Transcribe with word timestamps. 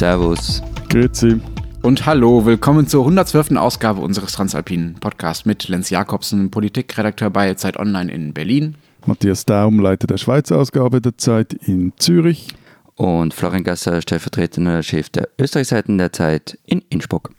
Servus. 0.00 0.62
Grüezi. 0.88 1.42
Und 1.82 2.06
hallo, 2.06 2.46
willkommen 2.46 2.86
zur 2.86 3.02
112. 3.02 3.58
Ausgabe 3.58 4.00
unseres 4.00 4.32
Transalpinen 4.32 4.94
Podcasts 4.94 5.44
mit 5.44 5.68
Lenz 5.68 5.90
Jakobsen, 5.90 6.50
Politikredakteur 6.50 7.28
bei 7.28 7.52
Zeit 7.52 7.76
Online 7.76 8.10
in 8.10 8.32
Berlin. 8.32 8.76
Matthias 9.04 9.44
Daum, 9.44 9.78
Leiter 9.78 10.06
der 10.06 10.16
Schweizer 10.16 10.56
Ausgabe 10.56 11.02
der 11.02 11.18
Zeit 11.18 11.52
in 11.52 11.92
Zürich. 11.98 12.48
Und 12.94 13.34
Florian 13.34 13.62
Gasser, 13.62 14.00
stellvertretender 14.00 14.82
Chef 14.82 15.10
der 15.10 15.28
Österreichseiten 15.38 15.98
der 15.98 16.14
Zeit 16.14 16.58
in 16.64 16.82
Innsbruck. 16.88 17.32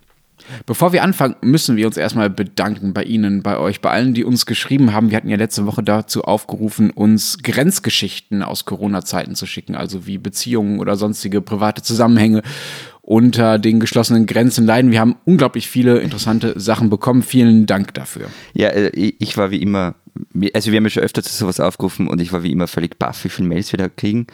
Bevor 0.66 0.94
wir 0.94 1.04
anfangen, 1.04 1.36
müssen 1.42 1.76
wir 1.78 1.88
uns 1.88 1.98
erstmal 1.98 2.30
bedanken 2.30 2.94
bei 2.94 3.04
Ihnen, 3.04 3.44
bei 3.44 3.58
euch, 3.58 3.82
bei 3.82 3.90
allen, 3.90 4.14
die 4.14 4.24
uns 4.24 4.46
geschrieben 4.46 4.94
haben. 4.94 5.10
Wir 5.10 5.18
hatten 5.18 5.30
ja 5.30 5.38
letzte 5.38 5.66
Woche 5.66 5.84
dazu 5.84 6.24
aufgerufen, 6.24 6.92
uns 6.92 7.40
Grenzgeschichten 7.44 8.44
aus 8.44 8.66
Corona-Zeiten 8.66 9.36
zu 9.36 9.46
schicken, 9.46 9.76
also 9.76 10.06
wie 10.06 10.18
Beziehungen 10.18 10.80
oder 10.80 10.96
sonstige 10.96 11.42
private 11.42 11.82
Zusammenhänge 11.82 12.42
unter 13.02 13.60
den 13.60 13.80
geschlossenen 13.80 14.26
Grenzen 14.26 14.66
leiden. 14.66 14.92
Wir 14.92 15.00
haben 15.00 15.16
unglaublich 15.26 15.68
viele 15.68 16.00
interessante 16.00 16.60
Sachen 16.60 16.90
bekommen. 16.90 17.24
Vielen 17.24 17.66
Dank 17.66 17.94
dafür. 17.94 18.28
Ja, 18.54 18.70
äh, 18.70 18.90
ich 18.96 19.38
war 19.38 19.52
wie 19.52 19.62
immer, 19.62 19.96
also 20.54 20.72
wir 20.72 20.78
haben 20.78 20.86
ja 20.86 20.90
schon 20.90 21.04
öfter 21.04 21.24
zu 21.24 21.34
sowas 21.34 21.60
aufgerufen 21.60 22.08
und 22.08 22.22
ich 22.22 22.32
war 22.32 22.44
wie 22.44 22.52
immer 22.52 22.68
völlig 22.68 22.98
baff, 23.00 23.24
wie 23.24 23.30
viele 23.30 23.48
Mails 23.48 23.72
wir 23.74 23.78
da 23.78 23.90
kriegen. 23.90 24.28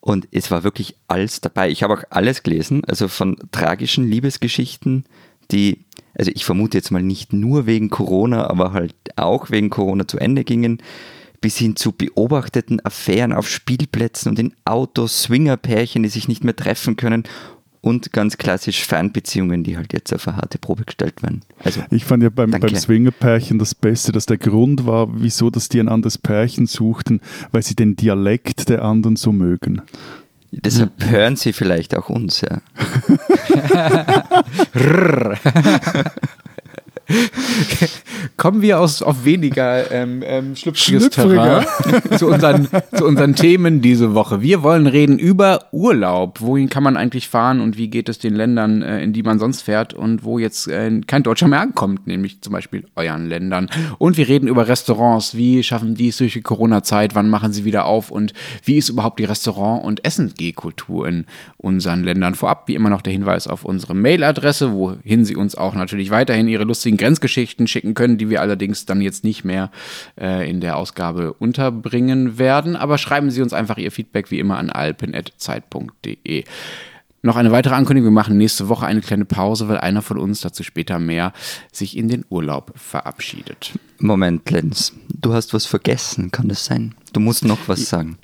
Und 0.00 0.28
es 0.32 0.50
war 0.50 0.64
wirklich 0.64 0.96
alles 1.08 1.40
dabei. 1.40 1.70
Ich 1.70 1.82
habe 1.82 1.94
auch 1.94 2.04
alles 2.10 2.42
gelesen, 2.42 2.84
also 2.86 3.08
von 3.08 3.36
tragischen 3.52 4.08
Liebesgeschichten, 4.08 5.04
die, 5.50 5.84
also 6.14 6.30
ich 6.34 6.44
vermute 6.44 6.78
jetzt 6.78 6.90
mal 6.90 7.02
nicht 7.02 7.32
nur 7.32 7.66
wegen 7.66 7.90
Corona, 7.90 8.48
aber 8.48 8.72
halt 8.72 8.94
auch 9.16 9.50
wegen 9.50 9.68
Corona 9.68 10.08
zu 10.08 10.18
Ende 10.18 10.44
gingen, 10.44 10.82
bis 11.40 11.56
hin 11.56 11.76
zu 11.76 11.92
beobachteten 11.92 12.84
Affären 12.84 13.32
auf 13.32 13.48
Spielplätzen 13.48 14.30
und 14.30 14.38
in 14.38 14.54
Autos, 14.64 15.22
Swingerpärchen, 15.22 16.02
die 16.02 16.08
sich 16.08 16.28
nicht 16.28 16.44
mehr 16.44 16.56
treffen 16.56 16.96
können 16.96 17.24
und 17.82 18.12
ganz 18.12 18.36
klassisch 18.36 18.84
Fernbeziehungen, 18.84 19.64
die 19.64 19.76
halt 19.76 19.92
jetzt 19.92 20.12
auf 20.12 20.28
eine 20.28 20.36
harte 20.36 20.58
Probe 20.58 20.84
gestellt 20.84 21.22
werden. 21.22 21.42
Also, 21.64 21.82
ich 21.90 22.04
fand 22.04 22.22
ja 22.22 22.28
beim, 22.28 22.50
beim 22.50 22.74
Swingerpärchen 22.74 23.58
das 23.58 23.74
Beste, 23.74 24.12
dass 24.12 24.26
der 24.26 24.38
Grund 24.38 24.86
war, 24.86 25.08
wieso 25.20 25.50
dass 25.50 25.68
die 25.68 25.80
ein 25.80 25.88
anderes 25.88 26.18
Pärchen 26.18 26.66
suchten, 26.66 27.20
weil 27.52 27.62
sie 27.62 27.74
den 27.74 27.96
Dialekt 27.96 28.68
der 28.68 28.82
anderen 28.84 29.16
so 29.16 29.32
mögen. 29.32 29.82
Deshalb 30.52 30.92
hm. 31.02 31.10
hören 31.10 31.36
sie 31.36 31.52
vielleicht 31.52 31.96
auch 31.96 32.10
uns, 32.10 32.40
ja. 32.40 32.60
Kommen 38.40 38.62
wir 38.62 38.80
aus, 38.80 39.02
auf 39.02 39.26
weniger 39.26 39.92
ähm, 39.92 40.22
ähm, 40.24 40.56
schlüpfriges 40.56 41.10
Terrain 41.10 41.66
zu 42.16 42.28
unseren, 42.28 42.68
zu 42.94 43.04
unseren 43.04 43.34
Themen 43.34 43.82
diese 43.82 44.14
Woche. 44.14 44.40
Wir 44.40 44.62
wollen 44.62 44.86
reden 44.86 45.18
über 45.18 45.66
Urlaub. 45.72 46.40
Wohin 46.40 46.70
kann 46.70 46.82
man 46.82 46.96
eigentlich 46.96 47.28
fahren 47.28 47.60
und 47.60 47.76
wie 47.76 47.88
geht 47.88 48.08
es 48.08 48.18
den 48.18 48.34
Ländern, 48.34 48.80
äh, 48.80 49.02
in 49.02 49.12
die 49.12 49.22
man 49.22 49.38
sonst 49.38 49.60
fährt 49.60 49.92
und 49.92 50.24
wo 50.24 50.38
jetzt 50.38 50.68
äh, 50.68 51.02
kein 51.06 51.22
Deutscher 51.22 51.48
mehr 51.48 51.60
ankommt, 51.60 52.06
nämlich 52.06 52.40
zum 52.40 52.54
Beispiel 52.54 52.86
euren 52.96 53.26
Ländern. 53.26 53.68
Und 53.98 54.16
wir 54.16 54.26
reden 54.26 54.48
über 54.48 54.68
Restaurants. 54.68 55.34
Wie 55.34 55.62
schaffen 55.62 55.94
die 55.94 56.08
es 56.08 56.16
durch 56.16 56.32
die 56.32 56.40
Corona-Zeit? 56.40 57.14
Wann 57.14 57.28
machen 57.28 57.52
sie 57.52 57.66
wieder 57.66 57.84
auf? 57.84 58.10
Und 58.10 58.32
wie 58.64 58.78
ist 58.78 58.88
überhaupt 58.88 59.18
die 59.18 59.26
Restaurant- 59.26 59.84
und 59.84 60.02
Essensgehkultur 60.06 61.06
in 61.06 61.26
unseren 61.58 62.04
Ländern? 62.04 62.34
Vorab 62.34 62.68
wie 62.68 62.74
immer 62.74 62.88
noch 62.88 63.02
der 63.02 63.12
Hinweis 63.12 63.46
auf 63.46 63.66
unsere 63.66 63.94
Mailadresse, 63.94 64.72
wohin 64.72 65.26
Sie 65.26 65.36
uns 65.36 65.56
auch 65.56 65.74
natürlich 65.74 66.08
weiterhin 66.08 66.48
Ihre 66.48 66.64
lustigen 66.64 66.96
Grenzgeschichten 66.96 67.66
schicken 67.66 67.92
können, 67.92 68.16
die 68.16 68.29
wir 68.30 68.40
allerdings 68.40 68.86
dann 68.86 69.00
jetzt 69.00 69.24
nicht 69.24 69.44
mehr 69.44 69.70
äh, 70.18 70.48
in 70.48 70.60
der 70.60 70.76
Ausgabe 70.76 71.34
unterbringen 71.34 72.38
werden. 72.38 72.76
Aber 72.76 72.98
schreiben 72.98 73.30
Sie 73.30 73.42
uns 73.42 73.52
einfach 73.52 73.76
Ihr 73.76 73.92
Feedback 73.92 74.30
wie 74.30 74.38
immer 74.38 74.58
an 74.58 74.70
alpen.zeit.de. 74.70 76.44
Noch 77.22 77.36
eine 77.36 77.52
weitere 77.52 77.74
Ankündigung, 77.74 78.12
wir 78.12 78.14
machen 78.14 78.38
nächste 78.38 78.68
Woche 78.70 78.86
eine 78.86 79.02
kleine 79.02 79.26
Pause, 79.26 79.68
weil 79.68 79.76
einer 79.76 80.00
von 80.00 80.18
uns, 80.18 80.40
dazu 80.40 80.62
später 80.62 80.98
mehr, 80.98 81.34
sich 81.70 81.96
in 81.98 82.08
den 82.08 82.24
Urlaub 82.30 82.72
verabschiedet. 82.76 83.72
Moment, 83.98 84.50
Lenz, 84.50 84.94
du 85.08 85.34
hast 85.34 85.52
was 85.52 85.66
vergessen, 85.66 86.30
kann 86.30 86.48
das 86.48 86.64
sein? 86.64 86.94
Du 87.12 87.20
musst 87.20 87.44
noch 87.44 87.58
was 87.66 87.90
sagen. 87.90 88.16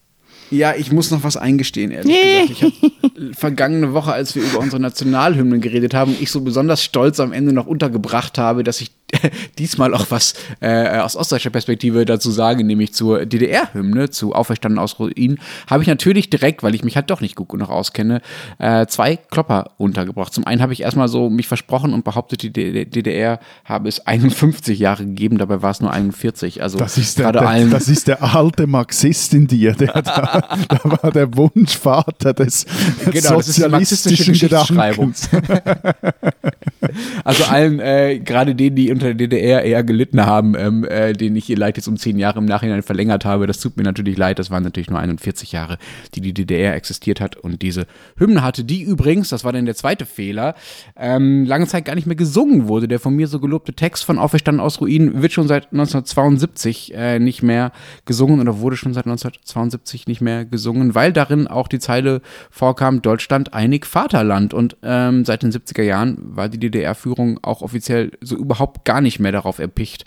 Ja, 0.51 0.75
ich 0.75 0.93
muss 0.93 1.11
noch 1.11 1.25
was 1.25 1.37
eingestehen, 1.37 1.91
ehrlich 1.91 2.15
gesagt. 2.23 2.51
Ich 2.51 2.63
habe 2.63 3.35
vergangene 3.35 3.93
Woche, 3.93 4.13
als 4.13 4.35
wir 4.35 4.45
über 4.45 4.61
unsere 4.61 4.81
Nationalhymnen 4.81 5.61
geredet 5.61 5.93
haben, 5.93 6.17
ich 6.19 6.31
so 6.31 6.41
besonders 6.41 6.83
stolz 6.83 7.21
am 7.21 7.33
Ende 7.33 7.53
noch 7.53 7.67
untergebracht 7.67 8.39
habe, 8.39 8.63
dass 8.63 8.81
ich 8.81 8.93
diesmal 9.59 9.95
auch 9.95 10.07
was 10.11 10.35
äh, 10.61 10.99
aus 10.99 11.17
ostdeutscher 11.17 11.51
Perspektive 11.51 12.05
dazu 12.05 12.31
sage, 12.31 12.65
nämlich 12.65 12.93
zur 12.93 13.25
DDR-Hymne, 13.25 14.11
zu 14.11 14.35
Auferstanden 14.35 14.79
aus 14.79 14.99
Ruinen, 14.99 15.39
habe 15.69 15.83
ich 15.83 15.89
natürlich 15.89 16.31
direkt, 16.31 16.63
weil 16.63 16.75
ich 16.75 16.85
mich 16.85 16.97
halt 16.97 17.11
doch 17.11 17.21
nicht 17.21 17.37
gut 17.37 17.49
genug 17.49 17.71
auskenne, 17.71 18.21
äh, 18.59 18.87
zwei 18.87 19.17
Klopper 19.17 19.71
untergebracht. 19.79 20.33
Zum 20.33 20.47
einen 20.47 20.61
habe 20.61 20.73
ich 20.73 20.83
erstmal 20.83 21.09
so 21.09 21.31
mich 21.31 21.49
versprochen 21.49 21.93
und 21.93 22.05
behauptet, 22.05 22.43
die 22.43 22.51
DDR 22.53 23.39
habe 23.65 23.89
es 23.89 24.07
51 24.07 24.79
Jahre 24.79 25.05
gegeben, 25.05 25.39
dabei 25.39 25.63
war 25.63 25.71
es 25.71 25.81
nur 25.81 25.93
41. 25.93 26.63
Also 26.63 26.79
das 26.79 26.99
ist 26.99 27.19
der, 27.19 27.33
der 27.33 27.43
allen 27.43 27.71
das 27.71 27.89
ist 27.89 28.09
der 28.09 28.23
alte 28.23 28.67
Marxist 28.67 29.35
in 29.35 29.47
dir, 29.47 29.73
der 29.73 30.03
da, 30.03 30.03
da 30.69 30.81
war 30.85 31.13
der 31.13 31.37
Wunschvater 31.37 32.35
des 32.35 32.67
genau, 33.11 33.41
sozialistischen 33.41 34.35
Gedankens. 34.35 35.29
also 37.25 37.45
allen, 37.45 37.81
äh, 37.81 38.19
gerade 38.19 38.55
denen, 38.55 38.77
die 38.77 38.96
unter 38.97 39.15
der 39.15 39.29
DDR 39.29 39.63
eher 39.63 39.85
gelitten 39.85 40.25
haben, 40.25 40.55
ähm, 40.57 40.85
äh, 40.85 41.13
den 41.13 41.37
ich 41.37 41.49
Leid 41.49 41.77
jetzt 41.77 41.87
um 41.87 41.97
zehn 41.97 42.19
Jahre 42.19 42.39
im 42.39 42.47
Nachhinein 42.47 42.83
verlängert 42.83 43.25
habe. 43.25 43.47
Das 43.47 43.61
tut 43.61 43.77
mir 43.77 43.83
natürlich 43.83 44.17
leid. 44.17 44.39
Das 44.39 44.51
waren 44.51 44.63
natürlich 44.63 44.91
nur 44.91 44.99
41 44.99 45.53
Jahre, 45.53 45.79
die 46.15 46.21
die 46.21 46.33
DDR 46.33 46.75
existiert 46.75 47.21
hat 47.21 47.37
und 47.37 47.63
diese 47.63 47.87
Hymne 48.17 48.43
hatte, 48.43 48.65
die 48.65 48.83
übrigens, 48.83 49.29
das 49.29 49.45
war 49.45 49.53
dann 49.53 49.67
der 49.67 49.75
zweite 49.75 50.07
Fehler, 50.07 50.55
ähm, 50.97 51.45
lange 51.45 51.67
Zeit 51.67 51.85
gar 51.85 51.95
nicht 51.95 52.07
mehr 52.07 52.17
gesungen 52.17 52.69
wurde. 52.69 52.89
Der 52.89 52.99
von 52.99 53.15
mir 53.15 53.29
so 53.29 53.39
gelobte 53.39 53.75
Text 53.75 54.05
von 54.05 54.19
Auferstanden 54.19 54.61
aus 54.61 54.81
Ruinen 54.81 55.23
wird 55.23 55.33
schon 55.33 55.49
seit 55.49 55.65
1972 55.73 56.95
äh, 56.95 57.19
nicht 57.19 57.43
mehr 57.43 57.73
gesungen 58.07 58.41
oder 58.41 58.61
wurde 58.61 58.77
schon 58.77 58.95
seit 58.95 59.07
1972 59.07 60.07
nicht 60.07 60.21
mehr 60.23 60.45
gesungen, 60.45 60.95
weil 60.95 61.13
darin 61.13 61.47
auch 61.47 61.69
die 61.69 61.79
Zeile 61.79 62.23
vorkam, 62.51 63.03
Deutschland 63.03 63.53
einig 63.53 63.85
Vaterland. 63.87 64.55
Und 64.55 64.77
ähm, 64.83 65.25
seit 65.25 65.43
den 65.43 65.53
70er 65.53 65.83
Jahren 65.83 66.17
war 66.19 66.49
die 66.49 66.59
DDR-Führung 66.59 67.41
auch 67.43 67.61
offiziell 67.61 68.13
so 68.23 68.37
überhaupt 68.37 68.86
gar 68.87 69.03
nicht 69.03 69.21
mehr 69.21 69.33
darauf 69.33 69.59
erpicht, 69.59 70.07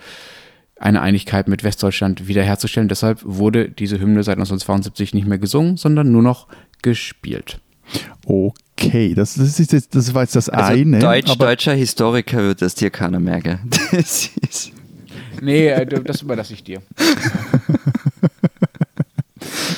eine 0.80 1.02
Einigkeit 1.02 1.48
mit 1.48 1.64
Westdeutschland 1.64 2.28
wiederherzustellen. 2.28 2.90
Deshalb 2.90 3.20
wurde 3.24 3.70
diese 3.70 4.00
Hymne 4.00 4.24
seit 4.24 4.38
1972 4.38 5.14
nicht 5.14 5.28
mehr 5.28 5.38
gesungen, 5.38 5.78
sondern 5.78 6.12
nur 6.12 6.24
noch 6.24 6.48
gespielt. 6.82 7.60
Okay, 8.26 9.14
das, 9.14 9.36
das, 9.36 9.60
ist 9.60 9.72
jetzt, 9.72 9.94
das 9.94 10.14
war 10.14 10.24
jetzt 10.24 10.36
das 10.36 10.50
also 10.50 10.72
eine. 10.72 11.00
Deutsch, 11.00 11.36
deutscher 11.38 11.74
Historiker 11.74 12.38
wird 12.40 12.62
das 12.62 12.76
dir 12.76 12.90
keiner 12.90 13.20
merken. 13.20 13.60
Das 13.92 14.30
ist 14.42 14.72
nee, 15.42 15.68
äh, 15.68 15.86
das 15.86 16.22
überlasse 16.22 16.54
ich 16.54 16.64
dir. 16.64 16.82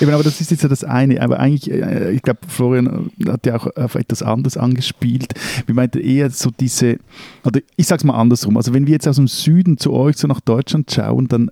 Eben, 0.02 0.12
aber 0.14 0.24
das 0.24 0.42
ist 0.42 0.52
jetzt 0.52 0.64
ja 0.64 0.70
das 0.70 0.84
eine. 0.84 1.22
Aber 1.22 1.40
eigentlich, 1.40 1.72
äh, 1.72 2.12
ich 2.12 2.22
glaube, 2.22 2.40
Florian 2.48 3.12
hat 3.28 3.46
ja 3.46 3.56
auch 3.56 3.68
auf 3.76 3.96
etwas 3.96 4.24
anderes 4.24 4.58
angespielt. 4.58 5.34
Wir 5.66 5.76
meinten 5.76 6.00
eher 6.00 6.30
so 6.30 6.50
diese, 6.50 6.98
oder 7.44 7.62
ich 7.76 7.88
sag's 7.88 8.04
mal 8.04 8.16
andersrum. 8.16 8.58
Also 8.58 8.74
wenn 8.74 8.88
wir 8.88 8.94
jetzt 8.94 9.08
aus 9.08 9.18
dem 9.18 9.28
Süden 9.28 9.78
zu 9.78 9.94
euch 9.94 10.18
so 10.18 10.28
nach 10.28 10.42
Deutschland 10.42 10.92
schauen, 10.92 11.28
dann 11.28 11.52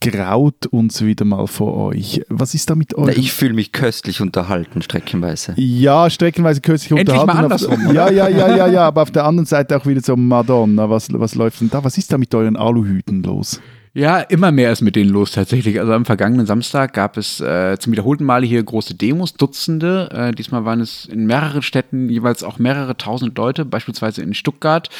graut 0.00 0.66
uns 0.66 1.02
wieder 1.02 1.24
mal 1.24 1.46
vor 1.46 1.76
euch. 1.76 2.22
Was 2.28 2.54
ist 2.54 2.68
da 2.70 2.74
mit 2.74 2.94
euch? 2.96 3.16
Ich 3.16 3.32
fühle 3.32 3.54
mich 3.54 3.72
köstlich 3.72 4.20
unterhalten, 4.20 4.82
streckenweise. 4.82 5.54
Ja, 5.56 6.10
streckenweise 6.10 6.60
köstlich 6.60 6.98
Endlich 6.98 7.18
unterhalten. 7.18 7.38
Mal 7.38 7.44
andersrum, 7.44 7.94
ja, 7.94 8.10
ja, 8.10 8.28
ja, 8.28 8.56
ja, 8.56 8.66
ja, 8.66 8.86
aber 8.86 9.02
auf 9.02 9.10
der 9.10 9.24
anderen 9.24 9.46
Seite 9.46 9.76
auch 9.76 9.86
wieder 9.86 10.00
so 10.00 10.16
Madonna. 10.16 10.90
Was, 10.90 11.08
was 11.12 11.34
läuft 11.34 11.60
denn 11.60 11.70
da? 11.70 11.84
Was 11.84 11.98
ist 11.98 12.12
da 12.12 12.18
mit 12.18 12.34
euren 12.34 12.56
Aluhüten 12.56 13.22
los? 13.22 13.60
Ja, 13.96 14.18
immer 14.18 14.50
mehr 14.50 14.72
ist 14.72 14.80
mit 14.80 14.96
denen 14.96 15.10
los 15.10 15.30
tatsächlich. 15.30 15.78
Also 15.78 15.92
am 15.92 16.04
vergangenen 16.04 16.46
Samstag 16.46 16.94
gab 16.94 17.16
es 17.16 17.40
äh, 17.40 17.78
zum 17.78 17.92
wiederholten 17.92 18.24
Male 18.24 18.44
hier 18.44 18.60
große 18.60 18.96
Demos, 18.96 19.34
Dutzende. 19.34 20.08
Äh, 20.12 20.32
diesmal 20.32 20.64
waren 20.64 20.80
es 20.80 21.06
in 21.06 21.26
mehreren 21.26 21.62
Städten 21.62 22.08
jeweils 22.08 22.42
auch 22.42 22.58
mehrere 22.58 22.96
tausend 22.96 23.38
Leute, 23.38 23.64
beispielsweise 23.64 24.20
in 24.20 24.34
Stuttgart. 24.34 24.90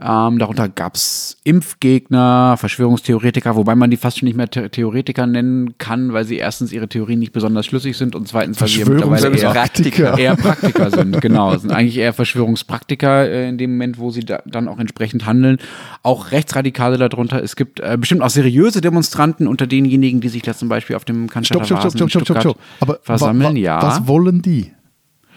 Ähm, 0.00 0.38
darunter 0.38 0.68
gab 0.68 0.94
es 0.94 1.38
Impfgegner, 1.42 2.56
Verschwörungstheoretiker, 2.56 3.56
wobei 3.56 3.74
man 3.74 3.90
die 3.90 3.96
fast 3.96 4.18
schon 4.18 4.26
nicht 4.26 4.36
mehr 4.36 4.48
Theoretiker 4.48 5.26
nennen 5.26 5.76
kann, 5.78 6.12
weil 6.12 6.24
sie 6.24 6.36
erstens 6.36 6.70
ihre 6.72 6.88
Theorien 6.88 7.18
nicht 7.18 7.32
besonders 7.32 7.66
schlüssig 7.66 7.96
sind 7.96 8.14
und 8.14 8.28
zweitens, 8.28 8.60
weil 8.60 8.68
sie 8.68 8.84
mittlerweile 8.84 9.36
eher 9.36 9.50
Praktiker. 9.50 10.16
eher 10.16 10.36
Praktiker 10.36 10.90
sind. 10.92 11.20
Genau, 11.20 11.56
sind 11.56 11.72
eigentlich 11.72 11.98
eher 11.98 12.12
Verschwörungspraktiker 12.12 13.28
äh, 13.28 13.48
in 13.48 13.58
dem 13.58 13.72
Moment, 13.72 13.98
wo 13.98 14.10
sie 14.10 14.20
da, 14.20 14.40
dann 14.46 14.68
auch 14.68 14.78
entsprechend 14.78 15.26
handeln. 15.26 15.58
Auch 16.04 16.30
Rechtsradikale 16.30 16.96
darunter. 16.98 17.42
Es 17.42 17.56
gibt 17.56 17.80
äh, 17.80 17.96
bestimmt 17.98 18.22
auch 18.22 18.30
seriöse 18.30 18.80
Demonstranten 18.80 19.48
unter 19.48 19.66
denjenigen, 19.66 20.20
die 20.20 20.28
sich 20.28 20.42
da 20.42 20.54
zum 20.54 20.68
Beispiel 20.68 20.94
auf 20.94 21.04
dem 21.06 21.28
Kanzler 21.28 21.64
stopp, 21.64 21.80
stopp, 21.80 21.92
stopp, 21.92 22.10
stopp, 22.10 22.24
stopp, 22.24 22.40
stopp. 22.40 22.58
Aber 22.78 23.00
versammeln. 23.02 23.56
ja. 23.56 23.82
Was 23.82 24.06
wollen 24.06 24.42
die? 24.42 24.72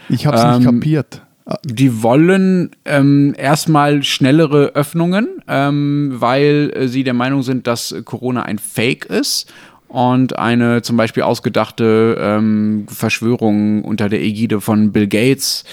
Ich 0.08 0.28
habe 0.28 0.38
es 0.38 0.44
ähm, 0.44 0.52
nicht 0.58 0.66
kapiert. 0.66 1.22
Die 1.65 2.03
wollen 2.03 2.71
ähm, 2.86 3.33
erstmal 3.38 4.03
schnellere 4.03 4.75
Öffnungen, 4.75 5.27
ähm, 5.48 6.15
weil 6.15 6.71
äh, 6.75 6.88
sie 6.88 7.03
der 7.03 7.13
Meinung 7.13 7.44
sind, 7.44 7.68
dass 7.68 7.95
Corona 8.06 8.44
ein 8.44 8.59
Fake 8.59 9.06
ist 9.06 9.51
und 9.88 10.38
eine 10.39 10.81
zum 10.81 10.98
Beispiel 10.98 11.24
ausgedachte 11.24 12.18
ähm, 12.19 12.86
Verschwörung 12.88 13.83
unter 13.83 14.09
der 14.09 14.21
Ägide 14.21 14.62
von 14.62 14.92
Bill 14.92 15.07
Gates 15.07 15.65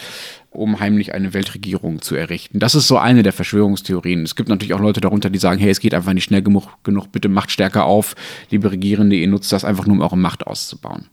um 0.50 0.80
heimlich 0.80 1.14
eine 1.14 1.34
Weltregierung 1.34 2.02
zu 2.02 2.14
errichten. 2.14 2.58
Das 2.58 2.74
ist 2.74 2.88
so 2.88 2.98
eine 2.98 3.22
der 3.22 3.32
Verschwörungstheorien. 3.32 4.22
Es 4.22 4.34
gibt 4.34 4.48
natürlich 4.48 4.74
auch 4.74 4.80
Leute 4.80 5.00
darunter, 5.00 5.30
die 5.30 5.38
sagen, 5.38 5.60
hey, 5.60 5.70
es 5.70 5.80
geht 5.80 5.94
einfach 5.94 6.12
nicht 6.12 6.24
schnell 6.24 6.42
genug, 6.42 6.68
genug 6.82 7.12
bitte 7.12 7.28
macht 7.28 7.50
stärker 7.50 7.84
auf, 7.84 8.14
liebe 8.50 8.70
Regierende, 8.70 9.16
ihr 9.16 9.28
nutzt 9.28 9.52
das 9.52 9.64
einfach 9.64 9.86
nur, 9.86 9.96
um 9.96 10.02
eure 10.02 10.16
Macht 10.16 10.46
auszubauen. 10.46 11.06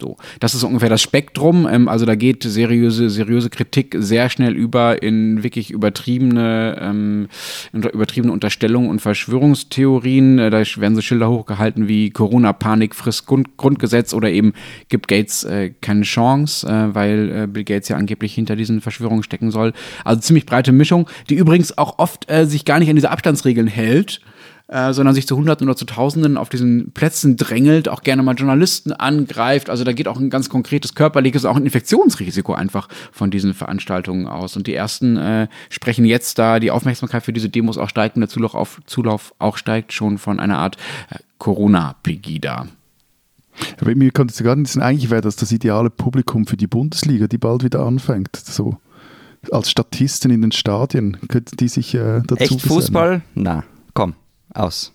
So, 0.00 0.16
das 0.38 0.54
ist 0.54 0.62
ungefähr 0.62 0.88
das 0.88 1.02
Spektrum. 1.02 1.66
Ähm, 1.68 1.88
also 1.88 2.06
da 2.06 2.14
geht 2.14 2.44
seriöse, 2.44 3.10
seriöse 3.10 3.50
Kritik 3.50 3.96
sehr 3.98 4.30
schnell 4.30 4.54
über 4.54 5.02
in 5.02 5.42
wirklich 5.42 5.72
übertriebene, 5.72 6.78
ähm, 6.80 7.28
übertriebene 7.72 8.32
Unterstellungen 8.32 8.90
und 8.90 9.00
Verschwörungstheorien. 9.00 10.38
Äh, 10.38 10.50
da 10.50 10.58
werden 10.76 10.94
so 10.94 11.02
Schilder 11.02 11.28
hochgehalten 11.28 11.88
wie 11.88 12.10
Corona-Panik 12.10 12.94
frisst 12.94 13.26
Grund 13.26 13.56
Grundgesetz 13.56 14.14
oder 14.14 14.30
eben 14.30 14.52
gibt 14.88 15.08
Gates 15.08 15.42
äh, 15.42 15.70
keine 15.80 16.02
Chance, 16.02 16.68
äh, 16.68 16.94
weil 16.94 17.30
äh, 17.30 17.46
Bill 17.48 17.64
Gates 17.64 17.88
ja 17.88 17.96
angeblich 17.96 18.34
hinter 18.34 18.54
diesen 18.54 18.80
Verschwörungen 18.80 19.24
stecken 19.24 19.50
soll. 19.50 19.72
Also 20.04 20.20
ziemlich 20.20 20.46
breite 20.46 20.70
Mischung, 20.70 21.08
die 21.28 21.34
übrigens 21.34 21.76
auch 21.76 21.98
oft 21.98 22.30
äh, 22.30 22.46
sich 22.46 22.64
gar 22.64 22.78
nicht 22.78 22.88
an 22.88 22.94
diese 22.94 23.10
Abstandsregeln 23.10 23.66
hält 23.66 24.20
äh, 24.68 24.92
sondern 24.92 25.14
sich 25.14 25.26
zu 25.26 25.34
Hunderten 25.34 25.66
oder 25.66 25.76
zu 25.76 25.86
Tausenden 25.86 26.36
auf 26.36 26.50
diesen 26.50 26.92
Plätzen 26.92 27.38
drängelt, 27.38 27.88
auch 27.88 28.02
gerne 28.02 28.22
mal 28.22 28.34
Journalisten 28.34 28.92
angreift. 28.92 29.70
Also 29.70 29.82
da 29.82 29.92
geht 29.92 30.08
auch 30.08 30.20
ein 30.20 30.28
ganz 30.28 30.50
konkretes 30.50 30.94
körperliches, 30.94 31.46
auch 31.46 31.56
ein 31.56 31.64
Infektionsrisiko 31.64 32.52
einfach 32.52 32.88
von 33.10 33.30
diesen 33.30 33.54
Veranstaltungen 33.54 34.26
aus. 34.26 34.56
Und 34.56 34.66
die 34.66 34.74
ersten 34.74 35.16
äh, 35.16 35.48
sprechen 35.70 36.04
jetzt 36.04 36.38
da 36.38 36.60
die 36.60 36.70
Aufmerksamkeit 36.70 37.22
für 37.22 37.32
diese 37.32 37.48
Demos 37.48 37.78
auch 37.78 37.88
steigt 37.88 38.16
und 38.16 38.20
der 38.20 38.28
Zulauf, 38.28 38.54
auf, 38.54 38.80
Zulauf 38.84 39.34
auch 39.38 39.56
steigt 39.56 39.94
schon 39.94 40.18
von 40.18 40.38
einer 40.38 40.58
Art 40.58 40.76
äh, 41.08 41.16
Corona-Pegida. 41.38 42.68
Aber 43.80 43.94
mir 43.96 44.10
könnte 44.10 44.34
es 44.34 44.42
gar 44.42 44.54
nicht 44.54 44.70
sein, 44.70 44.82
eigentlich 44.82 45.10
wäre 45.10 45.22
das 45.22 45.36
das 45.36 45.50
ideale 45.50 45.88
Publikum 45.88 46.46
für 46.46 46.58
die 46.58 46.66
Bundesliga, 46.66 47.26
die 47.26 47.38
bald 47.38 47.64
wieder 47.64 47.80
anfängt. 47.80 48.36
So 48.36 48.76
als 49.50 49.70
Statisten 49.70 50.30
in 50.30 50.42
den 50.42 50.52
Stadien 50.52 51.16
könnten 51.28 51.56
die 51.56 51.68
sich 51.68 51.94
äh, 51.94 52.20
dazu 52.26 52.36
Echt 52.36 52.60
Fußball? 52.60 53.22
Na, 53.34 53.64
komm 53.94 54.14
aus. 54.54 54.92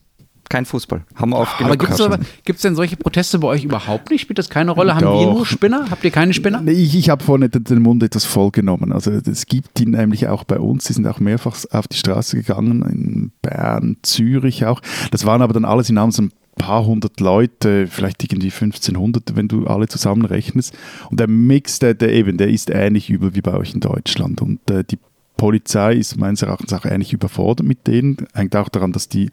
Kein 0.49 0.65
Fußball. 0.65 1.03
Haben 1.15 1.31
wir 1.31 1.37
oft 1.37 1.57
genug 1.57 1.71
Aber 1.99 2.19
gibt 2.45 2.57
es 2.57 2.61
denn 2.61 2.75
solche 2.75 2.95
Proteste 2.95 3.39
bei 3.39 3.47
euch 3.47 3.63
überhaupt 3.63 4.11
nicht? 4.11 4.21
Spielt 4.21 4.37
das 4.37 4.49
keine 4.49 4.71
Rolle? 4.71 4.93
Haben 4.93 5.05
Doch. 5.05 5.19
wir 5.19 5.25
nur 5.25 5.45
Spinner? 5.45 5.89
Habt 5.89 6.03
ihr 6.03 6.11
keine 6.11 6.33
Spinner? 6.33 6.61
Nee, 6.61 6.73
ich, 6.73 6.95
ich 6.95 7.09
habe 7.09 7.23
vorhin 7.23 7.49
den 7.51 7.81
Mund 7.81 8.03
etwas 8.03 8.25
vollgenommen. 8.25 8.91
Also 8.91 9.11
es 9.11 9.45
gibt 9.47 9.79
die 9.79 9.85
nämlich 9.85 10.27
auch 10.27 10.43
bei 10.43 10.59
uns. 10.59 10.83
Die 10.83 10.93
sind 10.93 11.07
auch 11.07 11.19
mehrfach 11.19 11.57
auf 11.71 11.87
die 11.87 11.97
Straße 11.97 12.37
gegangen, 12.37 12.83
in 12.83 13.31
Bern, 13.41 13.97
Zürich 14.03 14.65
auch. 14.65 14.81
Das 15.11 15.25
waren 15.25 15.41
aber 15.41 15.53
dann 15.53 15.65
alles 15.65 15.89
in 15.89 15.97
ein 15.97 16.31
paar 16.55 16.85
hundert 16.85 17.19
Leute, 17.19 17.87
vielleicht 17.87 18.23
irgendwie 18.23 18.51
1500, 18.51 19.35
wenn 19.35 19.47
du 19.47 19.65
alle 19.65 19.87
zusammenrechnest. 19.87 20.77
Und 21.09 21.19
der 21.19 21.27
Mix, 21.27 21.79
der, 21.79 21.93
der 21.93 22.13
eben, 22.13 22.37
der 22.37 22.49
ist 22.49 22.69
ähnlich 22.69 23.09
übel 23.09 23.33
wie 23.33 23.41
bei 23.41 23.53
euch 23.55 23.73
in 23.73 23.79
Deutschland. 23.79 24.41
Und 24.41 24.69
äh, 24.69 24.83
die 24.83 24.99
Polizei 25.43 25.95
ist 25.95 26.17
meines 26.17 26.41
Erachtens 26.41 26.71
auch 26.71 26.85
ähnlich 26.85 27.11
überfordert 27.11 27.67
mit 27.67 27.85
denen. 27.85 28.15
Hängt 28.33 28.55
auch 28.55 28.69
daran, 28.69 28.93
dass 28.93 29.09
die, 29.09 29.29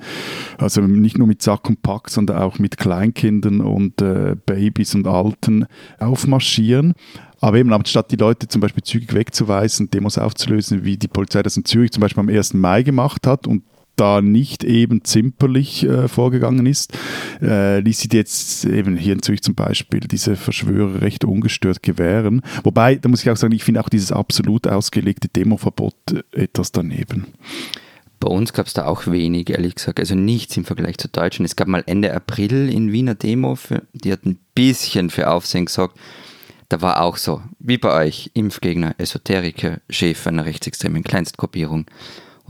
also 0.59 0.81
nicht 0.81 1.17
nur 1.17 1.29
mit 1.29 1.41
Sack 1.41 1.69
und 1.69 1.83
Pack, 1.83 2.11
sondern 2.11 2.39
auch 2.39 2.59
mit 2.59 2.79
Kleinkindern 2.79 3.61
und 3.61 4.03
äh, 4.03 4.35
Babys 4.45 4.97
und 4.97 5.07
Alten 5.07 5.67
aufmarschieren. 6.01 6.95
Aber 7.39 7.59
eben, 7.59 7.73
anstatt 7.73 8.11
die 8.11 8.17
Leute 8.17 8.49
zum 8.49 8.61
Beispiel 8.61 8.83
zügig 8.83 9.15
wegzuweisen, 9.15 9.89
Demos 9.89 10.19
aufzulösen, 10.19 10.85
wie 10.85 10.97
die 10.97 11.07
Polizei 11.07 11.45
das 11.45 11.57
in 11.57 11.65
Zürich 11.65 11.93
zum 11.93 12.01
Beispiel 12.01 12.23
am 12.23 12.29
1. 12.29 12.55
Mai 12.55 12.83
gemacht 12.83 13.29
hat 13.29 13.47
und 13.47 13.63
da 14.01 14.23
nicht 14.23 14.65
eben 14.65 15.05
zimperlich 15.05 15.85
äh, 15.85 16.09
vorgegangen 16.09 16.65
ist, 16.67 16.97
äh, 17.43 17.81
ließ 17.81 18.01
sie 18.01 18.09
jetzt 18.13 18.65
eben 18.65 18.97
hier 18.97 19.13
in 19.13 19.23
Zürich 19.23 19.43
zum 19.43 19.55
Beispiel 19.55 20.01
diese 20.01 20.37
Verschwörer 20.37 21.03
recht 21.03 21.25
ungestört 21.25 21.83
gewähren. 21.83 22.41
Wobei, 22.63 22.95
da 22.95 23.09
muss 23.09 23.23
ich 23.23 23.31
auch 23.31 23.37
sagen, 23.37 23.55
ich 23.55 23.63
finde 23.63 23.83
auch 23.83 23.91
dieses 23.91 24.11
absolut 24.11 24.67
ausgelegte 24.67 25.29
Demoverbot 25.29 25.95
äh, 26.13 26.45
etwas 26.45 26.73
daneben. 26.73 27.27
Bei 28.21 28.29
uns 28.29 28.53
gab 28.53 28.67
es 28.67 28.75
da 28.75 28.87
auch 28.87 29.07
wenig, 29.07 29.51
ehrlich 29.51 29.75
gesagt. 29.75 29.99
Also 29.99 30.15
nichts 30.15 30.57
im 30.57 30.65
Vergleich 30.65 30.99
zu 30.99 31.09
Deutschen. 31.09 31.45
Es 31.45 31.57
gab 31.57 31.69
mal 31.69 31.83
Ende 31.87 32.15
April 32.15 32.69
in 32.69 32.93
Wiener 32.93 33.15
Demo, 33.15 33.55
für, 33.55 33.83
die 33.93 34.13
hat 34.13 34.25
ein 34.25 34.39
bisschen 34.55 35.11
für 35.11 35.31
Aufsehen 35.31 35.67
gesorgt. 35.67 35.99
Da 36.71 36.81
war 36.83 37.03
auch 37.03 37.17
so, 37.17 37.43
wie 37.59 37.79
bei 37.79 38.07
euch, 38.07 38.31
Impfgegner, 38.35 38.95
Esoteriker, 38.99 39.81
Chef 39.91 40.27
einer 40.27 40.45
rechtsextremen 40.45 41.03
Kleinstgruppierung 41.03 41.87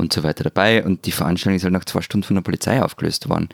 und 0.01 0.13
so 0.13 0.23
weiter 0.23 0.45
dabei. 0.45 0.85
Und 0.85 1.07
die 1.07 1.13
Veranstaltung 1.13 1.57
ist 1.57 1.65
halt 1.65 1.73
nach 1.73 1.85
zwei 1.85 2.01
Stunden 2.01 2.25
von 2.25 2.37
der 2.37 2.43
Polizei 2.43 2.83
aufgelöst 2.83 3.29
worden. 3.29 3.49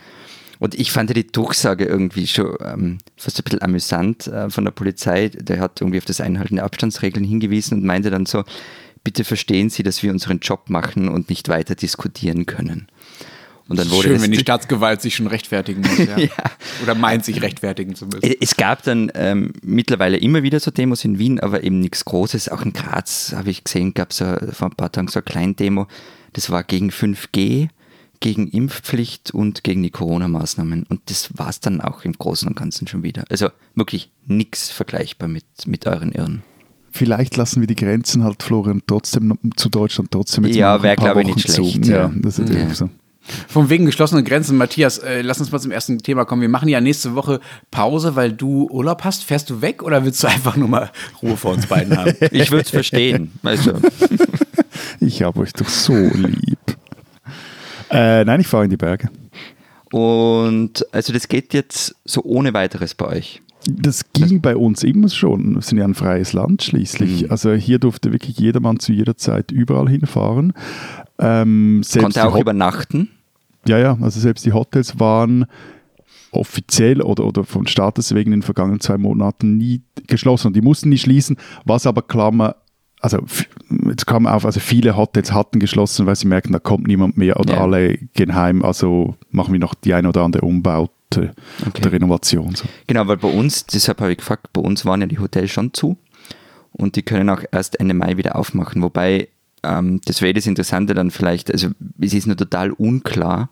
Und 0.58 0.74
ich 0.74 0.90
fand 0.90 1.14
die 1.14 1.26
Durchsage 1.26 1.84
irgendwie 1.84 2.26
schon 2.26 2.56
ähm, 2.64 2.98
fast 3.16 3.38
ein 3.38 3.44
bisschen 3.44 3.62
amüsant 3.62 4.26
äh, 4.26 4.48
von 4.48 4.64
der 4.64 4.72
Polizei. 4.72 5.28
Der 5.28 5.60
hat 5.60 5.80
irgendwie 5.80 5.98
auf 5.98 6.06
das 6.06 6.20
Einhalten 6.20 6.56
der 6.56 6.64
Abstandsregeln 6.64 7.24
hingewiesen 7.24 7.78
und 7.78 7.84
meinte 7.84 8.10
dann 8.10 8.26
so, 8.26 8.44
bitte 9.04 9.24
verstehen 9.24 9.70
Sie, 9.70 9.82
dass 9.82 10.02
wir 10.02 10.10
unseren 10.10 10.38
Job 10.38 10.70
machen 10.70 11.08
und 11.08 11.28
nicht 11.28 11.48
weiter 11.48 11.74
diskutieren 11.74 12.46
können. 12.46 12.88
Und 13.68 13.80
dann 13.80 13.90
wurde 13.90 14.08
Schön, 14.08 14.22
wenn 14.22 14.30
die 14.30 14.38
Staatsgewalt 14.38 15.02
sich 15.02 15.16
schon 15.16 15.26
rechtfertigen 15.26 15.80
muss, 15.80 15.98
ja. 15.98 16.16
ja. 16.18 16.30
Oder 16.84 16.94
meint, 16.94 17.24
sich 17.24 17.42
rechtfertigen 17.42 17.96
zu 17.96 18.06
müssen. 18.06 18.32
Es 18.40 18.56
gab 18.56 18.84
dann 18.84 19.10
ähm, 19.14 19.52
mittlerweile 19.62 20.18
immer 20.18 20.44
wieder 20.44 20.60
so 20.60 20.70
Demos 20.70 21.04
in 21.04 21.18
Wien, 21.18 21.40
aber 21.40 21.64
eben 21.64 21.80
nichts 21.80 22.04
Großes. 22.04 22.48
Auch 22.48 22.62
in 22.62 22.72
Graz, 22.72 23.34
habe 23.36 23.50
ich 23.50 23.64
gesehen, 23.64 23.92
gab 23.92 24.12
es 24.12 24.18
vor 24.18 24.68
ein 24.68 24.76
paar 24.76 24.92
Tagen 24.92 25.08
so 25.08 25.18
eine 25.18 25.24
Kleindemo. 25.24 25.88
Das 26.36 26.50
war 26.50 26.62
gegen 26.64 26.90
5G, 26.90 27.68
gegen 28.20 28.48
Impfpflicht 28.48 29.30
und 29.30 29.64
gegen 29.64 29.82
die 29.82 29.90
Corona-Maßnahmen. 29.90 30.84
Und 30.86 31.00
das 31.06 31.30
war 31.38 31.48
es 31.48 31.60
dann 31.60 31.80
auch 31.80 32.04
im 32.04 32.12
Großen 32.12 32.46
und 32.46 32.56
Ganzen 32.56 32.86
schon 32.86 33.02
wieder. 33.02 33.24
Also 33.30 33.48
wirklich 33.74 34.10
nichts 34.26 34.70
vergleichbar 34.70 35.28
mit, 35.28 35.44
mit 35.66 35.86
euren 35.86 36.12
Irren 36.12 36.42
vielleicht 36.92 37.36
lassen 37.36 37.60
wir 37.60 37.66
die 37.66 37.74
Grenzen 37.76 38.24
halt, 38.24 38.42
Florian, 38.42 38.80
trotzdem 38.86 39.38
zu 39.56 39.68
Deutschland 39.68 40.10
trotzdem 40.10 40.44
jetzt 40.46 40.56
Ja, 40.56 40.82
wäre, 40.82 40.96
glaube 40.96 41.20
ich, 41.20 41.26
nicht 41.26 41.52
schlecht. 41.52 41.84
Zu. 41.84 41.90
Ja, 41.90 42.10
das 42.16 42.38
ist 42.38 42.50
ja. 42.50 42.74
so. 42.74 42.88
Von 43.48 43.68
wegen 43.68 43.84
geschlossenen 43.84 44.24
Grenzen, 44.24 44.56
Matthias, 44.56 44.96
äh, 44.98 45.20
lass 45.20 45.38
uns 45.40 45.52
mal 45.52 45.58
zum 45.58 45.72
ersten 45.72 45.98
Thema 45.98 46.24
kommen. 46.24 46.40
Wir 46.42 46.48
machen 46.48 46.68
ja 46.68 46.80
nächste 46.80 47.14
Woche 47.14 47.40
Pause, 47.70 48.16
weil 48.16 48.32
du 48.32 48.66
Urlaub 48.70 49.04
hast. 49.04 49.24
Fährst 49.24 49.50
du 49.50 49.60
weg 49.60 49.82
oder 49.82 50.04
willst 50.04 50.22
du 50.22 50.28
einfach 50.28 50.56
nur 50.56 50.68
mal 50.68 50.90
Ruhe 51.22 51.36
vor 51.36 51.52
uns 51.52 51.66
beiden 51.66 51.96
haben? 51.98 52.14
ich 52.30 52.50
würde 52.50 52.62
es 52.62 52.70
verstehen. 52.70 53.32
Also. 53.42 53.74
ich 55.00 55.22
habe 55.22 55.40
euch 55.40 55.52
doch 55.52 55.68
so 55.68 55.94
lieb. 55.94 56.58
Äh, 57.90 58.24
nein, 58.24 58.40
ich 58.40 58.46
fahre 58.46 58.64
in 58.64 58.70
die 58.70 58.76
Berge. 58.76 59.08
Und 59.92 60.84
also 60.92 61.12
das 61.12 61.28
geht 61.28 61.54
jetzt 61.54 61.94
so 62.04 62.22
ohne 62.24 62.52
weiteres 62.52 62.94
bei 62.94 63.06
euch. 63.06 63.42
Das 63.68 64.12
ging 64.12 64.24
also, 64.24 64.38
bei 64.40 64.56
uns 64.56 64.84
immer 64.84 65.08
schon. 65.08 65.54
Wir 65.54 65.62
sind 65.62 65.78
ja 65.78 65.84
ein 65.84 65.94
freies 65.94 66.32
Land 66.32 66.62
schließlich. 66.62 67.24
Mhm. 67.24 67.30
Also 67.30 67.52
hier 67.52 67.78
durfte 67.78 68.12
wirklich 68.12 68.38
jedermann 68.38 68.78
zu 68.78 68.92
jeder 68.92 69.16
Zeit 69.16 69.50
überall 69.50 69.88
hinfahren. 69.88 70.52
Ähm, 71.18 71.82
Konnte 71.98 72.26
auch 72.26 72.38
übernachten? 72.38 73.10
Ja, 73.66 73.78
ja. 73.78 73.98
Also 74.00 74.20
selbst 74.20 74.44
die 74.44 74.52
Hotels 74.52 75.00
waren 75.00 75.46
offiziell 76.30 77.00
oder, 77.02 77.24
oder 77.24 77.44
von 77.44 77.66
Staates 77.66 78.14
wegen 78.14 78.32
in 78.32 78.40
den 78.40 78.42
vergangenen 78.42 78.80
zwei 78.80 78.98
Monaten 78.98 79.56
nie 79.56 79.82
geschlossen. 80.06 80.48
Und 80.48 80.56
die 80.56 80.60
mussten 80.60 80.90
nie 80.90 80.98
schließen, 80.98 81.36
was 81.64 81.86
aber 81.86 82.02
Klammer 82.02 82.56
also 83.00 83.18
jetzt 83.88 84.06
kam 84.06 84.26
auf, 84.26 84.44
also 84.44 84.60
viele 84.60 84.96
Hotels 84.96 85.32
hatten 85.32 85.60
geschlossen, 85.60 86.06
weil 86.06 86.16
sie 86.16 86.26
merken, 86.26 86.52
da 86.52 86.58
kommt 86.58 86.86
niemand 86.86 87.16
mehr 87.16 87.38
oder 87.38 87.54
ja. 87.54 87.60
alle 87.60 87.98
gehen 88.14 88.34
heim, 88.34 88.64
also 88.64 89.16
machen 89.30 89.52
wir 89.52 89.60
noch 89.60 89.74
die 89.74 89.94
eine 89.94 90.08
oder 90.08 90.22
andere 90.22 90.42
Umbaute 90.42 91.34
okay. 91.66 91.82
der 91.82 91.92
Renovation. 91.92 92.54
So. 92.54 92.64
Genau, 92.86 93.06
weil 93.06 93.18
bei 93.18 93.28
uns, 93.28 93.66
deshalb 93.66 94.00
habe 94.00 94.12
ich 94.12 94.18
gefragt, 94.18 94.52
bei 94.52 94.60
uns 94.60 94.84
waren 94.84 95.00
ja 95.00 95.06
die 95.06 95.18
Hotels 95.18 95.50
schon 95.50 95.74
zu 95.74 95.96
und 96.72 96.96
die 96.96 97.02
können 97.02 97.28
auch 97.30 97.42
erst 97.52 97.78
Ende 97.80 97.94
Mai 97.94 98.16
wieder 98.16 98.36
aufmachen, 98.36 98.82
wobei 98.82 99.28
ähm, 99.62 100.00
das 100.04 100.22
wäre 100.22 100.34
das 100.34 100.46
Interessante 100.46 100.94
dann 100.94 101.10
vielleicht, 101.10 101.52
also 101.52 101.68
es 102.00 102.14
ist 102.14 102.26
nur 102.26 102.36
total 102.36 102.70
unklar, 102.72 103.50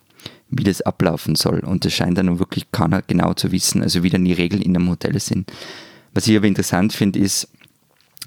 wie 0.49 0.65
das 0.65 0.83
ablaufen 0.83 1.35
soll 1.35 1.61
und 1.61 1.85
das 1.85 1.93
scheint 1.93 2.17
dann 2.17 2.39
wirklich 2.39 2.71
keiner 2.73 3.03
genau 3.03 3.35
zu 3.35 3.53
wissen, 3.53 3.83
also 3.83 4.03
wie 4.03 4.11
dann 4.11 4.25
die 4.25 4.33
Regeln 4.33 4.63
in 4.63 4.77
einem 4.77 4.89
Hotel 4.89 5.19
sind. 5.21 5.51
Was 6.15 6.29
ich 6.29 6.37
aber 6.37 6.47
interessant 6.47 6.93
finde, 6.93 7.19
ist, 7.19 7.49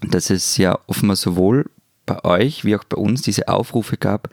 dass 0.01 0.30
es 0.30 0.58
ja 0.58 0.80
offenbar 0.88 1.16
sowohl 1.16 1.70
bei 2.06 2.24
euch 2.24 2.66
wie 2.66 2.75
auch 2.75 2.84
bei 2.84 2.98
uns 2.98 3.22
diese 3.22 3.48
Aufrufe 3.48 3.98
gab, 3.98 4.30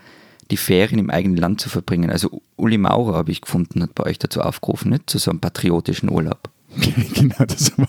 die 0.50 0.56
Ferien 0.56 0.98
im 0.98 1.10
eigenen 1.10 1.36
Land 1.36 1.60
zu 1.60 1.68
verbringen. 1.68 2.10
Also 2.10 2.42
Uli 2.56 2.78
Maurer 2.78 3.16
habe 3.16 3.32
ich 3.32 3.40
gefunden, 3.40 3.82
hat 3.82 3.94
bei 3.94 4.04
euch 4.04 4.18
dazu 4.18 4.40
aufgerufen, 4.40 4.90
nicht? 4.90 5.08
zu 5.08 5.18
so 5.18 5.30
einem 5.30 5.40
patriotischen 5.40 6.10
Urlaub. 6.10 6.50
genau, 7.14 7.44
das 7.46 7.76
war 7.78 7.88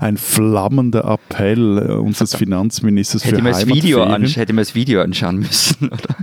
ein 0.00 0.16
flammender 0.16 1.04
Appell 1.04 1.78
äh, 1.78 1.92
unseres 1.92 2.34
Finanzministers 2.34 3.24
hätte 3.24 3.36
für 3.36 3.42
man 3.42 3.52
das 3.52 3.66
Video 3.66 4.00
Hätte 4.02 4.52
man 4.52 4.62
das 4.62 4.74
Video 4.74 5.02
anschauen 5.02 5.38
müssen, 5.38 5.88
oder? 5.88 6.16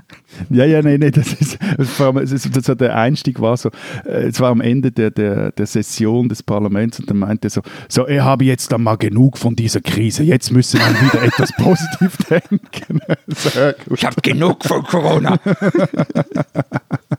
Ja, 0.49 0.65
ja, 0.65 0.81
nein, 0.81 0.99
nein, 1.01 1.11
das 1.11 1.33
ist, 1.33 1.57
das, 1.77 2.65
das, 2.65 2.77
der 2.77 2.95
Einstieg 2.95 3.41
war 3.41 3.57
so, 3.57 3.69
äh, 4.05 4.27
es 4.27 4.39
war 4.39 4.51
am 4.51 4.61
Ende 4.61 4.91
der, 4.91 5.11
der, 5.11 5.51
der 5.51 5.65
Session 5.65 6.29
des 6.29 6.43
Parlaments 6.43 6.99
und 6.99 7.09
dann 7.09 7.17
meinte 7.17 7.47
er 7.47 7.51
so, 7.51 7.61
so, 7.87 8.07
ich 8.07 8.19
habe 8.19 8.45
jetzt 8.45 8.71
dann 8.71 8.83
mal 8.83 8.95
genug 8.95 9.37
von 9.37 9.55
dieser 9.55 9.81
Krise, 9.81 10.23
jetzt 10.23 10.51
müssen 10.51 10.79
wir 10.79 11.01
wieder 11.01 11.23
etwas 11.23 11.51
positiv 11.57 12.17
denken. 12.29 12.99
Ich 13.91 14.05
habe 14.05 14.21
genug 14.21 14.63
von 14.65 14.83
Corona. 14.83 15.39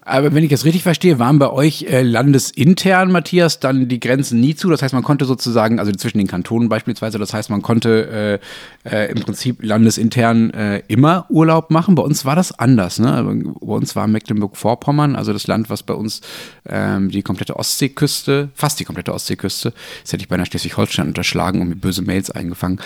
Aber 0.02 0.35
wenn 0.35 0.42
ich 0.42 0.50
das 0.50 0.64
richtig 0.64 0.83
verstehe, 0.83 1.19
waren 1.19 1.38
bei 1.38 1.50
euch 1.50 1.83
äh, 1.83 2.02
landesintern, 2.02 3.12
Matthias, 3.12 3.61
dann 3.61 3.88
die 3.88 4.00
Grenzen 4.00 4.39
nie 4.40 4.54
zu. 4.54 4.70
Das 4.70 4.82
heißt, 4.82 4.94
man 4.94 5.02
konnte 5.02 5.25
sozusagen, 5.25 5.78
also 5.78 5.92
zwischen 5.92 6.18
den 6.18 6.26
Kantonen 6.26 6.68
beispielsweise, 6.68 7.18
das 7.18 7.35
heißt, 7.35 7.50
man 7.50 7.62
konnte 7.62 8.40
äh, 8.85 8.90
äh, 8.90 9.11
im 9.11 9.20
Prinzip 9.20 9.62
landesintern 9.62 10.50
äh, 10.50 10.82
immer 10.88 11.26
Urlaub 11.28 11.70
machen. 11.70 11.94
Bei 11.94 12.02
uns 12.02 12.25
war 12.25 12.37
das 12.37 12.59
anders. 12.59 12.99
Ne? 12.99 13.52
Bei 13.61 13.75
uns 13.75 13.94
war 13.97 14.06
Mecklenburg-Vorpommern, 14.06 15.16
also 15.16 15.32
das 15.32 15.47
Land, 15.47 15.70
was 15.70 15.82
bei 15.82 15.94
uns 15.94 16.20
ähm, 16.68 17.11
die 17.11 17.23
komplette 17.23 17.56
Ostseeküste, 17.56 18.50
fast 18.54 18.80
die 18.80 18.85
komplette 18.85 19.12
Ostseeküste, 19.12 19.73
das 20.02 20.12
hätte 20.12 20.23
ich 20.23 20.28
beinahe 20.28 20.47
Schleswig-Holstein 20.47 21.09
unterschlagen 21.09 21.61
und 21.61 21.68
mir 21.68 21.76
böse 21.76 22.02
Mails 22.02 22.30
eingefangen. 22.30 22.80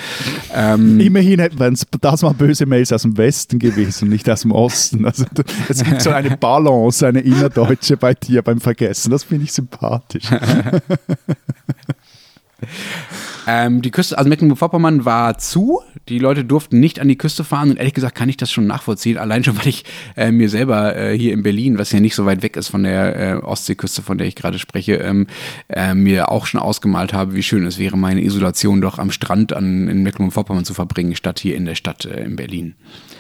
Ähm, 0.52 1.00
Immerhin 1.00 1.38
wären 1.38 1.78
das 2.00 2.23
mal 2.23 2.34
böse 2.34 2.66
Mails 2.66 2.92
aus 2.92 3.02
dem 3.02 3.16
Westen 3.16 3.58
gewesen, 3.58 4.08
nicht 4.08 4.28
aus 4.28 4.42
dem 4.42 4.52
Osten. 4.52 5.04
Also 5.04 5.25
es 5.68 5.82
gibt 5.84 6.02
so 6.02 6.11
eine 6.11 6.37
Balance, 6.37 7.06
eine 7.06 7.20
innerdeutsche 7.20 7.96
bei 7.96 8.14
dir 8.14 8.42
beim 8.42 8.61
Vergessen. 8.61 9.11
Das 9.11 9.25
finde 9.25 9.44
ich 9.44 9.52
sympathisch. 9.52 10.25
Ähm, 13.46 13.82
die 13.82 13.90
Küste, 13.90 14.16
also 14.16 14.28
Mecklenburg-Vorpommern 14.28 15.04
war 15.04 15.38
zu. 15.38 15.80
Die 16.08 16.18
Leute 16.18 16.44
durften 16.44 16.80
nicht 16.80 17.00
an 17.00 17.08
die 17.08 17.18
Küste 17.18 17.44
fahren 17.44 17.70
und 17.70 17.76
ehrlich 17.76 17.94
gesagt 17.94 18.14
kann 18.14 18.28
ich 18.28 18.36
das 18.36 18.50
schon 18.50 18.66
nachvollziehen. 18.66 19.18
Allein 19.18 19.44
schon, 19.44 19.58
weil 19.58 19.68
ich 19.68 19.84
äh, 20.16 20.30
mir 20.30 20.48
selber 20.48 20.96
äh, 20.96 21.16
hier 21.16 21.32
in 21.32 21.42
Berlin, 21.42 21.78
was 21.78 21.92
ja 21.92 22.00
nicht 22.00 22.14
so 22.14 22.26
weit 22.26 22.42
weg 22.42 22.56
ist 22.56 22.68
von 22.68 22.84
der 22.84 23.16
äh, 23.16 23.34
Ostseeküste, 23.36 24.02
von 24.02 24.18
der 24.18 24.26
ich 24.26 24.34
gerade 24.34 24.58
spreche, 24.58 24.94
ähm, 24.94 25.26
äh, 25.68 25.94
mir 25.94 26.30
auch 26.30 26.46
schon 26.46 26.60
ausgemalt 26.60 27.12
habe, 27.12 27.34
wie 27.34 27.42
schön 27.42 27.66
es 27.66 27.78
wäre, 27.78 27.96
meine 27.96 28.22
Isolation 28.22 28.80
doch 28.80 28.98
am 28.98 29.10
Strand 29.10 29.52
an, 29.52 29.88
in 29.88 30.02
Mecklenburg-Vorpommern 30.02 30.64
zu 30.64 30.74
verbringen, 30.74 31.16
statt 31.16 31.40
hier 31.40 31.56
in 31.56 31.64
der 31.64 31.74
Stadt 31.74 32.04
äh, 32.04 32.24
in 32.24 32.36
Berlin. 32.36 32.74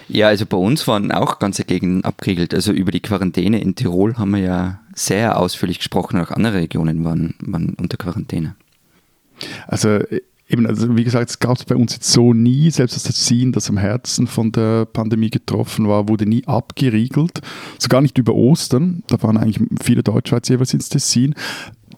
Ja, 0.08 0.28
also 0.28 0.44
bei 0.46 0.58
uns 0.58 0.86
waren 0.86 1.12
auch 1.12 1.38
ganze 1.38 1.64
Gegenden 1.64 2.04
abgeriegelt. 2.04 2.54
Also 2.54 2.72
über 2.72 2.92
die 2.92 3.00
Quarantäne 3.00 3.60
in 3.60 3.74
Tirol 3.74 4.16
haben 4.16 4.32
wir 4.32 4.40
ja 4.40 4.80
sehr 4.94 5.38
ausführlich 5.38 5.78
gesprochen. 5.78 6.20
Auch 6.20 6.30
andere 6.30 6.58
Regionen 6.58 7.04
waren, 7.04 7.34
waren 7.40 7.74
unter 7.74 7.96
Quarantäne. 7.96 8.54
Also 9.66 10.00
eben, 10.48 10.66
also 10.66 10.96
wie 10.96 11.04
gesagt, 11.04 11.30
es 11.30 11.38
gab 11.38 11.56
es 11.56 11.64
bei 11.64 11.74
uns 11.74 11.94
jetzt 11.94 12.10
so 12.12 12.32
nie, 12.32 12.70
selbst 12.70 12.96
das 12.96 13.04
Tessin, 13.04 13.52
das 13.52 13.68
am 13.68 13.78
Herzen 13.78 14.26
von 14.26 14.52
der 14.52 14.84
Pandemie 14.84 15.30
getroffen 15.30 15.88
war, 15.88 16.08
wurde 16.08 16.26
nie 16.26 16.46
abgeriegelt. 16.46 17.40
Sogar 17.78 18.00
nicht 18.00 18.18
über 18.18 18.34
Ostern. 18.34 19.02
Da 19.08 19.22
waren 19.22 19.36
eigentlich 19.36 19.66
viele 19.82 20.02
Deutschschweizer 20.02 20.54
jeweils 20.54 20.74
ins 20.74 20.88
Tessin. 20.88 21.34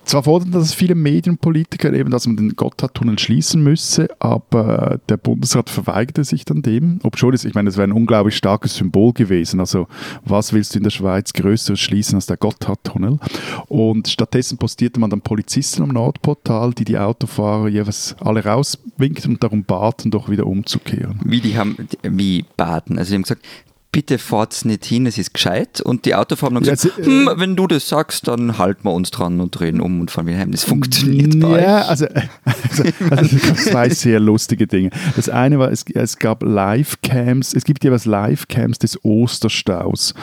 Zwar 0.06 0.22
fordern 0.22 0.52
das 0.52 0.72
viele 0.72 0.94
Medienpolitiker 0.94 1.92
eben, 1.92 2.12
dass 2.12 2.28
man 2.28 2.36
den 2.36 2.54
Gotthardtunnel 2.54 3.18
schließen 3.18 3.60
müsse, 3.60 4.08
aber 4.20 5.00
der 5.08 5.16
Bundesrat 5.16 5.68
verweigerte 5.68 6.22
sich 6.22 6.44
dann 6.44 6.62
dem. 6.62 7.00
Obwohl 7.02 7.34
es, 7.34 7.44
ich 7.44 7.54
meine, 7.54 7.68
es 7.68 7.76
wäre 7.76 7.88
ein 7.88 7.92
unglaublich 7.92 8.36
starkes 8.36 8.76
Symbol 8.76 9.12
gewesen. 9.12 9.58
Also, 9.58 9.88
was 10.24 10.52
willst 10.52 10.74
du 10.74 10.78
in 10.78 10.84
der 10.84 10.90
Schweiz 10.90 11.32
Größeres 11.32 11.80
schließen 11.80 12.14
als 12.14 12.26
der 12.26 12.36
Gotthardtunnel? 12.36 13.18
Und 13.66 14.06
stattdessen 14.06 14.58
postierte 14.58 15.00
man 15.00 15.10
dann 15.10 15.22
Polizisten 15.22 15.82
am 15.82 15.88
Nordportal, 15.88 16.72
die 16.72 16.84
die 16.84 16.98
Autofahrer 16.98 17.66
jeweils 17.66 18.14
alle 18.20 18.44
rauswinkten 18.44 19.32
und 19.32 19.42
darum 19.42 19.64
baten, 19.64 20.12
doch 20.12 20.30
wieder 20.30 20.46
umzukehren. 20.46 21.18
Wie 21.24 21.40
die 21.40 21.58
haben, 21.58 21.76
wie 22.04 22.44
baten? 22.56 22.96
Also, 22.96 23.10
die 23.10 23.14
haben 23.16 23.22
gesagt, 23.22 23.44
bitte 23.92 24.18
fahrt's 24.18 24.64
nicht 24.64 24.84
hin, 24.84 25.06
es 25.06 25.16
ist 25.16 25.32
gescheit. 25.32 25.80
Und 25.80 26.04
die 26.04 26.14
Autofahrer 26.14 26.54
haben 26.54 26.62
gesagt, 26.62 26.98
ja, 26.98 27.04
hm, 27.04 27.30
wenn 27.36 27.56
du 27.56 27.66
das 27.66 27.88
sagst, 27.88 28.28
dann 28.28 28.58
halten 28.58 28.84
wir 28.84 28.92
uns 28.92 29.10
dran 29.10 29.40
und 29.40 29.58
drehen 29.58 29.80
um 29.80 30.00
und 30.00 30.10
fahren 30.10 30.26
wieder 30.26 30.38
heim. 30.38 30.52
Das 30.52 30.64
funktioniert 30.64 31.34
ja, 31.34 31.40
bei 31.40 31.62
Ja, 31.62 31.82
also, 31.82 32.06
also, 32.44 32.84
also 33.10 33.36
zwei 33.54 33.88
sehr 33.88 34.20
lustige 34.20 34.66
Dinge. 34.66 34.90
Das 35.16 35.28
eine 35.28 35.58
war, 35.58 35.70
es, 35.70 35.84
es 35.94 36.18
gab 36.18 36.42
Live-Cams, 36.42 37.54
es 37.54 37.64
gibt 37.64 37.84
jeweils 37.84 38.04
Live-Cams 38.04 38.78
des 38.78 39.02
Osterstaus. 39.02 40.14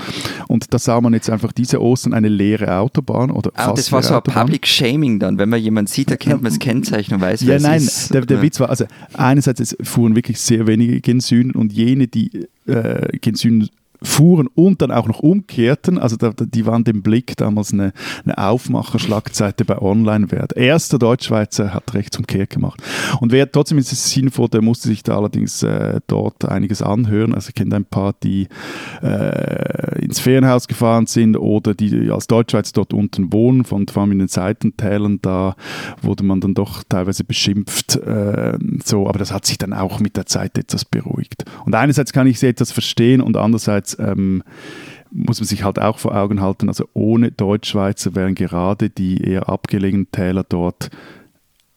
Und 0.48 0.74
da 0.74 0.78
sah 0.78 1.02
man 1.02 1.14
jetzt 1.14 1.30
einfach 1.30 1.52
diese 1.52 1.82
Ostern 1.82 2.14
eine 2.14 2.30
leere 2.30 2.78
Autobahn 2.78 3.32
oder 3.32 3.52
ah, 3.56 3.70
fast 3.70 3.78
Das 3.80 3.92
war 3.92 4.04
so 4.04 4.16
ein 4.16 4.22
Public 4.22 4.68
Shaming 4.68 5.20
dann, 5.20 5.40
wenn 5.40 5.50
man 5.50 5.60
jemanden 5.60 5.88
sieht, 5.88 6.12
erkennt 6.12 6.44
man 6.44 6.52
das 6.52 6.60
Kennzeichen 6.60 7.16
und 7.16 7.22
weiß, 7.22 7.42
ja, 7.42 7.48
wer 7.48 7.60
nein, 7.60 7.78
es 7.78 7.88
ist. 7.88 8.14
Der, 8.14 8.22
der 8.22 8.38
ja. 8.38 8.44
Witz 8.44 8.60
war, 8.60 8.70
also 8.70 8.86
einerseits 9.14 9.60
es 9.60 9.78
fuhren 9.82 10.16
wirklich 10.16 10.40
sehr 10.40 10.68
wenige 10.68 11.02
gen 11.02 11.20
Süden 11.20 11.52
und 11.52 11.74
jene, 11.74 12.08
die 12.08 12.48
äh, 12.68 13.18
gen 13.20 13.36
Süden 13.36 13.70
fuhren 14.04 14.48
und 14.48 14.82
dann 14.82 14.92
auch 14.92 15.08
noch 15.08 15.20
umkehrten. 15.20 15.98
Also 15.98 16.18
da, 16.18 16.32
die 16.38 16.66
waren 16.66 16.84
dem 16.84 17.02
Blick 17.02 17.38
damals 17.38 17.74
eine, 17.74 17.94
eine 18.26 18.38
Aufmacherschlagzeite 18.38 19.66
bei 19.66 19.82
Online-Wert. 19.82 20.56
Erster 20.56 21.00
Deutschschweizer 21.00 21.74
hat 21.74 21.94
Rechtsumkehr 21.94 22.48
gemacht. 22.48 22.82
Und 23.20 23.32
wer 23.32 23.52
trotzdem 23.52 23.78
ins 23.78 23.90
Sinnvoll, 24.12 24.50
der 24.50 24.62
musste 24.62 24.90
sich 24.90 25.04
da 25.04 25.18
allerdings 25.18 25.64
äh, 25.64 26.02
dort 26.08 26.46
einiges 26.46 26.82
anhören. 26.82 27.34
Also 27.34 27.50
ich 27.50 27.56
kenne 27.56 27.76
ein 27.76 27.86
paar, 27.86 28.14
die 28.24 28.48
äh, 29.02 30.04
ins 30.04 30.20
Ferienhaus 30.20 30.68
gefahren 30.68 31.06
sind 31.08 31.38
oder 31.38 31.74
die 31.74 32.12
als 32.12 32.28
Deutschschweizer 32.28 32.74
dort 32.74 32.94
unten 32.94 33.32
wohnen, 33.32 33.64
von 33.64 33.88
vor 33.88 34.04
allem 34.04 34.12
in 34.12 34.20
den 34.20 34.28
Seitentälern, 34.28 35.20
da 35.22 35.56
wurde 36.02 36.24
man 36.24 36.42
dann 36.42 36.54
doch 36.54 36.84
teilweise 36.88 37.24
beschimpft. 37.24 37.96
Äh, 37.96 38.58
so, 38.84 39.08
aber 39.08 39.20
das 39.20 39.32
hat 39.32 39.46
sich 39.46 39.58
dann 39.58 39.74
auch 39.74 40.00
mit 40.00 40.18
der 40.18 40.26
Zeit 40.26 40.58
etwas 40.58 40.86
beruhigt. 40.86 41.46
Und 41.66 41.76
einerseits 41.76 42.14
kann 42.14 42.28
ich 42.28 42.40
sie 42.40 42.48
etwas 42.48 42.72
verstehen 42.72 43.22
und 43.22 43.38
andererseits 43.38 43.93
ähm, 44.00 44.44
muss 45.12 45.40
man 45.40 45.48
sich 45.48 45.64
halt 45.64 45.80
auch 45.80 46.00
vor 46.00 46.16
Augen 46.16 46.42
halten, 46.42 46.70
also 46.70 46.88
ohne 46.94 47.32
Deutschschweizer 47.32 48.16
wären 48.16 48.36
gerade 48.36 48.90
die 48.90 49.22
eher 49.24 49.50
abgelegenen 49.50 50.12
Täler 50.12 50.44
dort 50.44 50.90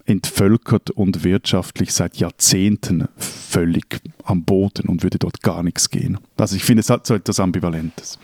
entvölkert 0.07 0.91
und 0.91 1.25
wirtschaftlich 1.25 1.93
seit 1.93 2.17
Jahrzehnten 2.17 3.09
völlig 3.17 4.01
am 4.25 4.45
Boden 4.45 4.89
und 4.89 5.03
würde 5.03 5.19
dort 5.19 5.43
gar 5.43 5.63
nichts 5.63 5.91
gehen. 5.91 6.19
Also 6.37 6.57
ich 6.57 6.65
finde, 6.65 6.81
es 6.81 6.91
hat 6.91 7.07
so 7.07 7.15
etwas 7.15 7.41
Ambivalentes. 7.41 8.19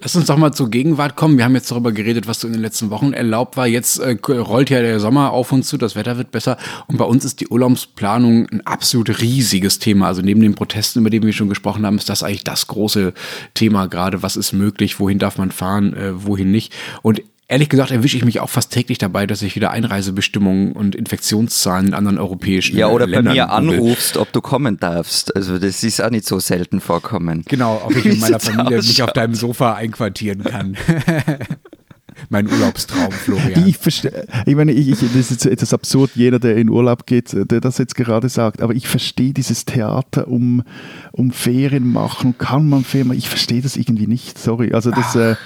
Lass 0.00 0.16
uns 0.16 0.26
doch 0.26 0.36
mal 0.36 0.52
zur 0.52 0.70
Gegenwart 0.70 1.16
kommen. 1.16 1.36
Wir 1.38 1.44
haben 1.44 1.54
jetzt 1.54 1.70
darüber 1.70 1.92
geredet, 1.92 2.26
was 2.26 2.40
so 2.40 2.46
in 2.46 2.52
den 2.52 2.62
letzten 2.62 2.90
Wochen 2.90 3.12
erlaubt 3.12 3.56
war. 3.56 3.66
Jetzt 3.66 3.98
äh, 3.98 4.16
rollt 4.28 4.70
ja 4.70 4.80
der 4.80 5.00
Sommer 5.00 5.32
auf 5.32 5.52
uns 5.52 5.68
zu, 5.68 5.76
das 5.76 5.96
Wetter 5.96 6.18
wird 6.18 6.30
besser 6.30 6.56
und 6.86 6.98
bei 6.98 7.04
uns 7.04 7.24
ist 7.24 7.40
die 7.40 7.48
Urlaubsplanung 7.48 8.46
ein 8.50 8.66
absolut 8.66 9.20
riesiges 9.20 9.78
Thema. 9.78 10.06
Also 10.06 10.22
neben 10.22 10.40
den 10.40 10.54
Protesten, 10.54 11.00
über 11.00 11.10
die 11.10 11.22
wir 11.22 11.32
schon 11.32 11.48
gesprochen 11.48 11.84
haben, 11.84 11.98
ist 11.98 12.08
das 12.08 12.22
eigentlich 12.22 12.44
das 12.44 12.66
große 12.66 13.12
Thema 13.54 13.86
gerade. 13.86 14.22
Was 14.22 14.36
ist 14.36 14.52
möglich? 14.52 15.00
Wohin 15.00 15.18
darf 15.18 15.38
man 15.38 15.50
fahren? 15.50 15.94
Äh, 15.94 16.24
wohin 16.24 16.50
nicht? 16.50 16.72
Und 17.02 17.22
Ehrlich 17.48 17.68
gesagt 17.68 17.92
erwische 17.92 18.16
ich 18.16 18.24
mich 18.24 18.40
auch 18.40 18.50
fast 18.50 18.72
täglich 18.72 18.98
dabei, 18.98 19.24
dass 19.24 19.40
ich 19.42 19.54
wieder 19.54 19.70
Einreisebestimmungen 19.70 20.72
und 20.72 20.96
Infektionszahlen 20.96 21.88
in 21.88 21.94
anderen 21.94 22.18
europäischen 22.18 22.76
Ja, 22.76 22.88
oder 22.88 23.06
Ländern 23.06 23.26
bei 23.26 23.32
mir 23.34 23.50
anrufst, 23.50 24.16
ob 24.16 24.32
du 24.32 24.40
kommen 24.40 24.78
darfst. 24.78 25.34
Also 25.36 25.58
das 25.58 25.84
ist 25.84 26.02
auch 26.02 26.10
nicht 26.10 26.26
so 26.26 26.40
selten 26.40 26.80
vorkommen. 26.80 27.44
Genau, 27.46 27.80
ob 27.84 27.94
ich 27.94 28.04
in 28.06 28.18
meiner 28.18 28.40
Familie 28.40 28.78
mich 28.78 29.00
auf 29.00 29.12
deinem 29.12 29.34
Sofa 29.34 29.74
einquartieren 29.74 30.42
kann. 30.42 30.76
mein 32.30 32.48
Urlaubstraum, 32.48 33.12
Florian. 33.12 33.68
Ich 33.68 33.78
verstehe, 33.78 34.26
ich 34.44 34.54
meine, 34.56 34.72
ich, 34.72 34.88
ich, 34.88 34.98
das 34.98 35.14
ist 35.14 35.30
jetzt 35.30 35.46
etwas 35.46 35.72
absurd, 35.72 36.10
jeder, 36.16 36.40
der 36.40 36.56
in 36.56 36.68
Urlaub 36.68 37.06
geht, 37.06 37.32
der 37.32 37.60
das 37.60 37.78
jetzt 37.78 37.94
gerade 37.94 38.28
sagt, 38.28 38.60
aber 38.60 38.74
ich 38.74 38.88
verstehe 38.88 39.32
dieses 39.32 39.64
Theater 39.64 40.26
um, 40.26 40.64
um 41.12 41.30
Ferien 41.30 41.92
machen, 41.92 42.38
kann 42.38 42.68
man 42.68 42.82
Ferien 42.82 43.08
machen, 43.08 43.18
ich 43.18 43.28
verstehe 43.28 43.62
das 43.62 43.76
irgendwie 43.76 44.08
nicht, 44.08 44.36
sorry. 44.36 44.72
Also 44.72 44.90
das, 44.90 45.14
äh, 45.14 45.36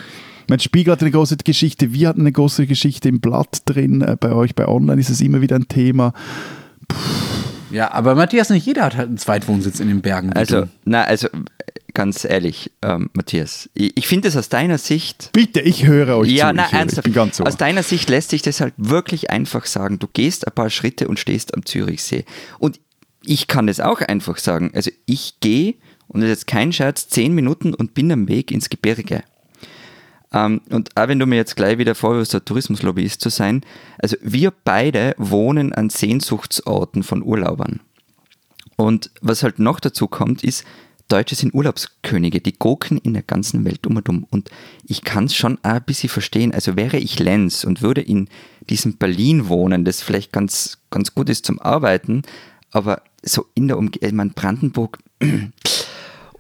mein 0.51 0.61
Spiegel 0.61 0.93
hat 0.93 1.01
eine 1.01 1.11
große 1.11 1.37
Geschichte, 1.39 1.95
wir 1.95 2.09
hatten 2.09 2.21
eine 2.21 2.33
große 2.33 2.67
Geschichte 2.67 3.09
im 3.09 3.21
Blatt 3.21 3.63
drin, 3.65 4.03
äh, 4.03 4.17
bei 4.19 4.33
euch 4.33 4.55
bei 4.55 4.69
Online 4.69 5.01
ist 5.01 5.09
es 5.09 5.21
immer 5.21 5.41
wieder 5.41 5.57
ein 5.57 5.69
Thema. 5.69 6.13
Puh. 6.89 6.97
Ja, 7.71 7.93
aber 7.93 8.17
Matthias, 8.17 8.51
nicht 8.51 8.67
jeder 8.67 8.83
hat 8.83 8.97
halt 8.97 9.09
einen 9.09 9.19
Zweitwohnsitz 9.19 9.79
in 9.79 9.87
den 9.87 10.01
Bergen. 10.01 10.33
Also, 10.33 10.65
na, 10.85 11.05
also 11.05 11.29
ganz 11.95 12.25
ehrlich, 12.25 12.73
ähm, 12.83 13.11
Matthias, 13.13 13.71
ich, 13.75 13.97
ich 13.97 14.09
finde 14.09 14.27
es 14.27 14.37
aus 14.37 14.49
deiner 14.49 14.79
Sicht. 14.79 15.31
Bitte, 15.33 15.61
ich 15.61 15.87
höre 15.87 16.17
euch 16.17 16.31
ja, 16.31 16.49
zu. 16.49 16.57
Na, 16.57 16.67
ernsthaft, 16.71 17.07
ich 17.07 17.15
ganz 17.15 17.41
aus 17.41 17.57
deiner 17.57 17.85
Sicht 17.85 18.11
lässt 18.11 18.31
sich 18.31 18.43
das 18.43 18.61
halt 18.61 18.75
wirklich 18.77 19.31
einfach 19.31 19.67
sagen. 19.67 20.01
Du 20.01 20.09
gehst 20.13 20.49
ein 20.49 20.55
paar 20.55 20.71
Schritte 20.71 21.07
und 21.07 21.21
stehst 21.21 21.55
am 21.55 21.65
Zürichsee. 21.65 22.25
Und 22.59 22.81
ich 23.25 23.47
kann 23.47 23.69
das 23.69 23.79
auch 23.79 24.01
einfach 24.01 24.39
sagen. 24.39 24.73
Also 24.75 24.91
ich 25.07 25.39
gehe, 25.39 25.75
und 26.09 26.23
das 26.23 26.31
ist 26.31 26.39
jetzt 26.39 26.47
kein 26.49 26.73
Scherz, 26.73 27.09
zehn 27.09 27.35
Minuten 27.35 27.73
und 27.73 27.95
bin 27.95 28.11
am 28.11 28.27
Weg 28.27 28.51
ins 28.51 28.69
Gebirge. 28.69 29.23
Ähm, 30.33 30.61
und 30.71 30.97
auch 30.97 31.09
wenn 31.09 31.19
du 31.19 31.27
mir 31.27 31.37
jetzt 31.37 31.57
gleich 31.57 31.79
wieder 31.79 31.95
vorwirfst, 31.95 32.33
der 32.33 32.45
Tourismuslobbyist 32.45 33.21
zu 33.21 33.31
sein, 33.31 33.63
also 33.99 34.17
wir 34.23 34.53
beide 34.65 35.15
wohnen 35.19 35.73
an 35.73 35.91
Sehnsuchtsorten 35.91 37.03
von 37.03 37.23
Urlaubern. 37.23 37.81
Und 38.77 39.11
was 39.21 39.43
halt 39.43 39.59
noch 39.59 39.81
dazu 39.81 40.09
kommt, 40.09 40.43
ist, 40.43 40.65
Deutsche 41.11 41.35
sind 41.35 41.55
Urlaubskönige, 41.55 42.41
die 42.41 42.53
gucken 42.53 42.97
in 42.99 43.15
der 43.15 43.25
ganzen 43.25 43.65
Welt 43.65 43.85
um 43.87 43.97
und 43.97 44.09
um. 44.09 44.27
Und 44.31 44.49
ich 44.85 45.03
kann 45.03 45.25
es 45.25 45.35
schon 45.35 45.59
auch 45.59 45.71
ein 45.71 45.83
bisschen 45.85 46.09
verstehen. 46.09 46.55
Also 46.55 46.77
wäre 46.77 46.99
ich 46.99 47.19
Lenz 47.19 47.65
und 47.65 47.83
würde 47.83 48.01
in 48.01 48.29
diesem 48.69 48.97
Berlin 48.97 49.49
wohnen, 49.49 49.85
das 49.85 50.03
vielleicht 50.03 50.33
ganz, 50.33 50.79
ganz 50.91 51.15
gut 51.15 51.29
ist 51.29 51.45
zum 51.45 51.59
Arbeiten, 51.59 52.23
aber 52.71 53.03
so 53.23 53.47
in 53.55 53.67
der 53.67 53.77
Umgebung, 53.77 54.17
man 54.17 54.31
Brandenburg 54.31 54.99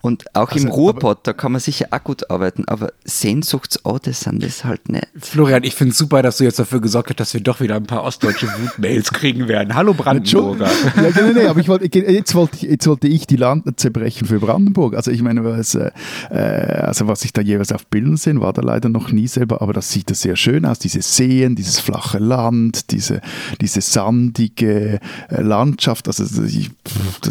Und 0.02 0.34
auch 0.34 0.52
also, 0.52 0.66
im 0.66 0.72
Ruhrpott, 0.72 1.20
da 1.24 1.32
kann 1.32 1.52
man 1.52 1.60
sicher 1.60 1.88
auch 1.90 2.02
gut 2.02 2.30
arbeiten, 2.30 2.64
aber 2.66 2.92
Sehnsuchtsorte 3.04 4.12
sind 4.12 4.42
das 4.42 4.64
halt 4.64 4.88
nicht. 4.88 5.06
Florian, 5.18 5.62
ich 5.62 5.74
finde 5.74 5.92
es 5.92 5.98
super, 5.98 6.22
dass 6.22 6.38
du 6.38 6.44
jetzt 6.44 6.58
dafür 6.58 6.80
gesorgt 6.80 7.10
hast, 7.10 7.18
dass 7.18 7.34
wir 7.34 7.42
doch 7.42 7.60
wieder 7.60 7.76
ein 7.76 7.84
paar 7.84 8.04
ostdeutsche 8.04 8.46
Wutmails 8.46 9.10
kriegen 9.12 9.46
werden. 9.48 9.74
Hallo 9.74 9.92
Brandenburger. 9.92 10.66
ja, 10.96 11.02
nee, 11.02 11.32
nee, 11.34 11.46
aber 11.46 11.60
ich 11.60 11.68
wollte, 11.68 11.84
jetzt, 11.94 12.34
wollte 12.34 12.56
ich, 12.56 12.62
jetzt 12.62 12.86
wollte 12.86 13.08
ich 13.08 13.26
die 13.26 13.36
Land 13.36 13.78
zerbrechen 13.78 14.26
für 14.26 14.38
Brandenburg. 14.38 14.94
Also 14.96 15.10
ich 15.10 15.22
meine, 15.22 15.44
was, 15.44 15.74
äh, 15.74 15.90
also 16.30 17.06
was 17.06 17.24
ich 17.24 17.32
da 17.32 17.42
jeweils 17.42 17.72
auf 17.72 17.86
Bildern 17.86 18.16
sehe, 18.16 18.40
war 18.40 18.54
da 18.54 18.62
leider 18.62 18.88
noch 18.88 19.12
nie 19.12 19.28
selber, 19.28 19.60
aber 19.60 19.74
das 19.74 19.90
sieht 19.90 20.08
ja 20.08 20.16
sehr 20.16 20.36
schön 20.36 20.64
aus, 20.64 20.78
diese 20.78 21.02
Seen, 21.02 21.56
dieses 21.56 21.78
flache 21.78 22.18
Land, 22.18 22.90
diese, 22.90 23.20
diese 23.60 23.82
sandige 23.82 25.00
äh, 25.28 25.42
Landschaft, 25.42 26.08
also 26.08 26.24
ich, 26.42 26.70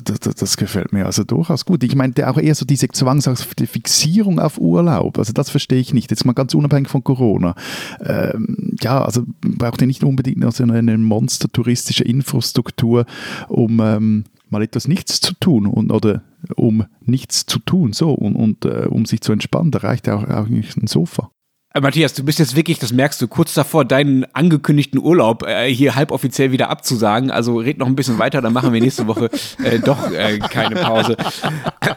das, 0.04 0.36
das, 0.36 0.58
gefällt 0.58 0.94
mir 0.94 1.06
also 1.06 1.24
durchaus 1.24 1.66
gut. 1.66 1.84
Ich 1.84 1.96
meinte 1.96 2.30
auch 2.30 2.38
eher 2.38 2.56
so 2.60 2.66
diese 2.66 2.88
zwangshafte 2.89 3.66
Fixierung 3.68 4.39
auf 4.39 4.58
Urlaub, 4.60 5.18
also 5.18 5.34
das 5.34 5.50
verstehe 5.50 5.80
ich 5.80 5.94
nicht, 5.94 6.12
jetzt 6.12 6.25
mal 6.25 6.34
ganz 6.34 6.54
unabhängig 6.54 6.89
von 6.89 7.04
Corona. 7.04 7.56
Ähm, 8.04 8.75
ja, 8.82 9.04
also 9.04 9.24
braucht 9.42 9.82
ihr 9.82 9.88
nicht 9.88 10.04
unbedingt 10.04 10.44
also 10.44 10.63
eine 10.63 10.98
monstertouristische 10.98 12.04
Infrastruktur, 12.04 13.06
um 13.48 13.80
ähm, 13.80 14.25
mal 14.50 14.63
etwas 14.63 14.88
nichts 14.88 15.22
zu 15.22 15.34
tun 15.39 15.66
und, 15.66 15.92
oder 15.92 16.24
um 16.56 16.86
nichts 17.01 17.46
zu 17.46 17.60
tun, 17.60 17.94
so 17.94 18.13
und, 18.13 18.36
und 18.36 18.66
äh, 18.66 18.88
um 18.89 19.06
sich 19.06 19.22
zu 19.22 19.32
entspannen, 19.32 19.72
da 19.72 19.80
reicht 19.80 20.08
ja 20.08 20.16
auch, 20.16 20.24
auch 20.24 20.48
ein 20.48 20.88
Sofa. 20.88 21.32
Äh, 21.74 21.82
Matthias, 21.82 22.14
du 22.14 22.24
bist 22.24 22.40
jetzt 22.40 22.56
wirklich, 22.56 22.80
das 22.80 22.94
merkst 22.94 23.22
du, 23.22 23.28
kurz 23.28 23.54
davor, 23.54 23.86
deinen 23.86 24.26
angekündigten 24.34 25.00
Urlaub 25.00 25.44
äh, 25.46 25.72
hier 25.72 25.96
halboffiziell 25.96 26.52
wieder 26.52 26.70
abzusagen. 26.70 27.30
Also 27.30 27.58
red 27.58 27.78
noch 27.78 27.88
ein 27.88 27.96
bisschen 27.96 28.18
weiter, 28.18 28.42
dann 28.42 28.54
machen 28.54 28.74
wir 28.74 28.82
nächste 28.82 29.08
Woche 29.08 29.30
äh, 29.64 29.80
doch 29.80 30.12
äh, 30.12 30.40
keine 30.40 30.78
Pause. 30.78 31.16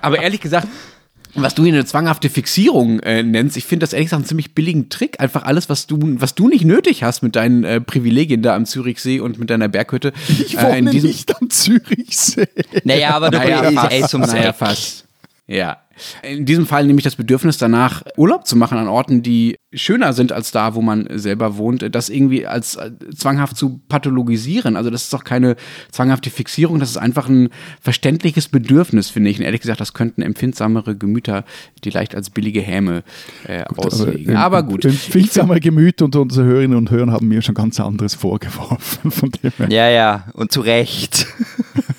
Aber 0.02 0.20
ehrlich 0.20 0.40
gesagt, 0.40 0.68
was 1.34 1.54
du 1.54 1.64
hier 1.64 1.72
eine 1.72 1.86
zwanghafte 1.86 2.28
Fixierung 2.28 3.00
äh, 3.00 3.22
nennst, 3.22 3.56
ich 3.56 3.64
finde 3.64 3.84
das 3.84 3.94
ehrlich 3.94 4.08
gesagt 4.08 4.20
einen 4.20 4.28
ziemlich 4.28 4.54
billigen 4.54 4.90
Trick. 4.90 5.18
Einfach 5.18 5.44
alles, 5.44 5.70
was 5.70 5.86
du, 5.86 5.98
was 6.20 6.34
du 6.34 6.48
nicht 6.48 6.66
nötig 6.66 7.02
hast 7.02 7.22
mit 7.22 7.36
deinen 7.36 7.64
äh, 7.64 7.80
Privilegien 7.80 8.42
da 8.42 8.54
am 8.54 8.66
Zürichsee 8.66 9.20
und 9.20 9.38
mit 9.38 9.48
deiner 9.48 9.68
Berghütte. 9.68 10.12
Ich 10.28 10.58
wohne 10.58 10.76
äh, 10.76 10.82
nicht 10.82 11.34
am 11.40 11.48
Zürichsee. 11.48 12.48
Naja, 12.84 13.14
aber 13.14 13.30
du 13.30 13.38
naja, 13.38 13.88
ey, 13.88 14.02
zum 14.06 14.20
naja, 14.20 14.52
fast. 14.52 15.06
Ja. 15.52 15.76
In 16.22 16.46
diesem 16.46 16.66
Fall 16.66 16.86
nehme 16.86 16.98
ich 16.98 17.04
das 17.04 17.16
Bedürfnis 17.16 17.58
danach, 17.58 18.02
Urlaub 18.16 18.46
zu 18.46 18.56
machen 18.56 18.78
an 18.78 18.88
Orten, 18.88 19.22
die 19.22 19.56
schöner 19.74 20.14
sind 20.14 20.32
als 20.32 20.50
da, 20.50 20.74
wo 20.74 20.80
man 20.80 21.06
selber 21.18 21.58
wohnt, 21.58 21.94
das 21.94 22.08
irgendwie 22.08 22.46
als 22.46 22.78
zwanghaft 23.14 23.58
zu 23.58 23.80
pathologisieren. 23.88 24.76
Also 24.76 24.88
das 24.88 25.04
ist 25.04 25.12
doch 25.12 25.22
keine 25.22 25.56
zwanghafte 25.90 26.30
Fixierung, 26.30 26.80
das 26.80 26.90
ist 26.90 26.96
einfach 26.96 27.28
ein 27.28 27.50
verständliches 27.82 28.48
Bedürfnis, 28.48 29.10
finde 29.10 29.28
ich. 29.28 29.38
Und 29.38 29.44
ehrlich 29.44 29.60
gesagt, 29.60 29.80
das 29.82 29.92
könnten 29.92 30.22
empfindsamere 30.22 30.96
Gemüter, 30.96 31.44
die 31.84 31.90
leicht 31.90 32.14
als 32.14 32.30
billige 32.30 32.62
Häme 32.62 33.02
äh, 33.46 33.64
gut, 33.68 33.78
auslegen. 33.78 34.34
Aber, 34.34 34.58
aber 34.58 34.68
gut. 34.70 34.86
Empfindsamere 34.86 35.60
Gemüter 35.60 36.06
und 36.06 36.16
unsere 36.16 36.46
Hörerinnen 36.46 36.78
und 36.78 36.90
Hörer 36.90 37.12
haben 37.12 37.28
mir 37.28 37.42
schon 37.42 37.54
ganz 37.54 37.78
anderes 37.78 38.14
vorgeworfen. 38.14 39.10
Von 39.10 39.30
dem 39.30 39.52
her. 39.58 39.68
Ja, 39.70 39.90
ja, 39.90 40.24
und 40.32 40.52
zu 40.52 40.62
Recht. 40.62 41.26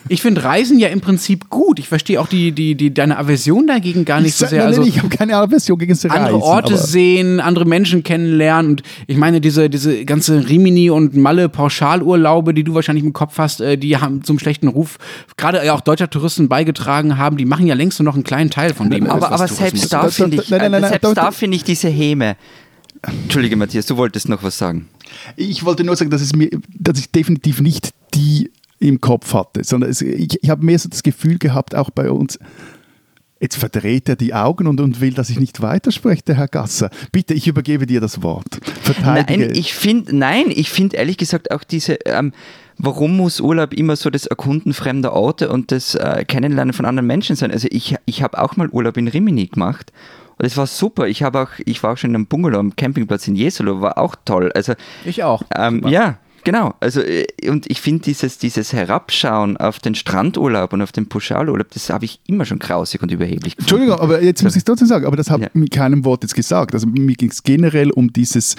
Ich 0.09 0.21
finde 0.21 0.43
Reisen 0.43 0.79
ja 0.79 0.89
im 0.89 1.01
Prinzip 1.01 1.49
gut. 1.49 1.79
Ich 1.79 1.87
verstehe 1.87 2.19
auch 2.19 2.27
die, 2.27 2.51
die, 2.51 2.75
die, 2.75 2.93
deine 2.93 3.17
Aversion 3.17 3.67
dagegen 3.67 4.03
gar 4.05 4.19
nicht 4.19 4.31
ich 4.31 4.35
so 4.35 4.45
sehr. 4.45 4.59
Nein, 4.59 4.67
also, 4.67 4.83
ich 4.83 4.99
habe 4.99 5.09
keine 5.09 5.37
Aversion 5.37 5.77
gegen 5.77 5.93
Reisen. 5.93 6.11
Andere 6.11 6.41
Orte 6.41 6.77
sehen, 6.77 7.39
andere 7.39 7.65
Menschen 7.65 8.03
kennenlernen. 8.03 8.71
Und 8.71 8.83
ich 9.07 9.17
meine, 9.17 9.39
diese, 9.39 9.69
diese 9.69 10.03
ganze 10.05 10.49
Rimini 10.49 10.89
und 10.89 11.15
Malle 11.15 11.47
Pauschalurlaube, 11.47 12.53
die 12.53 12.63
du 12.63 12.73
wahrscheinlich 12.73 13.05
im 13.05 13.13
Kopf 13.13 13.37
hast, 13.37 13.61
äh, 13.61 13.77
die 13.77 13.97
haben 13.97 14.23
zum 14.23 14.39
schlechten 14.39 14.67
Ruf 14.67 14.97
gerade 15.37 15.73
auch 15.73 15.81
deutscher 15.81 16.09
Touristen 16.09 16.49
beigetragen 16.49 17.17
haben. 17.17 17.37
Die 17.37 17.45
machen 17.45 17.65
ja 17.65 17.75
längst 17.75 17.99
nur 17.99 18.05
noch 18.05 18.15
einen 18.15 18.23
kleinen 18.23 18.49
Teil 18.49 18.73
von 18.73 18.89
dem. 18.89 19.09
Aber, 19.09 19.31
aber 19.31 19.47
selbst 19.47 19.91
da 19.93 20.09
finde 20.09 20.37
ich, 20.37 20.49
nein, 20.49 20.71
nein, 20.71 20.81
nein, 20.81 20.89
selbst 20.89 21.15
da 21.15 21.31
finde 21.31 21.55
ich 21.55 21.63
diese 21.63 21.87
Häme. 21.87 22.35
Entschuldige, 23.01 23.55
Matthias, 23.55 23.85
du 23.85 23.97
wolltest 23.97 24.29
noch 24.29 24.43
was 24.43 24.57
sagen. 24.57 24.87
Ich 25.35 25.63
wollte 25.65 25.83
nur 25.83 25.95
sagen, 25.95 26.09
dass, 26.09 26.21
es 26.21 26.35
mir, 26.35 26.49
dass 26.73 26.97
ich 26.99 27.11
definitiv 27.11 27.61
nicht 27.61 27.93
die 28.13 28.49
im 28.79 29.01
Kopf 29.01 29.33
hatte, 29.33 29.63
sondern 29.63 29.89
es, 29.89 30.01
ich, 30.01 30.41
ich 30.41 30.49
habe 30.49 30.65
mehr 30.65 30.79
so 30.79 30.89
das 30.89 31.03
Gefühl 31.03 31.37
gehabt, 31.37 31.75
auch 31.75 31.89
bei 31.89 32.09
uns, 32.09 32.37
Jetzt 33.43 33.57
verdreht 33.57 34.07
er 34.07 34.15
die 34.15 34.33
Augen 34.33 34.67
und, 34.67 34.79
und 34.79 35.01
will, 35.01 35.11
dass 35.11 35.29
ich 35.29 35.37
nicht 35.37 35.61
weiterspreche, 35.61 36.23
der 36.23 36.37
Herr 36.37 36.47
Gasser. 36.47 36.89
Bitte, 37.11 37.33
ich 37.33 37.45
übergebe 37.45 37.85
dir 37.85 37.99
das 37.99 38.23
Wort. 38.23 38.61
Verteidige. 38.81 39.47
Nein, 39.47 39.51
ich 39.53 39.73
finde, 39.73 40.15
nein, 40.15 40.45
ich 40.47 40.69
finde 40.69 40.95
ehrlich 40.95 41.17
gesagt 41.17 41.51
auch 41.51 41.65
diese, 41.65 41.95
ähm, 42.05 42.31
warum 42.77 43.17
muss 43.17 43.41
Urlaub 43.41 43.73
immer 43.73 43.97
so 43.97 44.09
das 44.09 44.27
Erkunden 44.27 44.73
fremder 44.73 45.11
Orte 45.11 45.49
und 45.49 45.73
das 45.73 45.93
äh, 45.95 46.23
Kennenlernen 46.25 46.71
von 46.71 46.85
anderen 46.85 47.05
Menschen 47.05 47.35
sein? 47.35 47.51
Also 47.51 47.67
ich, 47.69 47.97
ich 48.05 48.23
habe 48.23 48.41
auch 48.41 48.55
mal 48.55 48.69
Urlaub 48.69 48.95
in 48.95 49.09
Rimini 49.09 49.47
gemacht 49.47 49.91
und 50.37 50.45
es 50.45 50.55
war 50.55 50.65
super. 50.65 51.09
Ich 51.09 51.21
habe 51.21 51.41
auch, 51.41 51.49
ich 51.65 51.83
war 51.83 51.91
auch 51.91 51.97
schon 51.97 52.11
in 52.11 52.15
einem 52.15 52.27
Bungalow 52.27 52.59
am 52.59 52.77
Campingplatz 52.77 53.27
in 53.27 53.35
Jesolo, 53.35 53.81
war 53.81 53.97
auch 53.97 54.15
toll. 54.23 54.53
Also 54.55 54.73
ich 55.03 55.21
auch. 55.21 55.43
Ähm, 55.53 55.85
ja, 55.89 56.17
Genau, 56.43 56.73
also 56.79 57.01
äh, 57.01 57.25
und 57.47 57.69
ich 57.69 57.81
finde 57.81 58.03
dieses, 58.03 58.37
dieses 58.37 58.73
Herabschauen 58.73 59.57
auf 59.57 59.79
den 59.79 59.95
Strandurlaub 59.95 60.73
und 60.73 60.81
auf 60.81 60.91
den 60.91 61.07
Pauschalurlaub, 61.07 61.69
das 61.71 61.89
habe 61.89 62.05
ich 62.05 62.19
immer 62.27 62.45
schon 62.45 62.59
grausig 62.59 63.01
und 63.01 63.11
überheblich 63.11 63.55
gefunden. 63.55 63.83
Entschuldigung, 63.83 63.99
aber 63.99 64.21
jetzt 64.21 64.43
muss 64.43 64.55
ich 64.55 64.63
trotzdem 64.63 64.87
sagen, 64.87 65.05
aber 65.05 65.15
das 65.15 65.29
habe 65.29 65.43
ich 65.43 65.49
ja. 65.53 65.59
mit 65.59 65.71
keinem 65.71 66.05
Wort 66.05 66.23
jetzt 66.23 66.35
gesagt. 66.35 66.73
Also 66.73 66.87
mir 66.87 67.15
ging 67.15 67.31
es 67.31 67.43
generell 67.43 67.91
um 67.91 68.11
dieses 68.11 68.55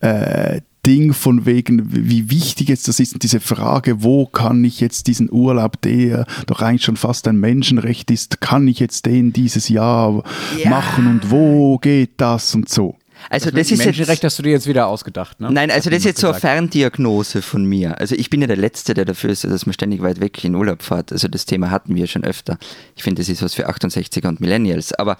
äh, 0.00 0.60
Ding 0.86 1.12
von 1.12 1.44
wegen, 1.44 1.92
wie 1.92 2.30
wichtig 2.30 2.68
jetzt 2.68 2.88
das 2.88 3.00
ist, 3.00 3.12
und 3.12 3.22
diese 3.22 3.40
Frage, 3.40 4.02
wo 4.02 4.26
kann 4.26 4.64
ich 4.64 4.80
jetzt 4.80 5.06
diesen 5.08 5.30
Urlaub, 5.30 5.80
der 5.82 6.26
doch 6.46 6.62
eigentlich 6.62 6.84
schon 6.84 6.96
fast 6.96 7.28
ein 7.28 7.38
Menschenrecht 7.38 8.10
ist, 8.10 8.40
kann 8.40 8.66
ich 8.66 8.80
jetzt 8.80 9.04
den 9.04 9.32
dieses 9.32 9.68
Jahr 9.68 10.24
ja. 10.56 10.70
machen 10.70 11.06
und 11.06 11.30
wo 11.30 11.78
geht 11.78 12.12
das 12.16 12.54
und 12.54 12.68
so. 12.68 12.96
Also 13.28 13.50
das, 13.50 13.68
das 13.68 13.72
ist 13.72 13.84
Menschenrecht 13.84 14.24
hast 14.24 14.38
du 14.38 14.42
dir 14.42 14.52
jetzt 14.52 14.66
wieder 14.66 14.86
ausgedacht, 14.86 15.40
ne? 15.40 15.50
Nein, 15.50 15.70
also 15.70 15.90
das 15.90 16.00
ist 16.00 16.04
jetzt 16.04 16.20
gesagt. 16.20 16.40
so 16.40 16.46
eine 16.46 16.54
Ferndiagnose 16.54 17.42
von 17.42 17.64
mir. 17.64 17.98
Also 17.98 18.14
ich 18.14 18.30
bin 18.30 18.40
ja 18.40 18.46
der 18.46 18.56
Letzte, 18.56 18.94
der 18.94 19.04
dafür 19.04 19.30
ist, 19.30 19.44
dass 19.44 19.66
man 19.66 19.72
ständig 19.72 20.02
weit 20.02 20.20
weg 20.20 20.42
in 20.44 20.54
Urlaub 20.54 20.82
fährt. 20.82 21.12
Also 21.12 21.28
das 21.28 21.46
Thema 21.46 21.70
hatten 21.70 21.94
wir 21.94 22.06
schon 22.06 22.24
öfter. 22.24 22.58
Ich 22.96 23.02
finde, 23.02 23.20
das 23.20 23.28
ist 23.28 23.42
was 23.42 23.54
für 23.54 23.68
68er 23.68 24.28
und 24.28 24.40
Millennials. 24.40 24.92
Aber 24.94 25.16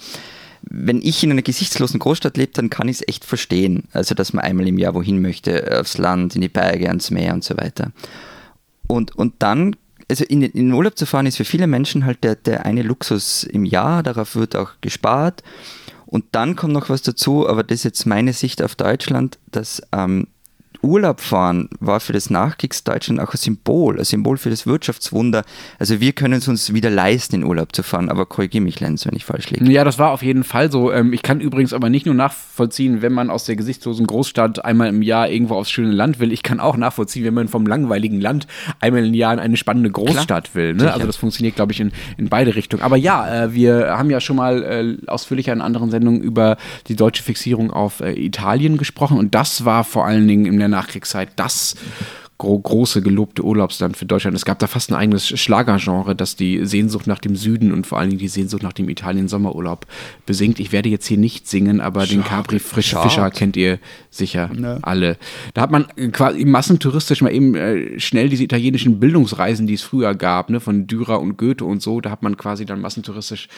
wenn 0.62 1.00
ich 1.02 1.22
in 1.22 1.30
einer 1.30 1.42
gesichtslosen 1.42 1.98
Großstadt 2.00 2.36
lebe, 2.36 2.52
dann 2.52 2.70
kann 2.70 2.88
ich 2.88 2.96
es 2.96 3.08
echt 3.08 3.24
verstehen. 3.24 3.84
Also 3.92 4.14
dass 4.14 4.32
man 4.32 4.44
einmal 4.44 4.68
im 4.68 4.78
Jahr 4.78 4.94
wohin 4.94 5.20
möchte, 5.20 5.78
aufs 5.78 5.98
Land, 5.98 6.34
in 6.34 6.40
die 6.40 6.48
Berge, 6.48 6.88
ans 6.88 7.10
Meer 7.10 7.34
und 7.34 7.44
so 7.44 7.56
weiter. 7.56 7.92
Und, 8.86 9.16
und 9.16 9.34
dann 9.38 9.76
also 10.10 10.24
in, 10.24 10.42
in 10.42 10.50
den 10.52 10.72
Urlaub 10.72 10.98
zu 10.98 11.06
fahren 11.06 11.26
ist 11.26 11.36
für 11.36 11.44
viele 11.44 11.68
Menschen 11.68 12.04
halt 12.04 12.24
der, 12.24 12.34
der 12.34 12.66
eine 12.66 12.82
Luxus 12.82 13.44
im 13.44 13.64
Jahr, 13.64 14.02
darauf 14.02 14.34
wird 14.34 14.56
auch 14.56 14.72
gespart. 14.80 15.44
Und 16.10 16.24
dann 16.32 16.56
kommt 16.56 16.72
noch 16.72 16.88
was 16.88 17.02
dazu, 17.02 17.48
aber 17.48 17.62
das 17.62 17.76
ist 17.76 17.84
jetzt 17.84 18.04
meine 18.04 18.32
Sicht 18.32 18.62
auf 18.62 18.74
Deutschland, 18.74 19.38
dass 19.52 19.80
ähm, 19.92 20.26
Urlaub 20.82 21.20
fahren 21.20 21.68
war 21.80 22.00
für 22.00 22.12
das 22.12 22.30
Nachkriegsdeutschland 22.30 23.20
auch 23.20 23.34
ein 23.34 23.36
Symbol, 23.36 23.98
ein 23.98 24.04
Symbol 24.04 24.38
für 24.38 24.50
das 24.50 24.66
Wirtschaftswunder. 24.66 25.44
Also 25.78 26.00
wir 26.00 26.12
können 26.12 26.34
es 26.34 26.48
uns 26.48 26.72
wieder 26.72 26.90
leisten, 26.90 27.36
in 27.36 27.44
Urlaub 27.44 27.74
zu 27.74 27.82
fahren, 27.82 28.08
aber 28.08 28.26
korrigiere 28.26 28.64
mich, 28.64 28.80
Lenz, 28.80 29.04
wenn 29.06 29.14
ich 29.14 29.24
falsch 29.24 29.50
liege. 29.50 29.70
Ja, 29.70 29.84
das 29.84 29.98
war 29.98 30.10
auf 30.10 30.22
jeden 30.22 30.44
Fall 30.44 30.72
so. 30.72 30.92
Ähm, 30.92 31.12
ich 31.12 31.22
kann 31.22 31.40
übrigens 31.40 31.72
aber 31.72 31.90
nicht 31.90 32.06
nur 32.06 32.14
nachvollziehen, 32.14 33.02
wenn 33.02 33.12
man 33.12 33.30
aus 33.30 33.44
der 33.44 33.56
gesichtslosen 33.56 34.06
Großstadt 34.06 34.64
einmal 34.64 34.88
im 34.88 35.02
Jahr 35.02 35.28
irgendwo 35.28 35.56
aufs 35.56 35.70
schöne 35.70 35.92
Land 35.92 36.18
will. 36.18 36.32
Ich 36.32 36.42
kann 36.42 36.60
auch 36.60 36.76
nachvollziehen, 36.76 37.24
wenn 37.24 37.34
man 37.34 37.48
vom 37.48 37.66
langweiligen 37.66 38.20
Land 38.20 38.46
einmal 38.80 39.04
im 39.04 39.14
Jahr 39.14 39.34
in 39.34 39.38
eine 39.38 39.56
spannende 39.56 39.90
Großstadt 39.90 40.52
Klar. 40.52 40.54
will. 40.54 40.74
Ne? 40.74 40.92
Also 40.92 41.06
das 41.06 41.16
funktioniert, 41.16 41.56
glaube 41.56 41.72
ich, 41.72 41.80
in, 41.80 41.92
in 42.16 42.28
beide 42.28 42.54
Richtungen. 42.54 42.82
Aber 42.82 42.96
ja, 42.96 43.44
äh, 43.44 43.54
wir 43.54 43.96
haben 43.98 44.10
ja 44.10 44.20
schon 44.20 44.36
mal 44.36 44.62
äh, 44.62 45.10
ausführlicher 45.10 45.52
in 45.52 45.60
anderen 45.60 45.90
Sendungen 45.90 46.22
über 46.22 46.56
die 46.88 46.96
deutsche 46.96 47.22
Fixierung 47.22 47.70
auf 47.70 48.00
äh, 48.00 48.12
Italien 48.12 48.78
gesprochen 48.78 49.18
und 49.18 49.34
das 49.34 49.64
war 49.64 49.84
vor 49.84 50.06
allen 50.06 50.26
Dingen 50.26 50.46
in 50.46 50.58
der 50.58 50.69
Nachkriegszeit 50.70 51.30
das 51.36 51.74
gro 52.40 52.58
große 52.58 53.02
gelobte 53.02 53.44
Urlaubsland 53.44 53.96
für 53.96 54.06
Deutschland. 54.06 54.34
Es 54.34 54.46
gab 54.46 54.58
da 54.58 54.66
fast 54.66 54.90
ein 54.90 54.96
eigenes 54.96 55.28
Schlagergenre, 55.28 56.16
das 56.16 56.36
die 56.36 56.64
Sehnsucht 56.64 57.06
nach 57.06 57.18
dem 57.18 57.36
Süden 57.36 57.70
und 57.70 57.86
vor 57.86 57.98
allen 57.98 58.08
Dingen 58.08 58.18
die 58.18 58.28
Sehnsucht 58.28 58.62
nach 58.62 58.72
dem 58.72 58.88
Italien-Sommerurlaub 58.88 59.86
besingt. 60.24 60.58
Ich 60.58 60.72
werde 60.72 60.88
jetzt 60.88 61.06
hier 61.06 61.18
nicht 61.18 61.46
singen, 61.46 61.80
aber 61.80 62.00
Schade. 62.00 62.14
den 62.14 62.24
Capri 62.24 62.58
Frisch 62.58 62.94
Fischer 62.96 63.30
kennt 63.30 63.56
ihr 63.56 63.78
sicher 64.08 64.50
ja. 64.58 64.78
alle. 64.80 65.18
Da 65.52 65.60
hat 65.60 65.70
man 65.70 65.86
quasi 66.12 66.46
massentouristisch 66.46 67.20
mal 67.20 67.30
eben 67.30 67.54
äh, 67.54 68.00
schnell 68.00 68.30
diese 68.30 68.42
italienischen 68.42 68.98
Bildungsreisen, 69.00 69.66
die 69.66 69.74
es 69.74 69.82
früher 69.82 70.14
gab, 70.14 70.48
ne, 70.48 70.60
von 70.60 70.86
Dürer 70.86 71.20
und 71.20 71.36
Goethe 71.36 71.66
und 71.66 71.82
so, 71.82 72.00
da 72.00 72.10
hat 72.10 72.22
man 72.22 72.38
quasi 72.38 72.64
dann 72.64 72.80
massentouristisch 72.80 73.48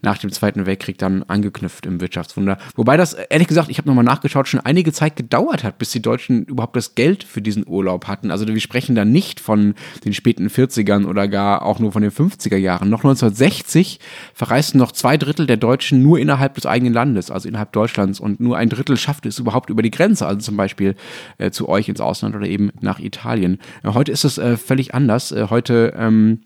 nach 0.00 0.18
dem 0.18 0.32
Zweiten 0.32 0.66
Weltkrieg 0.66 0.98
dann 0.98 1.22
angeknüpft 1.22 1.86
im 1.86 2.00
Wirtschaftswunder. 2.00 2.58
Wobei 2.74 2.96
das, 2.96 3.14
ehrlich 3.14 3.46
gesagt, 3.46 3.70
ich 3.70 3.78
habe 3.78 3.88
nochmal 3.88 4.04
nachgeschaut, 4.04 4.48
schon 4.48 4.60
einige 4.60 4.92
Zeit 4.92 5.14
gedauert 5.14 5.62
hat, 5.62 5.78
bis 5.78 5.92
die 5.92 6.02
Deutschen 6.02 6.44
überhaupt 6.44 6.74
das 6.74 6.96
Geld 6.96 7.22
für 7.22 7.40
diesen 7.40 7.64
Urlaub 7.68 8.08
hatten. 8.08 8.31
Also 8.32 8.46
wir 8.46 8.60
sprechen 8.60 8.94
da 8.94 9.04
nicht 9.04 9.40
von 9.40 9.74
den 10.04 10.12
späten 10.14 10.48
40ern 10.48 11.06
oder 11.06 11.28
gar 11.28 11.62
auch 11.64 11.78
nur 11.78 11.92
von 11.92 12.02
den 12.02 12.10
50er 12.10 12.56
Jahren. 12.56 12.90
Noch 12.90 13.04
1960 13.04 14.00
verreisten 14.34 14.78
noch 14.78 14.92
zwei 14.92 15.16
Drittel 15.16 15.46
der 15.46 15.56
Deutschen 15.56 16.02
nur 16.02 16.18
innerhalb 16.18 16.54
des 16.54 16.66
eigenen 16.66 16.92
Landes, 16.92 17.30
also 17.30 17.48
innerhalb 17.48 17.72
Deutschlands. 17.72 18.18
Und 18.18 18.40
nur 18.40 18.56
ein 18.56 18.68
Drittel 18.68 18.96
schafft 18.96 19.26
es 19.26 19.38
überhaupt 19.38 19.70
über 19.70 19.82
die 19.82 19.90
Grenze, 19.90 20.26
also 20.26 20.40
zum 20.40 20.56
Beispiel 20.56 20.96
äh, 21.38 21.50
zu 21.50 21.68
euch 21.68 21.88
ins 21.88 22.00
Ausland 22.00 22.34
oder 22.34 22.46
eben 22.46 22.70
nach 22.80 22.98
Italien. 22.98 23.58
Äh, 23.82 23.90
heute 23.90 24.12
ist 24.12 24.24
es 24.24 24.38
äh, 24.38 24.56
völlig 24.56 24.94
anders. 24.94 25.32
Äh, 25.32 25.46
heute 25.50 25.94
ähm, 25.96 26.40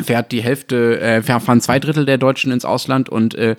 fährt 0.00 0.32
die 0.32 0.42
Hälfte, 0.42 1.00
äh, 1.00 1.22
fahren 1.22 1.60
zwei 1.60 1.78
Drittel 1.78 2.06
der 2.06 2.18
Deutschen 2.18 2.52
ins 2.52 2.64
Ausland 2.64 3.08
und 3.08 3.34
äh, 3.34 3.56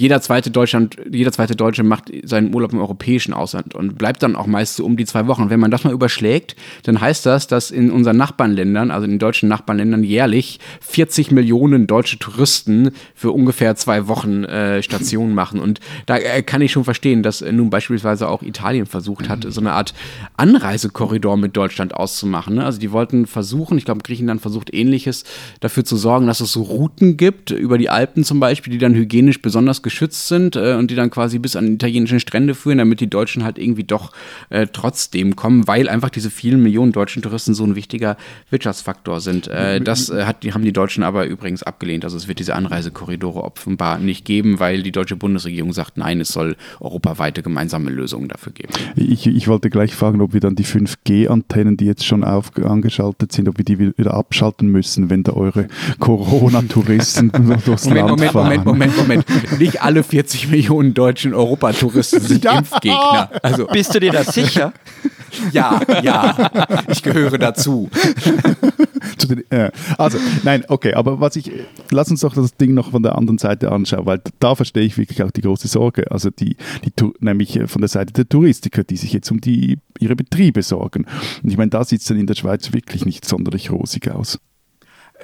jeder 0.00 0.22
zweite 0.22 0.50
Deutschland, 0.50 0.96
jeder 1.12 1.30
zweite 1.30 1.54
Deutsche 1.54 1.82
macht 1.82 2.10
seinen 2.24 2.54
Urlaub 2.54 2.72
im 2.72 2.78
europäischen 2.78 3.34
Ausland 3.34 3.74
und 3.74 3.98
bleibt 3.98 4.22
dann 4.22 4.34
auch 4.34 4.46
meist 4.46 4.76
so 4.76 4.86
um 4.86 4.96
die 4.96 5.04
zwei 5.04 5.26
Wochen. 5.26 5.50
Wenn 5.50 5.60
man 5.60 5.70
das 5.70 5.84
mal 5.84 5.92
überschlägt, 5.92 6.56
dann 6.84 7.02
heißt 7.02 7.26
das, 7.26 7.48
dass 7.48 7.70
in 7.70 7.90
unseren 7.90 8.16
Nachbarländern, 8.16 8.90
also 8.90 9.04
in 9.04 9.10
den 9.10 9.18
deutschen 9.18 9.50
Nachbarländern, 9.50 10.02
jährlich 10.02 10.58
40 10.80 11.32
Millionen 11.32 11.86
deutsche 11.86 12.18
Touristen 12.18 12.92
für 13.14 13.30
ungefähr 13.30 13.76
zwei 13.76 14.08
Wochen 14.08 14.44
äh, 14.44 14.82
Stationen 14.82 15.34
machen. 15.34 15.60
Und 15.60 15.80
da 16.06 16.16
äh, 16.16 16.42
kann 16.42 16.62
ich 16.62 16.72
schon 16.72 16.84
verstehen, 16.84 17.22
dass 17.22 17.42
äh, 17.42 17.52
nun 17.52 17.68
beispielsweise 17.68 18.26
auch 18.28 18.42
Italien 18.42 18.86
versucht 18.86 19.28
hat, 19.28 19.44
so 19.46 19.60
eine 19.60 19.72
Art 19.72 19.92
Anreisekorridor 20.38 21.36
mit 21.36 21.58
Deutschland 21.58 21.92
auszumachen. 21.92 22.54
Ne? 22.54 22.64
Also 22.64 22.80
die 22.80 22.90
wollten 22.90 23.26
versuchen, 23.26 23.76
ich 23.76 23.84
glaube, 23.84 24.00
Griechenland 24.02 24.40
versucht 24.40 24.72
ähnliches, 24.72 25.24
dafür 25.60 25.84
zu 25.84 25.98
sorgen, 25.98 26.26
dass 26.26 26.40
es 26.40 26.52
so 26.52 26.62
Routen 26.62 27.18
gibt, 27.18 27.50
über 27.50 27.76
die 27.76 27.90
Alpen 27.90 28.24
zum 28.24 28.40
Beispiel, 28.40 28.72
die 28.72 28.78
dann 28.78 28.94
hygienisch 28.94 29.42
besonders 29.42 29.82
geschützt 29.90 30.28
sind 30.28 30.56
äh, 30.56 30.74
und 30.74 30.90
die 30.90 30.94
dann 30.94 31.10
quasi 31.10 31.38
bis 31.38 31.56
an 31.56 31.74
italienischen 31.74 32.20
Strände 32.20 32.54
führen, 32.54 32.78
damit 32.78 33.00
die 33.00 33.10
Deutschen 33.10 33.44
halt 33.44 33.58
irgendwie 33.58 33.84
doch 33.84 34.12
äh, 34.48 34.68
trotzdem 34.72 35.34
kommen, 35.34 35.66
weil 35.66 35.88
einfach 35.88 36.10
diese 36.10 36.30
vielen 36.30 36.62
Millionen 36.62 36.92
deutschen 36.92 37.22
Touristen 37.22 37.54
so 37.54 37.64
ein 37.64 37.74
wichtiger 37.74 38.16
Wirtschaftsfaktor 38.50 39.20
sind. 39.20 39.48
Äh, 39.48 39.80
das 39.80 40.08
äh, 40.08 40.24
hat, 40.24 40.44
die 40.44 40.54
haben 40.54 40.64
die 40.64 40.72
Deutschen 40.72 41.02
aber 41.02 41.26
übrigens 41.26 41.64
abgelehnt. 41.64 42.04
Also 42.04 42.16
es 42.16 42.28
wird 42.28 42.38
diese 42.38 42.54
Anreisekorridore 42.54 43.42
offenbar 43.42 43.98
nicht 43.98 44.24
geben, 44.24 44.60
weil 44.60 44.82
die 44.82 44.92
deutsche 44.92 45.16
Bundesregierung 45.16 45.72
sagt, 45.72 45.96
nein, 45.96 46.20
es 46.20 46.28
soll 46.28 46.56
europaweite 46.78 47.42
gemeinsame 47.42 47.90
Lösungen 47.90 48.28
dafür 48.28 48.52
geben. 48.52 48.72
Ich, 48.94 49.26
ich 49.26 49.48
wollte 49.48 49.70
gleich 49.70 49.94
fragen, 49.94 50.20
ob 50.20 50.32
wir 50.32 50.40
dann 50.40 50.54
die 50.54 50.64
5G-Antennen, 50.64 51.76
die 51.76 51.86
jetzt 51.86 52.06
schon 52.06 52.22
auf, 52.22 52.52
angeschaltet 52.56 53.32
sind, 53.32 53.48
ob 53.48 53.58
wir 53.58 53.64
die 53.64 53.78
wieder 53.78 54.14
abschalten 54.14 54.68
müssen, 54.68 55.10
wenn 55.10 55.24
da 55.24 55.32
eure 55.32 55.66
Corona-Touristen 55.98 57.32
durchs 57.64 57.86
Moment, 57.86 58.06
Land 58.06 58.10
Moment, 58.10 58.32
fahren. 58.32 58.64
Moment, 58.64 58.96
Moment, 58.96 59.26
Moment. 59.26 59.58
Nicht 59.58 59.79
alle 59.82 60.02
40 60.02 60.48
Millionen 60.48 60.94
deutschen 60.94 61.34
Europatouristen 61.34 62.20
sind 62.20 62.44
Ja. 62.50 62.58
Impfgegner. 62.58 63.30
Also 63.42 63.66
Bist 63.66 63.94
du 63.94 64.00
dir 64.00 64.12
da 64.12 64.24
sicher? 64.24 64.72
ja, 65.52 65.80
ja, 66.02 66.50
ich 66.88 67.02
gehöre 67.02 67.38
dazu. 67.38 67.88
Zu 69.18 69.28
den, 69.28 69.50
äh, 69.50 69.70
also, 69.98 70.18
nein, 70.42 70.64
okay, 70.68 70.94
aber 70.94 71.20
was 71.20 71.36
ich, 71.36 71.50
lass 71.90 72.10
uns 72.10 72.20
doch 72.20 72.34
das 72.34 72.56
Ding 72.56 72.74
noch 72.74 72.90
von 72.90 73.02
der 73.02 73.16
anderen 73.16 73.38
Seite 73.38 73.72
anschauen, 73.72 74.06
weil 74.06 74.20
da 74.38 74.54
verstehe 74.54 74.82
ich 74.82 74.98
wirklich 74.98 75.22
auch 75.22 75.30
die 75.30 75.40
große 75.42 75.68
Sorge. 75.68 76.10
Also 76.10 76.30
die, 76.30 76.56
die 76.84 76.92
nämlich 77.20 77.56
äh, 77.56 77.66
von 77.66 77.80
der 77.80 77.88
Seite 77.88 78.12
der 78.12 78.28
Touristiker, 78.28 78.84
die 78.84 78.96
sich 78.96 79.12
jetzt 79.12 79.30
um 79.30 79.40
die, 79.40 79.78
ihre 79.98 80.16
Betriebe 80.16 80.62
sorgen. 80.62 81.06
Und 81.42 81.50
ich 81.50 81.56
meine, 81.56 81.70
da 81.70 81.84
sieht 81.84 82.00
es 82.00 82.06
dann 82.06 82.18
in 82.18 82.26
der 82.26 82.34
Schweiz 82.34 82.72
wirklich 82.72 83.04
nicht 83.04 83.24
sonderlich 83.24 83.70
rosig 83.70 84.10
aus. 84.10 84.38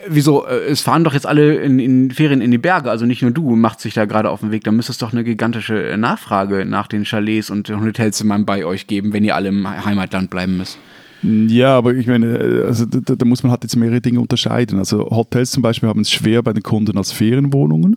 Wieso? 0.09 0.47
äh, 0.47 0.67
Es 0.69 0.81
fahren 0.83 1.05
doch 1.05 1.15
jetzt 1.15 1.27
alle 1.27 1.57
in, 1.57 1.79
in 1.79 2.11
Ferien 2.11 2.41
in 2.41 2.51
die 2.51 2.59
Berge, 2.59 2.91
also 2.91 3.07
nicht 3.07 3.23
nur 3.23 3.31
du 3.31 3.57
machst 3.57 3.81
sich 3.81 3.95
da 3.95 4.05
gerade 4.05 4.31
auf 4.31 4.41
den 4.41 4.51
Weg. 4.51 4.65
Da 4.65 4.73
müsste 4.73 4.93
es 4.93 4.99
doch 4.99 5.13
eine 5.13 5.25
gigantische 5.25 5.91
äh, 5.91 5.97
Nachfrage 5.97 6.65
nach 6.65 6.87
den 6.87 7.05
Chalets 7.05 7.51
und 7.51 7.69
Hotelzimmern 7.69 8.45
bei 8.45 8.65
euch 8.65 8.87
geben, 8.87 9.13
wenn 9.13 9.25
ihr 9.25 9.35
alle 9.35 9.49
im 9.49 9.85
Heimatland 9.85 10.31
bleiben 10.31 10.57
müsst. 10.57 10.79
Ja, 11.23 11.77
aber 11.77 11.95
ich 11.95 12.07
meine, 12.07 12.27
äh, 12.39 12.67
also 12.67 12.85
da, 12.85 13.01
da 13.03 13.15
da 13.15 13.25
muss 13.25 13.43
man 13.43 13.51
halt 13.51 13.63
jetzt 13.63 13.77
mehrere 13.77 14.01
Dinge 14.01 14.21
unterscheiden. 14.21 14.79
Also 14.79 15.09
Hotels 15.11 15.51
zum 15.51 15.63
Beispiel 15.63 15.89
haben 15.89 16.01
es 16.01 16.11
schwer 16.11 16.43
bei 16.43 16.53
den 16.53 16.63
Kunden 16.63 16.97
als 16.99 17.13
Ferienwohnungen. 17.13 17.97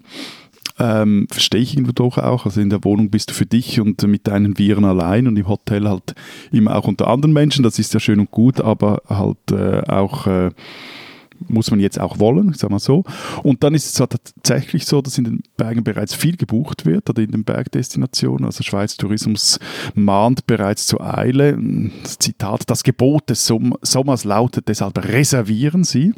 Ähm, 0.81 1.27
verstehe 1.29 1.59
ich 1.61 1.73
irgendwo 1.73 1.91
doch 1.91 2.17
auch. 2.17 2.45
Also 2.45 2.61
in 2.61 2.69
der 2.69 2.83
Wohnung 2.85 3.09
bist 3.09 3.31
du 3.31 3.33
für 3.33 3.45
dich 3.45 3.81
und 3.81 4.01
mit 4.03 4.27
deinen 4.27 4.57
Viren 4.57 4.85
allein 4.85 5.27
und 5.27 5.37
im 5.37 5.47
Hotel 5.47 5.89
halt 5.89 6.15
immer 6.51 6.75
auch 6.75 6.87
unter 6.87 7.07
anderen 7.07 7.33
Menschen. 7.33 7.63
Das 7.63 7.77
ist 7.79 7.93
ja 7.93 7.99
schön 7.99 8.19
und 8.21 8.31
gut, 8.31 8.61
aber 8.61 9.01
halt 9.09 9.51
äh, 9.51 9.81
auch 9.89 10.25
äh, 10.25 10.51
muss 11.47 11.71
man 11.71 11.79
jetzt 11.79 11.99
auch 11.99 12.19
wollen, 12.19 12.51
ich 12.51 12.57
sag 12.57 12.69
mal 12.69 12.79
so. 12.79 13.03
Und 13.43 13.63
dann 13.63 13.73
ist 13.73 13.85
es 13.85 13.93
tatsächlich 13.93 14.85
so, 14.85 15.01
dass 15.01 15.17
in 15.17 15.23
den 15.23 15.43
Bergen 15.57 15.83
bereits 15.83 16.13
viel 16.13 16.37
gebucht 16.37 16.85
wird 16.85 17.09
oder 17.09 17.21
in 17.21 17.31
den 17.31 17.43
Bergdestinationen. 17.43 18.45
Also 18.45 18.63
Schweiz 18.63 18.97
Tourismus 18.97 19.59
mahnt 19.95 20.47
bereits 20.47 20.87
zur 20.87 21.01
Eile. 21.01 21.57
Zitat, 22.03 22.69
das 22.69 22.83
Gebot 22.83 23.29
des 23.29 23.45
Som 23.45 23.75
Sommers 23.81 24.23
lautet 24.23 24.67
deshalb, 24.67 24.97
reservieren 24.97 25.83
Sie. 25.83 26.13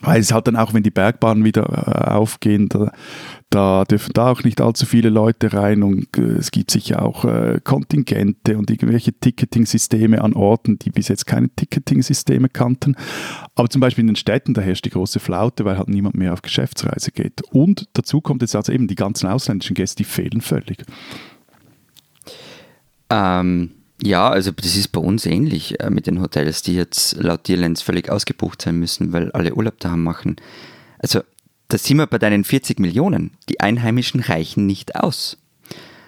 Weil 0.00 0.20
es 0.20 0.32
halt 0.32 0.48
dann 0.48 0.56
auch, 0.56 0.74
wenn 0.74 0.82
die 0.82 0.90
Bergbahnen 0.90 1.44
wieder 1.44 1.62
äh, 1.62 2.10
aufgehen, 2.10 2.68
da, 3.52 3.84
dürfen 3.84 4.12
da 4.14 4.30
auch 4.30 4.44
nicht 4.44 4.60
allzu 4.60 4.86
viele 4.86 5.10
Leute 5.10 5.52
rein 5.52 5.82
und 5.82 6.16
äh, 6.16 6.22
es 6.38 6.50
gibt 6.50 6.70
sicher 6.70 7.02
auch 7.02 7.24
äh, 7.24 7.60
Kontingente 7.62 8.56
und 8.56 8.70
irgendwelche 8.70 9.12
Ticketing-Systeme 9.12 10.22
an 10.22 10.32
Orten, 10.32 10.78
die 10.78 10.90
bis 10.90 11.08
jetzt 11.08 11.26
keine 11.26 11.50
Ticketing-Systeme 11.50 12.48
kannten. 12.48 12.96
Aber 13.54 13.68
zum 13.68 13.80
Beispiel 13.80 14.02
in 14.02 14.08
den 14.08 14.16
Städten, 14.16 14.54
da 14.54 14.62
herrscht 14.62 14.86
die 14.86 14.90
große 14.90 15.20
Flaute, 15.20 15.64
weil 15.64 15.76
halt 15.76 15.88
niemand 15.88 16.16
mehr 16.16 16.32
auf 16.32 16.42
Geschäftsreise 16.42 17.12
geht. 17.12 17.42
Und 17.50 17.88
dazu 17.92 18.20
kommt 18.20 18.42
jetzt 18.42 18.56
also 18.56 18.72
eben 18.72 18.88
die 18.88 18.94
ganzen 18.94 19.26
ausländischen 19.26 19.74
Gäste, 19.74 19.98
die 19.98 20.04
fehlen 20.04 20.40
völlig. 20.40 20.84
Ähm, 23.10 23.72
ja, 24.02 24.30
also 24.30 24.50
das 24.50 24.76
ist 24.76 24.88
bei 24.88 25.00
uns 25.00 25.26
ähnlich 25.26 25.78
äh, 25.80 25.90
mit 25.90 26.06
den 26.06 26.22
Hotels, 26.22 26.62
die 26.62 26.74
jetzt 26.74 27.16
laut 27.16 27.44
Tierlands 27.44 27.82
völlig 27.82 28.10
ausgebucht 28.10 28.62
sein 28.62 28.78
müssen, 28.78 29.12
weil 29.12 29.30
alle 29.32 29.54
Urlaub 29.54 29.78
daheim 29.78 30.02
machen. 30.02 30.36
Also 30.98 31.20
da 31.72 31.78
sind 31.78 31.96
wir 31.96 32.06
bei 32.06 32.18
deinen 32.18 32.44
40 32.44 32.80
Millionen. 32.80 33.30
Die 33.48 33.60
Einheimischen 33.60 34.20
reichen 34.20 34.66
nicht 34.66 34.94
aus. 34.94 35.38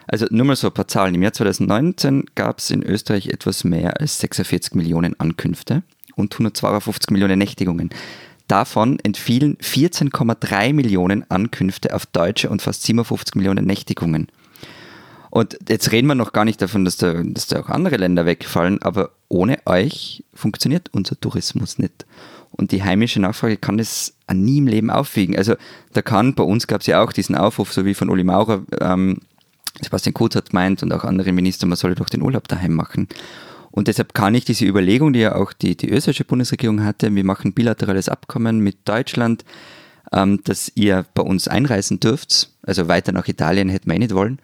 Also 0.06 0.26
nur 0.28 0.44
mal 0.44 0.56
so 0.56 0.66
ein 0.66 0.74
paar 0.74 0.88
Zahlen. 0.88 1.14
Im 1.14 1.22
Jahr 1.22 1.32
2019 1.32 2.26
gab 2.34 2.58
es 2.58 2.70
in 2.70 2.82
Österreich 2.82 3.28
etwas 3.28 3.64
mehr 3.64 3.98
als 3.98 4.20
46 4.20 4.74
Millionen 4.74 5.18
Ankünfte 5.18 5.82
und 6.16 6.34
152 6.34 7.10
Millionen 7.10 7.38
Nächtigungen. 7.38 7.88
Davon 8.46 8.98
entfielen 8.98 9.56
14,3 9.56 10.74
Millionen 10.74 11.30
Ankünfte 11.30 11.94
auf 11.94 12.04
Deutsche 12.04 12.50
und 12.50 12.60
fast 12.60 12.82
57 12.82 13.34
Millionen 13.34 13.64
Nächtigungen. 13.64 14.28
Und 15.30 15.56
jetzt 15.66 15.92
reden 15.92 16.08
wir 16.08 16.14
noch 16.14 16.34
gar 16.34 16.44
nicht 16.44 16.60
davon, 16.60 16.84
dass 16.84 16.98
da, 16.98 17.22
dass 17.24 17.46
da 17.46 17.60
auch 17.60 17.70
andere 17.70 17.96
Länder 17.96 18.26
wegfallen, 18.26 18.82
aber 18.82 19.12
ohne 19.30 19.58
euch 19.64 20.24
funktioniert 20.34 20.90
unser 20.92 21.18
Tourismus 21.18 21.78
nicht. 21.78 22.04
Und 22.56 22.70
die 22.70 22.84
heimische 22.84 23.20
Nachfrage 23.20 23.56
kann 23.56 23.78
das 23.78 24.14
nie 24.32 24.58
im 24.58 24.68
Leben 24.68 24.90
aufwiegen. 24.90 25.36
Also 25.36 25.56
da 25.92 26.02
kann, 26.02 26.34
bei 26.34 26.44
uns 26.44 26.66
gab 26.66 26.82
es 26.82 26.86
ja 26.86 27.02
auch 27.02 27.12
diesen 27.12 27.34
Aufruf, 27.34 27.72
so 27.72 27.84
wie 27.84 27.94
von 27.94 28.08
Uli 28.08 28.22
Maurer, 28.22 28.62
ähm, 28.80 29.18
Sebastian 29.82 30.14
Kurz 30.14 30.36
hat 30.36 30.52
meint 30.52 30.82
und 30.82 30.92
auch 30.92 31.02
andere 31.02 31.32
Minister, 31.32 31.66
man 31.66 31.76
solle 31.76 31.96
doch 31.96 32.08
den 32.08 32.22
Urlaub 32.22 32.46
daheim 32.46 32.74
machen. 32.74 33.08
Und 33.72 33.88
deshalb 33.88 34.14
kann 34.14 34.36
ich 34.36 34.44
diese 34.44 34.64
Überlegung, 34.66 35.12
die 35.12 35.18
ja 35.18 35.34
auch 35.34 35.52
die, 35.52 35.76
die 35.76 35.90
österreichische 35.90 36.24
Bundesregierung 36.24 36.84
hatte, 36.84 37.12
wir 37.12 37.24
machen 37.24 37.54
bilaterales 37.54 38.08
Abkommen 38.08 38.60
mit 38.60 38.76
Deutschland, 38.84 39.44
ähm, 40.12 40.40
dass 40.44 40.70
ihr 40.76 41.06
bei 41.14 41.22
uns 41.22 41.48
einreisen 41.48 41.98
dürft. 41.98 42.50
Also 42.62 42.86
weiter 42.86 43.10
nach 43.10 43.26
Italien 43.26 43.68
hätten 43.68 43.90
wir 43.90 43.96
eh 43.96 43.98
nicht 43.98 44.14
wollen. 44.14 44.38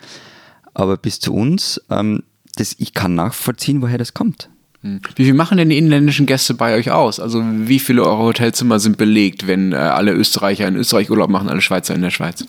Aber 0.74 0.96
bis 0.96 1.20
zu 1.20 1.32
uns, 1.32 1.80
ähm, 1.90 2.24
das, 2.56 2.74
ich 2.78 2.92
kann 2.92 3.14
nachvollziehen, 3.14 3.82
woher 3.82 3.98
das 3.98 4.14
kommt. 4.14 4.50
Wie 4.82 5.24
viel 5.24 5.34
machen 5.34 5.58
denn 5.58 5.68
die 5.68 5.76
inländischen 5.76 6.24
Gäste 6.24 6.54
bei 6.54 6.74
euch 6.74 6.90
aus? 6.90 7.20
Also 7.20 7.42
wie 7.44 7.78
viele 7.78 8.02
eure 8.02 8.22
Hotelzimmer 8.22 8.80
sind 8.80 8.96
belegt, 8.96 9.46
wenn 9.46 9.72
äh, 9.72 9.76
alle 9.76 10.12
Österreicher 10.12 10.66
in 10.66 10.76
Österreich 10.76 11.10
Urlaub 11.10 11.28
machen, 11.28 11.50
alle 11.50 11.60
Schweizer 11.60 11.94
in 11.94 12.00
der 12.00 12.10
Schweiz? 12.10 12.46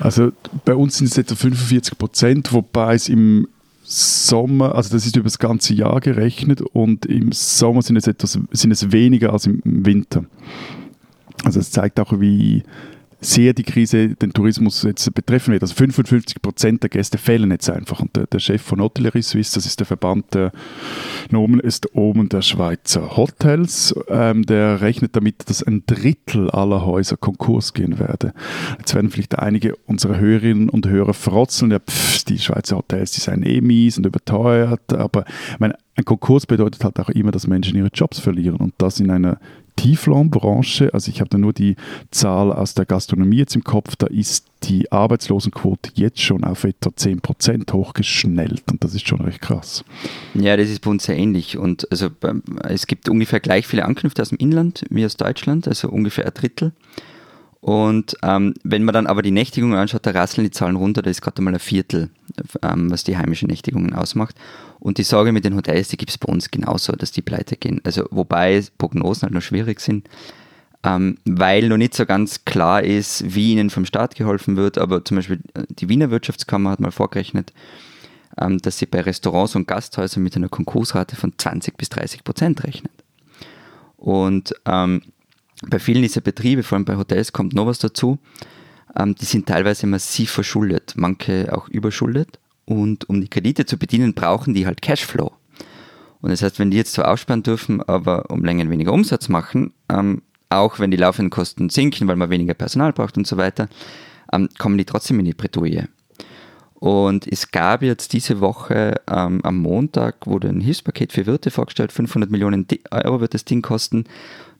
Also 0.00 0.32
bei 0.64 0.74
uns 0.74 0.96
sind 0.96 1.08
es 1.08 1.18
etwa 1.18 1.34
45 1.34 1.98
Prozent, 1.98 2.52
wobei 2.54 2.94
es 2.94 3.10
im 3.10 3.48
Sommer, 3.82 4.74
also 4.74 4.94
das 4.94 5.04
ist 5.04 5.16
über 5.16 5.24
das 5.24 5.38
ganze 5.38 5.74
Jahr 5.74 6.00
gerechnet 6.00 6.62
und 6.62 7.04
im 7.04 7.32
Sommer 7.32 7.82
sind 7.82 7.96
es, 7.96 8.06
etwas, 8.06 8.38
sind 8.50 8.70
es 8.70 8.90
weniger 8.90 9.34
als 9.34 9.44
im 9.44 9.60
Winter. 9.62 10.24
Also 11.44 11.60
es 11.60 11.70
zeigt 11.70 12.00
auch, 12.00 12.18
wie 12.18 12.62
sehr 13.24 13.54
die 13.54 13.62
Krise 13.62 14.10
den 14.10 14.32
Tourismus 14.32 14.82
jetzt 14.82 15.12
betreffen 15.14 15.52
wird. 15.52 15.62
Also 15.62 15.74
55 15.74 16.42
Prozent 16.42 16.82
der 16.82 16.90
Gäste 16.90 17.18
fehlen 17.18 17.50
jetzt 17.50 17.68
einfach. 17.70 18.00
Und 18.00 18.14
der, 18.16 18.26
der 18.26 18.38
Chef 18.38 18.62
von 18.62 18.80
Hotellerie 18.80 19.22
Suisse, 19.22 19.54
das 19.54 19.66
ist 19.66 19.80
der 19.80 19.86
Verband 19.86 20.34
der 20.34 20.52
Nomen 21.30 21.60
ist 21.60 21.94
oben 21.94 22.28
der 22.28 22.42
Schweizer 22.42 23.16
Hotels, 23.16 23.94
ähm, 24.08 24.44
der 24.44 24.80
rechnet 24.80 25.16
damit, 25.16 25.48
dass 25.48 25.62
ein 25.62 25.84
Drittel 25.86 26.50
aller 26.50 26.84
Häuser 26.84 27.16
Konkurs 27.16 27.72
gehen 27.72 27.98
werde. 27.98 28.32
Jetzt 28.78 28.94
werden 28.94 29.10
vielleicht 29.10 29.38
einige 29.38 29.76
unserer 29.86 30.18
Hörerinnen 30.18 30.68
und 30.68 30.86
Hörer 30.86 31.14
frotzeln, 31.14 31.70
ja, 31.70 31.78
pff, 31.78 32.24
die 32.24 32.38
Schweizer 32.38 32.76
Hotels, 32.76 33.12
die 33.12 33.20
seien 33.20 33.42
eh 33.42 33.60
mies 33.60 33.98
und 33.98 34.06
überteuert, 34.06 34.92
aber 34.92 35.24
ich 35.52 35.58
meine, 35.58 35.76
ein 35.96 36.04
Konkurs 36.04 36.46
bedeutet 36.46 36.82
halt 36.82 36.98
auch 36.98 37.08
immer, 37.10 37.30
dass 37.30 37.46
Menschen 37.46 37.76
ihre 37.76 37.90
Jobs 37.92 38.18
verlieren 38.18 38.56
und 38.56 38.74
das 38.78 38.98
in 38.98 39.10
einer 39.10 39.38
Tieflohnbranche, 39.76 40.92
also 40.94 41.10
ich 41.10 41.20
habe 41.20 41.30
da 41.30 41.38
nur 41.38 41.52
die 41.52 41.76
Zahl 42.10 42.52
aus 42.52 42.74
der 42.74 42.84
Gastronomie 42.84 43.38
jetzt 43.38 43.54
im 43.56 43.64
Kopf, 43.64 43.96
da 43.96 44.06
ist 44.06 44.46
die 44.62 44.90
Arbeitslosenquote 44.92 45.90
jetzt 45.94 46.20
schon 46.22 46.44
auf 46.44 46.64
etwa 46.64 46.90
10% 46.90 47.72
hochgeschnellt 47.72 48.62
und 48.70 48.82
das 48.82 48.94
ist 48.94 49.06
schon 49.06 49.20
recht 49.20 49.40
krass. 49.40 49.84
Ja, 50.34 50.56
das 50.56 50.70
ist 50.70 50.80
bei 50.80 50.90
uns 50.90 51.04
sehr 51.04 51.16
ähnlich. 51.18 51.58
Und 51.58 51.90
also 51.90 52.08
beim- 52.08 52.42
es 52.62 52.86
gibt 52.86 53.08
ungefähr 53.08 53.40
gleich 53.40 53.66
viele 53.66 53.84
Ankünfte 53.84 54.22
aus 54.22 54.30
dem 54.30 54.38
Inland 54.38 54.84
wie 54.90 55.04
aus 55.04 55.16
Deutschland, 55.16 55.68
also 55.68 55.88
ungefähr 55.90 56.24
ein 56.26 56.32
Drittel. 56.34 56.72
Und 57.64 58.14
ähm, 58.22 58.52
wenn 58.62 58.84
man 58.84 58.92
dann 58.92 59.06
aber 59.06 59.22
die 59.22 59.30
Nächtigungen 59.30 59.78
anschaut, 59.78 60.04
da 60.04 60.10
rasseln 60.10 60.44
die 60.44 60.50
Zahlen 60.50 60.76
runter, 60.76 61.00
da 61.00 61.08
ist 61.08 61.22
gerade 61.22 61.40
mal 61.40 61.54
ein 61.54 61.58
Viertel, 61.58 62.10
ähm, 62.60 62.90
was 62.90 63.04
die 63.04 63.16
heimischen 63.16 63.48
Nächtigungen 63.48 63.94
ausmacht. 63.94 64.36
Und 64.80 64.98
die 64.98 65.02
Sorge 65.02 65.32
mit 65.32 65.46
den 65.46 65.56
Hotels, 65.56 65.88
die 65.88 65.96
gibt 65.96 66.10
es 66.10 66.18
bei 66.18 66.30
uns 66.30 66.50
genauso, 66.50 66.92
dass 66.92 67.10
die 67.10 67.22
pleite 67.22 67.56
gehen. 67.56 67.80
Also 67.82 68.04
wobei 68.10 68.62
Prognosen 68.76 69.22
halt 69.22 69.32
noch 69.32 69.40
schwierig 69.40 69.80
sind. 69.80 70.06
ähm, 70.82 71.16
weil 71.24 71.66
noch 71.68 71.78
nicht 71.78 71.94
so 71.94 72.04
ganz 72.04 72.44
klar 72.44 72.82
ist, 72.82 73.34
wie 73.34 73.52
ihnen 73.52 73.70
vom 73.70 73.86
Staat 73.86 74.14
geholfen 74.14 74.56
wird. 74.58 74.76
Aber 74.76 75.02
zum 75.02 75.16
Beispiel 75.16 75.40
äh, 75.54 75.62
die 75.70 75.88
Wiener 75.88 76.10
Wirtschaftskammer 76.10 76.68
hat 76.68 76.80
mal 76.80 76.90
vorgerechnet, 76.90 77.54
ähm, 78.38 78.58
dass 78.58 78.76
sie 78.76 78.84
bei 78.84 79.00
Restaurants 79.00 79.56
und 79.56 79.66
Gasthäusern 79.66 80.22
mit 80.22 80.36
einer 80.36 80.50
Konkursrate 80.50 81.16
von 81.16 81.32
20 81.38 81.78
bis 81.78 81.88
30 81.88 82.24
Prozent 82.24 82.62
rechnet. 82.62 82.92
Und 83.96 84.52
ähm, 84.66 85.00
bei 85.68 85.78
vielen 85.78 86.02
dieser 86.02 86.20
Betriebe, 86.20 86.62
vor 86.62 86.76
allem 86.76 86.84
bei 86.84 86.96
Hotels, 86.96 87.32
kommt 87.32 87.54
noch 87.54 87.66
was 87.66 87.78
dazu. 87.78 88.18
Ähm, 88.96 89.14
die 89.14 89.24
sind 89.24 89.46
teilweise 89.46 89.86
massiv 89.86 90.30
verschuldet, 90.30 90.94
manche 90.96 91.56
auch 91.56 91.68
überschuldet. 91.68 92.38
Und 92.64 93.08
um 93.08 93.20
die 93.20 93.28
Kredite 93.28 93.66
zu 93.66 93.78
bedienen, 93.78 94.14
brauchen 94.14 94.54
die 94.54 94.66
halt 94.66 94.82
Cashflow. 94.82 95.32
Und 96.20 96.30
das 96.30 96.42
heißt, 96.42 96.58
wenn 96.58 96.70
die 96.70 96.78
jetzt 96.78 96.94
zwar 96.94 97.08
aussperren 97.08 97.42
dürfen, 97.42 97.82
aber 97.82 98.30
um 98.30 98.44
Längen 98.44 98.70
weniger 98.70 98.92
Umsatz 98.92 99.28
machen, 99.28 99.74
ähm, 99.90 100.22
auch 100.48 100.78
wenn 100.78 100.90
die 100.90 100.96
laufenden 100.96 101.30
Kosten 101.30 101.68
sinken, 101.68 102.08
weil 102.08 102.16
man 102.16 102.30
weniger 102.30 102.54
Personal 102.54 102.92
braucht 102.92 103.18
und 103.18 103.26
so 103.26 103.36
weiter, 103.36 103.68
ähm, 104.32 104.48
kommen 104.58 104.78
die 104.78 104.84
trotzdem 104.84 105.18
in 105.18 105.26
die 105.26 105.34
Bredouille. 105.34 105.88
Und 106.84 107.26
es 107.26 107.50
gab 107.50 107.80
jetzt 107.80 108.12
diese 108.12 108.40
Woche 108.40 109.00
ähm, 109.10 109.40
am 109.42 109.56
Montag, 109.56 110.26
wurde 110.26 110.50
ein 110.50 110.60
Hilfspaket 110.60 111.14
für 111.14 111.24
Wirte 111.24 111.50
vorgestellt, 111.50 111.92
500 111.92 112.30
Millionen 112.30 112.66
Euro 112.90 113.22
wird 113.22 113.32
das 113.32 113.46
Ding 113.46 113.62
kosten. 113.62 114.04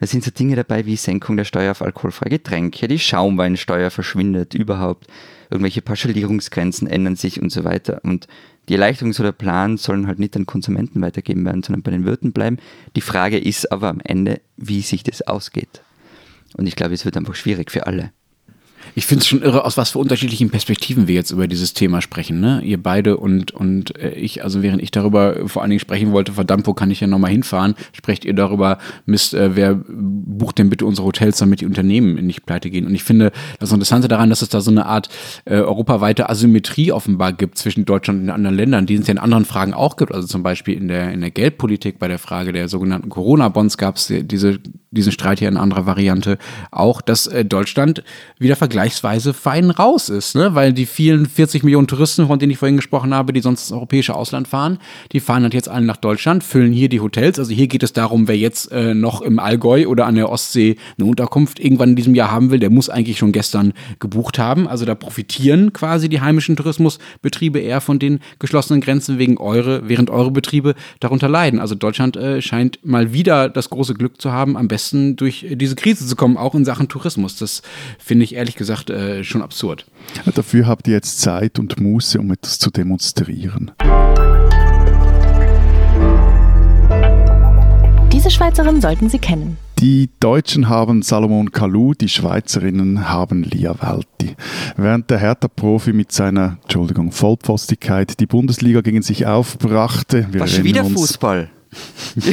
Da 0.01 0.07
sind 0.07 0.25
so 0.25 0.31
Dinge 0.31 0.57
dabei 0.57 0.87
wie 0.87 0.97
Senkung 0.97 1.37
der 1.37 1.45
Steuer 1.45 1.73
auf 1.73 1.83
alkoholfreie 1.83 2.31
Getränke, 2.31 2.89
die 2.89 2.99
Schaumweinsteuer 2.99 3.91
verschwindet 3.91 4.55
überhaupt, 4.55 5.07
irgendwelche 5.51 5.83
Pauschalierungsgrenzen 5.83 6.89
ändern 6.89 7.17
sich 7.17 7.43
und 7.43 7.53
so 7.53 7.63
weiter. 7.63 8.01
Und 8.05 8.27
die 8.71 8.79
Erleichterungs- 8.79 9.21
oder 9.21 9.33
Plan 9.33 9.77
sollen 9.77 10.07
halt 10.07 10.19
nicht 10.19 10.35
an 10.35 10.47
Konsumenten 10.47 11.03
weitergeben 11.03 11.45
werden, 11.45 11.63
sondern 11.63 11.83
bei 11.83 11.91
den 11.91 12.07
Wirten 12.07 12.33
bleiben. 12.33 12.57
Die 12.97 13.03
Frage 13.03 13.37
ist 13.37 13.71
aber 13.71 13.91
am 13.91 14.01
Ende, 14.01 14.41
wie 14.57 14.81
sich 14.81 15.03
das 15.03 15.21
ausgeht. 15.21 15.83
Und 16.57 16.69
ich 16.69 16.75
glaube, 16.75 16.95
es 16.95 17.05
wird 17.05 17.19
einfach 17.19 17.35
schwierig 17.35 17.71
für 17.71 17.87
alle. 17.87 18.13
Ich 18.95 19.07
finde 19.07 19.23
es 19.23 19.27
schon 19.27 19.43
irre, 19.43 19.65
aus 19.65 19.77
was 19.77 19.91
für 19.91 19.99
unterschiedlichen 19.99 20.51
Perspektiven 20.51 21.09
wir 21.09 21.15
jetzt 21.15 21.31
über 21.31 21.49
dieses 21.49 21.75
Thema 21.75 22.01
sprechen. 22.01 22.41
Ne? 22.41 22.63
Ihr 22.63 22.81
beide 22.81 23.17
und, 23.17 23.51
und 23.53 23.99
äh, 23.99 24.11
ich, 24.11 24.45
also 24.45 24.63
während 24.63 24.83
ich 24.83 24.91
darüber 24.91 25.49
vor 25.49 25.63
allen 25.63 25.71
Dingen 25.71 25.81
sprechen 25.81 26.13
wollte, 26.13 26.33
verdammt, 26.33 26.67
wo 26.67 26.75
kann 26.75 26.91
ich 26.91 27.01
ja 27.01 27.07
nochmal 27.07 27.31
hinfahren, 27.31 27.75
sprecht 27.93 28.25
ihr 28.25 28.35
darüber, 28.35 28.79
Mist, 29.07 29.35
äh, 29.35 29.57
wer 29.57 29.75
bucht 29.75 30.59
denn 30.59 30.71
bitte 30.71 30.87
unsere 30.87 31.07
Hotels, 31.07 31.39
damit 31.39 31.61
die 31.61 31.67
Unternehmen 31.67 32.15
nicht 32.27 32.47
pleite 32.47 32.71
gehen. 32.71 32.87
Und 32.87 32.95
ich 32.95 33.03
finde 33.03 33.33
das 33.59 33.73
Interessante 33.73 34.07
daran, 34.07 34.31
dass 34.31 34.43
es 34.43 34.49
da 34.49 34.61
so 34.61 34.71
eine 34.71 34.87
Art 34.87 35.09
äh, 35.45 35.57
europaweite 35.57 36.29
Asymmetrie 36.29 36.93
offenbar 36.93 37.33
gibt 37.33 37.59
zwischen 37.59 37.85
Deutschland 37.85 38.23
und 38.23 38.31
anderen 38.31 38.57
Ländern, 38.57 38.87
die 38.87 38.95
es 38.95 39.07
ja 39.07 39.13
in 39.13 39.19
anderen 39.19 39.45
Fragen 39.45 39.75
auch 39.75 39.97
gibt. 39.97 40.15
Also 40.15 40.29
zum 40.29 40.43
Beispiel 40.43 40.77
in 40.77 40.89
der, 40.89 41.13
in 41.13 41.21
der 41.21 41.31
Geldpolitik, 41.31 41.99
bei 41.99 42.09
der 42.09 42.19
Frage 42.19 42.53
der 42.53 42.69
sogenannten 42.69 43.09
Corona-Bonds 43.09 43.77
gab 43.77 43.97
es 43.97 44.13
diese, 44.13 44.59
diesen 44.93 45.13
Streit 45.13 45.41
hier 45.41 45.49
in 45.49 45.57
anderer 45.57 45.87
Variante 45.87 46.39
auch, 46.71 47.01
dass 47.01 47.27
äh, 47.27 47.45
Deutschland 47.45 48.05
wieder 48.39 48.57
vergleicht 48.57 48.74
vergleichsweise 48.75 49.35
fein 49.35 49.71
raus 49.71 50.09
ist, 50.09 50.35
ne? 50.35 50.57
weil 50.57 50.73
die 50.73 50.87
vielen 50.87 51.27
40 51.27 51.63
Millionen 51.63 51.87
Touristen, 51.87 52.27
von 52.27 52.41
denen 52.41 52.51
ich 52.51 52.59
vorhin 52.59 52.75
gesprochen 52.75 53.15
habe, 53.15 53.33
die 53.33 53.39
sonst 53.39 53.63
ins 53.63 53.73
europäische 53.73 54.17
Ausland 54.17 54.49
fahren, 54.49 54.79
die 55.13 55.21
fahren 55.21 55.45
halt 55.45 55.55
jetzt 55.55 55.69
alle 55.69 55.87
nach 55.87 55.97
Deutschland, 55.97 56.43
füllen 56.43 56.73
hier 56.73 56.89
die 56.89 56.99
Hotels. 56.99 57.39
Also 57.39 57.53
hier 57.53 57.69
geht 57.69 57.85
es 57.85 57.93
darum, 57.93 58.27
wer 58.27 58.37
jetzt 58.37 58.73
äh, 58.73 58.93
noch 58.93 59.23
im 59.23 59.39
Allgäu 59.39 59.87
oder 59.87 60.07
an 60.07 60.17
der 60.17 60.29
Ostsee 60.29 60.75
eine 60.99 61.09
Unterkunft 61.09 61.61
irgendwann 61.61 61.91
in 61.91 61.97
diesem 61.97 62.17
Jahr 62.17 62.33
haben 62.33 62.51
will, 62.51 62.59
der 62.59 62.71
muss 62.71 62.89
eigentlich 62.89 63.17
schon 63.17 63.31
gestern 63.31 63.75
gebucht 64.01 64.41
haben. 64.41 64.67
Also 64.67 64.85
da 64.85 64.97
profitieren 64.97 65.73
quasi 65.73 66.09
die 66.09 66.21
heimischen 66.21 66.57
Tourismusbetriebe 66.57 67.61
eher 67.61 67.81
von 67.81 68.01
den 68.01 68.19
geschlossenen 68.41 68.81
Grenzen, 68.81 69.19
wegen 69.19 69.39
eure, 69.39 69.89
während 69.89 70.11
eure 70.11 70.33
Betriebe 70.33 70.75
darunter 70.99 71.29
leiden. 71.29 71.61
Also 71.61 71.77
Deutschland 71.77 72.17
äh, 72.17 72.43
scheint 72.43 72.85
mal 72.85 73.13
wieder 73.13 73.49
das 73.49 73.71
große 73.71 73.95
Glück 73.95 74.21
zu 74.21 74.33
haben, 74.33 74.57
am 74.57 74.67
besten 74.67 75.15
durch 75.15 75.47
diese 75.49 75.77
Krise 75.77 76.05
zu 76.05 76.17
kommen, 76.17 76.37
auch 76.37 76.57
in 76.57 76.65
Sachen 76.65 76.89
Tourismus. 76.89 77.37
Das 77.37 77.63
finde 77.99 78.25
ich 78.25 78.35
ehrlich 78.35 78.57
gesagt 78.57 78.64
gesagt 78.65 78.91
äh, 78.91 79.23
schon 79.23 79.43
absurd. 79.43 79.87
Dafür 80.35 80.67
habt 80.67 80.89
ihr 80.89 80.95
jetzt 80.95 81.21
Zeit 81.21 81.59
und 81.59 81.81
Muße, 81.81 82.19
um 82.19 82.33
etwas 82.33 82.59
zu 82.59 82.71
demonstrieren. 82.71 83.73
Diese 88.13 88.31
Schweizerin 88.31 88.81
sollten 88.81 89.11
Sie 89.11 89.19
kennen. 89.19 89.59
Die 89.81 90.09
Deutschen 90.19 90.71
haben 90.71 91.03
Salomon 91.03 91.53
Kalou, 91.53 91.93
die 91.93 92.09
Schweizerinnen 92.09 93.11
haben 93.11 93.43
Lia 93.43 93.75
Walti. 93.83 94.35
Während 94.79 95.11
der 95.11 95.19
Hertha-Profi 95.19 95.93
mit 95.93 96.11
seiner, 96.11 96.57
Entschuldigung, 96.63 97.13
Vollpfostigkeit 97.13 98.19
die 98.21 98.27
Bundesliga 98.27 98.81
gegen 98.81 99.03
sich 99.03 99.27
aufbrachte. 99.27 100.29
Wir 100.31 100.41
Was 100.41 100.63
wieder 100.63 100.85
Fußball? 100.85 101.51
Immer 102.17 102.33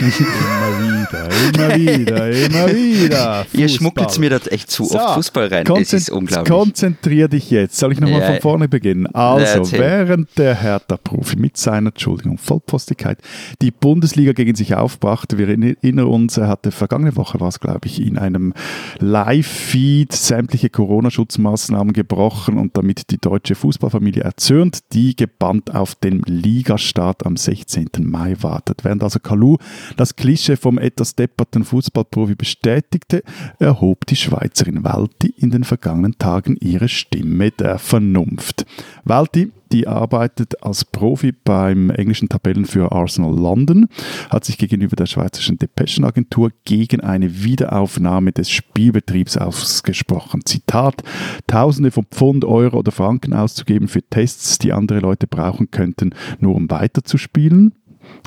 wieder, 0.80 1.30
immer 1.54 1.75
wieder, 1.75 2.30
immer 2.30 2.67
wieder. 2.67 3.45
Fußball. 3.45 3.45
Ihr 3.54 3.69
schmuggelt 3.69 4.19
mir 4.19 4.30
das 4.30 4.47
echt 4.47 4.71
zu 4.71 4.86
so, 4.86 4.99
oft 4.99 5.15
Fußball 5.15 5.47
rein. 5.47 5.65
Es 5.80 5.93
ist 5.93 6.10
unglaublich. 6.10 6.54
Konzentrier 6.54 7.27
dich 7.27 7.49
jetzt. 7.49 7.77
Soll 7.77 7.93
ich 7.93 7.99
nochmal 7.99 8.21
ja, 8.21 8.27
von 8.27 8.41
vorne 8.41 8.67
beginnen? 8.67 9.08
Also, 9.08 9.63
ja, 9.75 9.80
während 9.80 10.38
der 10.38 10.56
Hertha-Profi 10.56 11.38
mit 11.38 11.58
seiner, 11.58 11.89
Entschuldigung, 11.89 12.38
Vollpostigkeit 12.38 13.19
die 13.62 13.71
Bundesliga 13.71 14.34
gegen 14.34 14.56
sich 14.56 14.75
aufbrachte, 14.75 15.38
wir 15.38 15.49
erinnern 15.49 16.08
uns, 16.08 16.38
er 16.38 16.47
hatte 16.47 16.71
vergangene 16.71 17.15
Woche, 17.15 17.39
war 17.39 17.49
es 17.49 17.60
glaube 17.60 17.88
ich, 17.88 18.01
in 18.01 18.17
einem 18.17 18.54
Live-Feed 18.99 20.13
sämtliche 20.13 20.69
Corona-Schutzmaßnahmen 20.69 21.93
gebrochen 21.93 22.58
und 22.58 22.77
damit 22.77 23.12
die 23.12 23.17
deutsche 23.17 23.56
Fußballfamilie 23.56 24.23
erzürnt, 24.23 24.80
die 24.93 25.15
gebannt 25.15 25.73
auf 25.73 25.95
den 25.95 26.21
Ligastart 26.25 27.25
am 27.25 27.38
16. 27.38 27.89
Mai 27.99 28.36
wartet. 28.41 28.84
Während 28.84 29.04
also 29.04 29.19
Kalu 29.31 29.57
das 29.95 30.15
Klischee 30.17 30.57
vom 30.57 30.77
etwas 30.77 31.15
depperten 31.15 31.63
Fußballprofi 31.63 32.35
bestätigte, 32.35 33.23
erhob 33.59 34.05
die 34.05 34.17
Schweizerin 34.17 34.83
Walti 34.83 35.33
in 35.37 35.51
den 35.51 35.63
vergangenen 35.63 36.17
Tagen 36.17 36.57
ihre 36.59 36.89
Stimme 36.89 37.51
der 37.51 37.79
Vernunft. 37.79 38.65
Walti 39.05 39.51
die 39.71 39.87
arbeitet 39.87 40.61
als 40.63 40.83
Profi 40.83 41.31
beim 41.31 41.89
englischen 41.91 42.29
Tabellenführer 42.29 42.91
Arsenal 42.91 43.33
London, 43.33 43.87
hat 44.29 44.43
sich 44.45 44.57
gegenüber 44.57 44.95
der 44.95 45.05
schweizerischen 45.05 45.57
Depeschenagentur 45.57 46.51
gegen 46.65 47.01
eine 47.01 47.43
Wiederaufnahme 47.43 48.31
des 48.31 48.49
Spielbetriebs 48.49 49.37
ausgesprochen. 49.37 50.41
Zitat: 50.45 51.03
Tausende 51.47 51.91
von 51.91 52.05
Pfund, 52.05 52.43
Euro 52.45 52.79
oder 52.79 52.91
Franken 52.91 53.33
auszugeben 53.33 53.87
für 53.87 54.01
Tests, 54.01 54.59
die 54.59 54.73
andere 54.73 54.99
Leute 54.99 55.27
brauchen 55.27 55.71
könnten, 55.71 56.13
nur 56.39 56.55
um 56.55 56.69
weiterzuspielen. 56.69 57.73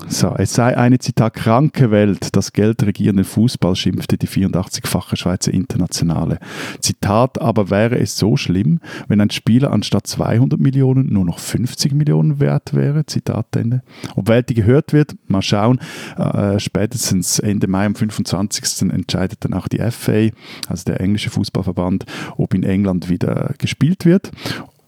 So, 0.08 0.34
es 0.36 0.54
sei 0.54 0.76
eine, 0.76 0.98
Zitat, 0.98 1.34
kranke 1.34 1.90
Welt, 1.90 2.36
das 2.36 2.52
Geld 2.52 2.82
regierenden 2.82 3.24
Fußball, 3.24 3.74
schimpfte 3.74 4.18
die 4.18 4.28
84-fache 4.28 5.16
Schweizer 5.16 5.52
Internationale. 5.52 6.38
Zitat, 6.80 7.40
aber 7.40 7.70
wäre 7.70 7.98
es 7.98 8.16
so 8.16 8.36
schlimm, 8.36 8.80
wenn 9.08 9.20
ein 9.20 9.30
Spieler 9.30 9.72
anstatt 9.72 10.06
200 10.06 10.60
Millionen 10.60 11.12
nur 11.12 11.24
noch 11.24 11.38
50 11.38 11.94
Millionen 11.94 12.40
wert 12.40 12.74
wäre? 12.74 13.06
Zitat 13.06 13.56
Ende. 13.56 13.82
Ob 14.14 14.28
Welt 14.28 14.48
gehört 14.54 14.92
wird, 14.92 15.14
mal 15.26 15.42
schauen. 15.42 15.80
Äh, 16.18 16.58
spätestens 16.60 17.38
Ende 17.38 17.66
Mai 17.66 17.86
am 17.86 17.94
25. 17.94 18.90
entscheidet 18.90 19.44
dann 19.44 19.54
auch 19.54 19.68
die 19.68 19.78
FA, 19.90 20.28
also 20.68 20.84
der 20.86 21.00
englische 21.00 21.30
Fußballverband, 21.30 22.04
ob 22.36 22.52
in 22.54 22.62
England 22.62 23.08
wieder 23.08 23.54
gespielt 23.58 24.04
wird. 24.04 24.30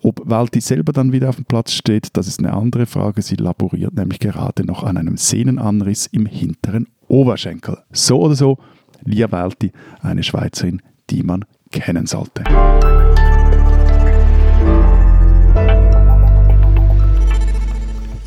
Ob 0.07 0.23
Walti 0.25 0.61
selber 0.61 0.93
dann 0.93 1.11
wieder 1.11 1.29
auf 1.29 1.35
dem 1.35 1.47
Platz 1.47 1.73
steht, 1.73 2.17
das 2.17 2.29
ist 2.29 2.39
eine 2.39 2.53
andere 2.53 2.87
Frage. 2.87 3.23
Sie 3.23 3.35
laboriert 3.35 3.95
nämlich 3.95 4.21
gerade 4.21 4.65
noch 4.65 4.85
an 4.85 4.97
einem 4.97 5.17
Sehnenanriss 5.17 6.07
im 6.07 6.27
hinteren 6.27 6.87
Oberschenkel. 7.09 7.79
So 7.91 8.21
oder 8.21 8.37
so, 8.37 8.59
Lia 9.05 9.33
Walti, 9.33 9.73
eine 10.03 10.23
Schweizerin, 10.23 10.81
die 11.11 11.25
man 11.25 11.45
kennen 11.73 12.07
sollte. 12.07 12.45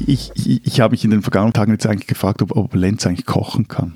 Ich, 0.05 0.31
ich, 0.35 0.65
ich 0.67 0.81
habe 0.81 0.91
mich 0.91 1.05
in 1.05 1.11
den 1.11 1.21
vergangenen 1.21 1.53
Tagen 1.53 1.71
jetzt 1.71 1.87
eigentlich 1.87 2.07
gefragt, 2.07 2.41
ob, 2.41 2.57
ob 2.57 2.75
Lenz 2.75 3.07
eigentlich 3.07 3.25
kochen 3.25 3.69
kann. 3.69 3.95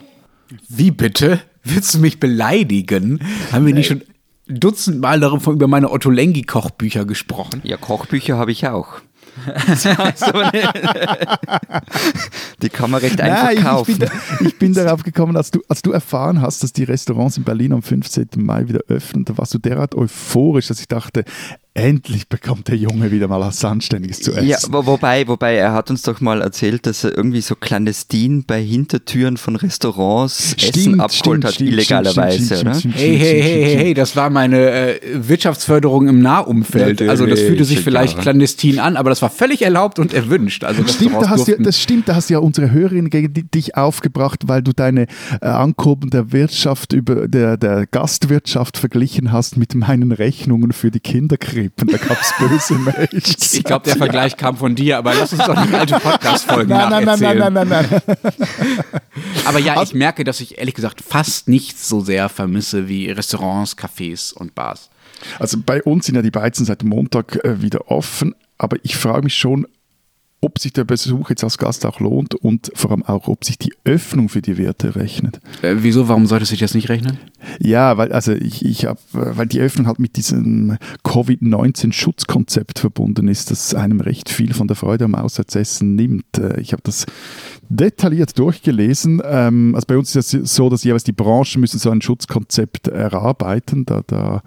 Wie 0.69 0.91
bitte? 0.91 1.41
Willst 1.65 1.95
du 1.95 1.99
mich 1.99 2.21
beleidigen? 2.21 3.19
Haben 3.51 3.65
wir 3.65 3.73
nicht 3.73 3.87
schon 3.87 4.03
dutzendmal 4.53 5.19
darüber 5.19 5.51
über 5.51 5.67
meine 5.67 5.91
Otto 5.91 6.09
Lengi 6.09 6.43
Kochbücher 6.43 7.05
gesprochen. 7.05 7.61
Ja, 7.63 7.77
Kochbücher 7.77 8.37
habe 8.37 8.51
ich 8.51 8.67
auch. 8.67 9.01
die 12.61 12.69
kann 12.69 12.91
man 12.91 13.01
recht 13.01 13.19
einfach 13.19 13.45
Nein, 13.45 13.63
kaufen. 13.63 13.91
Ich 13.91 13.97
bin, 13.97 14.07
da, 14.07 14.13
ich 14.45 14.59
bin, 14.59 14.73
darauf 14.73 15.01
gekommen, 15.03 15.35
als 15.35 15.49
du, 15.49 15.61
als 15.67 15.81
du 15.81 15.91
erfahren 15.91 16.39
hast, 16.41 16.61
dass 16.61 16.71
die 16.71 16.83
Restaurants 16.83 17.37
in 17.37 17.43
Berlin 17.43 17.73
am 17.73 17.81
15. 17.81 18.27
Mai 18.37 18.67
wieder 18.67 18.81
öffnen, 18.87 19.25
da 19.25 19.35
warst 19.37 19.53
du 19.55 19.57
derart 19.57 19.95
euphorisch, 19.95 20.67
dass 20.67 20.79
ich 20.79 20.87
dachte, 20.87 21.25
Endlich 21.75 22.29
bekommt 22.29 22.67
der 22.67 22.77
Junge 22.77 23.09
wieder 23.09 23.27
mal 23.27 23.39
was 23.39 23.65
Anständiges 23.65 24.21
zu 24.21 24.31
essen. 24.33 24.47
Ja, 24.47 24.59
wo, 24.69 24.85
wobei, 24.85 25.27
wobei, 25.27 25.55
er 25.55 25.73
hat 25.73 25.89
uns 25.89 26.03
doch 26.03 26.21
mal 26.21 26.39
erzählt, 26.39 26.85
dass 26.85 27.03
er 27.03 27.17
irgendwie 27.17 27.41
so 27.41 27.55
clandestin 27.55 28.43
bei 28.45 28.61
Hintertüren 28.61 29.37
von 29.37 29.55
Restaurants 29.55 30.53
Essen 30.53 31.01
abgeholt 31.01 31.43
hat, 31.43 31.59
illegalerweise, 31.59 32.59
oder? 32.61 32.75
Hey, 32.75 33.17
hey, 33.17 33.41
hey, 33.41 33.63
hey, 33.63 33.75
hey, 33.77 33.93
das 33.95 34.15
war 34.15 34.29
meine 34.29 34.69
äh, 34.69 34.99
Wirtschaftsförderung 35.27 36.07
im 36.09 36.21
Nahumfeld. 36.21 37.01
Also 37.01 37.25
das 37.25 37.39
fühlte 37.39 37.65
sich 37.65 37.79
vielleicht 37.79 38.19
clandestin 38.19 38.77
an, 38.77 38.95
aber 38.95 39.09
das 39.09 39.23
war 39.23 39.31
völlig 39.31 39.63
erlaubt 39.63 39.97
und 39.97 40.13
erwünscht. 40.13 40.63
Also 40.63 40.85
Stimmt, 40.85 41.15
da 41.15 41.29
hast 41.29 41.47
du, 41.47 41.59
das 41.59 41.81
stimmt, 41.81 42.07
da 42.07 42.13
hast 42.13 42.29
du 42.29 42.35
ja 42.35 42.39
unsere 42.39 42.69
Hörerin 42.69 43.09
gegen 43.09 43.49
dich 43.49 43.75
aufgebracht, 43.75 44.41
weil 44.45 44.61
du 44.61 44.73
deine 44.73 45.07
äh, 45.41 45.47
Ankurbeln 45.47 46.11
der 46.11 46.31
Wirtschaft 46.31 46.93
über 46.93 47.27
der, 47.27 47.57
der 47.57 47.87
Gastwirtschaft 47.87 48.77
verglichen 48.77 49.31
hast 49.31 49.57
mit 49.57 49.73
meinen 49.73 50.11
Rechnungen 50.11 50.71
für 50.71 50.91
die 50.91 50.99
Kinderkrippen. 51.69 52.07
Da 52.07 52.13
gab 52.13 52.21
es 52.21 52.33
böse 52.37 52.73
Mails. 53.11 53.53
Ich 53.53 53.63
glaube, 53.63 53.85
der 53.85 53.95
Vergleich 53.95 54.37
kam 54.37 54.57
von 54.57 54.75
dir, 54.75 54.97
aber 54.97 55.13
lass 55.13 55.33
uns 55.33 55.45
doch 55.45 55.65
die 55.65 55.73
alte 55.73 55.99
Podcast-Folgen 55.99 56.69
Nein, 56.69 56.89
nein, 56.89 57.05
nein, 57.05 57.37
nein, 57.37 57.53
nein, 57.53 57.67
nein, 57.69 57.87
nein. 57.91 58.01
Aber 59.45 59.59
ja, 59.59 59.81
ich 59.81 59.93
merke, 59.93 60.23
dass 60.23 60.39
ich 60.39 60.57
ehrlich 60.57 60.75
gesagt 60.75 61.01
fast 61.01 61.47
nichts 61.47 61.87
so 61.87 62.01
sehr 62.01 62.29
vermisse 62.29 62.87
wie 62.87 63.09
Restaurants, 63.09 63.77
Cafés 63.77 64.33
und 64.33 64.55
Bars. 64.55 64.89
Also 65.39 65.57
bei 65.65 65.81
uns 65.83 66.05
sind 66.05 66.15
ja 66.15 66.21
die 66.21 66.31
Beizen 66.31 66.65
seit 66.65 66.83
Montag 66.83 67.43
äh, 67.43 67.61
wieder 67.61 67.89
offen, 67.89 68.35
aber 68.57 68.77
ich 68.83 68.95
frage 68.95 69.23
mich 69.23 69.35
schon, 69.35 69.67
ob 70.43 70.59
sich 70.59 70.73
der 70.73 70.83
Besuch 70.83 71.29
jetzt 71.29 71.43
als 71.43 71.57
Gast 71.57 71.85
auch 71.85 71.99
lohnt 72.01 72.35
und 72.35 72.71
vor 72.75 72.91
allem 72.91 73.03
auch, 73.03 73.27
ob 73.29 73.45
sich 73.45 73.57
die 73.57 73.73
Öffnung 73.85 74.27
für 74.27 74.41
die 74.41 74.57
Wirte 74.57 74.95
rechnet. 74.95 75.39
Äh, 75.61 75.75
wieso, 75.79 76.09
warum 76.09 76.25
sollte 76.25 76.45
sich 76.45 76.59
das 76.59 76.73
nicht 76.73 76.89
rechnen? 76.89 77.17
Ja, 77.59 77.97
weil 77.97 78.11
also 78.11 78.33
ich, 78.33 78.65
ich 78.65 78.85
hab, 78.85 78.97
äh, 79.13 79.37
weil 79.37 79.47
die 79.47 79.61
Öffnung 79.61 79.87
halt 79.87 79.99
mit 79.99 80.17
diesem 80.17 80.77
Covid-19-Schutzkonzept 81.03 82.79
verbunden 82.79 83.27
ist, 83.27 83.51
das 83.51 83.73
einem 83.73 84.01
recht 84.01 84.29
viel 84.29 84.53
von 84.53 84.67
der 84.67 84.75
Freude 84.75 85.05
am 85.05 85.15
Auswärtsessen 85.15 85.95
nimmt. 85.95 86.37
Äh, 86.37 86.59
Ich 86.59 86.73
habe 86.73 86.83
das 86.83 87.05
detailliert 87.75 88.37
durchgelesen. 88.37 89.21
Ähm, 89.25 89.73
Also 89.75 89.85
bei 89.87 89.97
uns 89.97 90.15
ist 90.15 90.33
es 90.33 90.55
so, 90.55 90.69
dass 90.69 90.83
jeweils 90.83 91.03
die 91.03 91.11
Branchen 91.11 91.59
müssen 91.59 91.79
so 91.79 91.89
ein 91.89 92.01
Schutzkonzept 92.01 92.87
erarbeiten. 92.87 93.85
Da, 93.85 94.01
da 94.07 94.41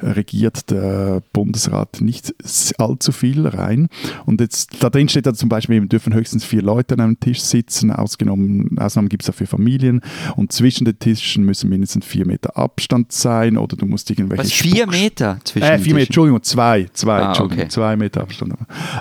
regiert 0.00 0.70
der 0.70 1.22
Bundesrat 1.32 2.00
nicht 2.00 2.34
allzu 2.78 3.12
viel 3.12 3.46
rein. 3.46 3.88
Und 4.26 4.40
jetzt 4.40 4.82
da 4.82 4.90
drin 4.90 5.08
steht 5.08 5.26
da 5.26 5.34
zum 5.34 5.48
Beispiel, 5.48 5.76
eben 5.76 5.88
dürfen 5.88 6.14
höchstens 6.14 6.44
vier 6.44 6.62
Leute 6.62 6.94
an 6.94 7.00
einem 7.00 7.20
Tisch 7.20 7.40
sitzen. 7.40 7.90
Ausgenommen, 7.90 8.78
Ausnahmen 8.78 9.08
gibt 9.08 9.22
es 9.24 9.30
auch 9.30 9.34
für 9.34 9.46
Familien. 9.46 10.00
Und 10.36 10.52
zwischen 10.52 10.84
den 10.84 10.98
Tischen 10.98 11.44
müssen 11.44 11.68
mindestens 11.68 12.04
vier 12.06 12.26
Meter 12.26 12.56
Abstand 12.56 13.12
sein 13.12 13.56
oder 13.58 13.76
du 13.76 13.86
musst 13.86 14.10
irgendwelche 14.10 14.44
Was, 14.44 14.52
vier 14.52 14.82
Spuck- 14.84 14.90
Meter 14.92 15.38
zwischen 15.44 15.64
äh, 15.68 15.78
vier 15.78 15.94
Meter? 15.94 16.06
Entschuldigung, 16.06 16.42
zwei, 16.42 16.88
zwei, 16.92 17.20
Ah, 17.20 17.28
Entschuldigung, 17.28 17.64
okay. 17.64 17.70
zwei 17.70 17.96
Meter 17.96 18.22
Abstand. 18.22 18.54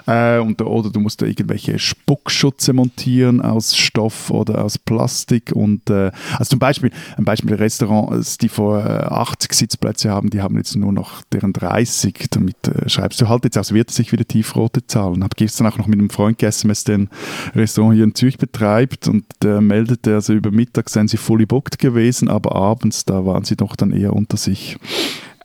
Äh, 0.07 0.39
und, 0.39 0.61
oder 0.61 0.89
du 0.89 0.99
musst 0.99 1.21
da 1.21 1.25
irgendwelche 1.25 1.79
Spuckschutze 1.79 2.73
montieren 2.73 3.41
aus 3.41 3.60
Stoff 3.61 4.29
oder 4.31 4.63
aus 4.63 4.77
Plastik. 4.77 5.51
Und 5.53 5.89
äh, 5.89 6.11
also 6.37 6.51
zum 6.51 6.59
Beispiel, 6.59 6.91
ein 7.17 7.25
Beispiel 7.25 7.55
Restaurants, 7.55 8.37
die 8.37 8.49
vor 8.49 8.79
äh, 8.79 9.03
80 9.03 9.53
Sitzplätze 9.53 10.09
haben, 10.09 10.29
die 10.29 10.41
haben 10.41 10.57
jetzt 10.57 10.75
nur 10.75 10.91
noch 10.91 11.21
deren 11.31 11.53
30. 11.53 12.27
Damit 12.31 12.67
äh, 12.67 12.89
schreibst 12.89 13.21
du 13.21 13.29
halt 13.29 13.43
jetzt 13.45 13.57
aus, 13.57 13.73
wird 13.73 13.91
sich 13.91 14.11
wieder 14.11 14.25
tiefrote 14.25 14.85
Zahlen. 14.85 15.23
Hab 15.23 15.35
gestern 15.35 15.67
auch 15.67 15.77
noch 15.77 15.87
mit 15.87 15.99
einem 15.99 16.09
Freund 16.09 16.37
geSMS, 16.37 16.83
der 16.85 16.97
ein 16.97 17.09
Restaurant 17.55 17.95
hier 17.95 18.03
in 18.03 18.15
Zürich 18.15 18.37
betreibt 18.37 19.07
und 19.07 19.25
der 19.41 19.61
meldete, 19.61 20.15
also 20.15 20.33
über 20.33 20.51
Mittag 20.51 20.89
seien 20.89 21.07
sie 21.07 21.17
fully 21.17 21.45
booked 21.45 21.79
gewesen, 21.79 22.27
aber 22.27 22.55
abends, 22.55 23.05
da 23.05 23.25
waren 23.25 23.43
sie 23.43 23.55
doch 23.55 23.75
dann 23.75 23.91
eher 23.91 24.13
unter 24.13 24.37
sich. 24.37 24.77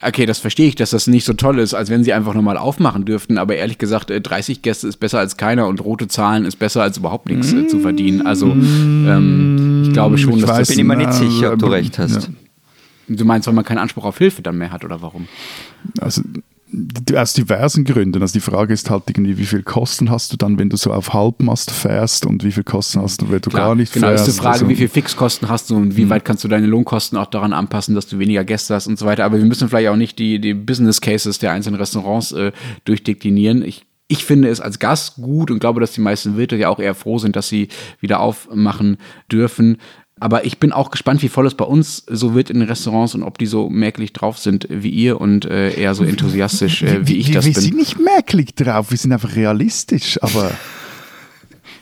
Okay, 0.02 0.26
das 0.26 0.38
verstehe 0.38 0.68
ich, 0.68 0.74
dass 0.74 0.90
das 0.90 1.06
nicht 1.06 1.24
so 1.24 1.32
toll 1.32 1.58
ist, 1.58 1.72
als 1.72 1.88
wenn 1.88 2.04
sie 2.04 2.12
einfach 2.12 2.34
nochmal 2.34 2.58
aufmachen 2.58 3.06
dürften. 3.06 3.38
Aber 3.38 3.56
ehrlich 3.56 3.78
gesagt, 3.78 4.10
äh, 4.10 4.20
30 4.20 4.60
Gäste 4.60 4.86
ist 4.88 4.98
besser 4.98 5.18
als 5.20 5.36
keiner 5.38 5.66
und 5.68 5.82
rote 5.82 6.06
Zahlen 6.06 6.44
ist 6.44 6.56
besser 6.56 6.82
als 6.82 6.98
überhaupt 6.98 7.28
nichts 7.30 7.52
äh, 7.54 7.66
zu 7.66 7.80
verdienen. 7.80 8.26
Also 8.26 8.46
ähm, 8.50 9.84
ich 9.86 9.92
glaube 9.94 10.18
schon, 10.18 10.34
Ich 10.34 10.40
dass 10.42 10.50
weiß 10.50 10.58
das, 10.58 10.68
Bin 10.68 10.78
ich 10.80 10.84
mir 10.84 10.96
nicht 10.96 11.06
Na, 11.08 11.12
sicher, 11.12 11.52
ob 11.54 11.58
du 11.58 11.66
aber- 11.66 11.76
recht 11.76 11.98
hast. 11.98 12.30
du 13.08 13.24
meinst, 13.24 13.46
weil 13.46 13.54
man 13.54 13.64
keinen 13.64 13.78
Anspruch 13.78 14.04
auf 14.04 14.18
Hilfe 14.18 14.42
dann 14.42 14.58
mehr 14.58 14.70
hat 14.70 14.84
oder 14.84 15.00
warum? 15.00 15.28
Also 16.00 16.20
aus 17.14 17.32
diversen 17.32 17.84
Gründen. 17.84 18.20
Also 18.20 18.32
die 18.32 18.40
Frage 18.40 18.74
ist 18.74 18.90
halt 18.90 19.04
irgendwie, 19.06 19.38
wie 19.38 19.46
viel 19.46 19.62
Kosten 19.62 20.10
hast 20.10 20.32
du 20.32 20.36
dann, 20.36 20.58
wenn 20.58 20.68
du 20.68 20.76
so 20.76 20.92
auf 20.92 21.12
Halbmast 21.12 21.70
fährst 21.70 22.26
und 22.26 22.42
wie 22.44 22.52
viel 22.52 22.64
Kosten 22.64 23.00
hast 23.00 23.22
du, 23.22 23.30
wenn 23.30 23.40
du 23.40 23.50
gar 23.50 23.74
nicht 23.74 23.92
genau, 23.92 24.08
fährst. 24.08 24.28
ist 24.28 24.36
die 24.36 24.40
Frage, 24.40 24.54
also, 24.54 24.68
wie 24.68 24.76
viel 24.76 24.88
Fixkosten 24.88 25.48
hast 25.48 25.70
du 25.70 25.76
und 25.76 25.96
wie 25.96 26.10
weit 26.10 26.24
kannst 26.24 26.42
du 26.44 26.48
deine 26.48 26.66
Lohnkosten 26.66 27.18
auch 27.18 27.26
daran 27.26 27.52
anpassen, 27.52 27.94
dass 27.94 28.08
du 28.08 28.18
weniger 28.18 28.44
Gäste 28.44 28.74
hast 28.74 28.88
und 28.88 28.98
so 28.98 29.06
weiter. 29.06 29.24
Aber 29.24 29.38
wir 29.38 29.44
müssen 29.44 29.68
vielleicht 29.68 29.88
auch 29.88 29.96
nicht 29.96 30.18
die, 30.18 30.40
die 30.40 30.54
Business 30.54 31.00
Cases 31.00 31.38
der 31.38 31.52
einzelnen 31.52 31.78
Restaurants 31.78 32.32
äh, 32.32 32.52
durchdeklinieren. 32.84 33.62
Ich 33.62 33.86
ich 34.08 34.24
finde 34.24 34.48
es 34.48 34.60
als 34.60 34.78
Gast 34.78 35.16
gut 35.16 35.50
und 35.50 35.58
glaube, 35.58 35.80
dass 35.80 35.92
die 35.92 36.00
meisten 36.00 36.36
Wirte 36.36 36.56
ja 36.56 36.68
auch 36.68 36.78
eher 36.78 36.94
froh 36.94 37.18
sind, 37.18 37.34
dass 37.34 37.48
sie 37.48 37.68
wieder 38.00 38.20
aufmachen 38.20 38.98
dürfen. 39.30 39.78
Aber 40.18 40.46
ich 40.46 40.58
bin 40.58 40.72
auch 40.72 40.90
gespannt, 40.90 41.22
wie 41.22 41.28
voll 41.28 41.46
es 41.46 41.54
bei 41.54 41.66
uns 41.66 42.02
so 42.08 42.34
wird 42.34 42.48
in 42.48 42.60
den 42.60 42.68
Restaurants 42.68 43.14
und 43.14 43.22
ob 43.22 43.36
die 43.36 43.44
so 43.44 43.68
merklich 43.68 44.14
drauf 44.14 44.38
sind 44.38 44.66
wie 44.70 44.88
ihr 44.88 45.20
und 45.20 45.44
äh, 45.44 45.74
eher 45.74 45.94
so 45.94 46.04
enthusiastisch, 46.04 46.82
äh, 46.82 47.06
wie 47.06 47.18
ich 47.18 47.28
wir, 47.28 47.34
das 47.34 47.44
wir 47.44 47.52
bin. 47.52 47.62
sind 47.62 47.76
nicht 47.76 47.98
merklich 48.00 48.54
drauf, 48.54 48.90
wir 48.90 48.96
sind 48.96 49.12
einfach 49.12 49.36
realistisch, 49.36 50.18
aber 50.22 50.52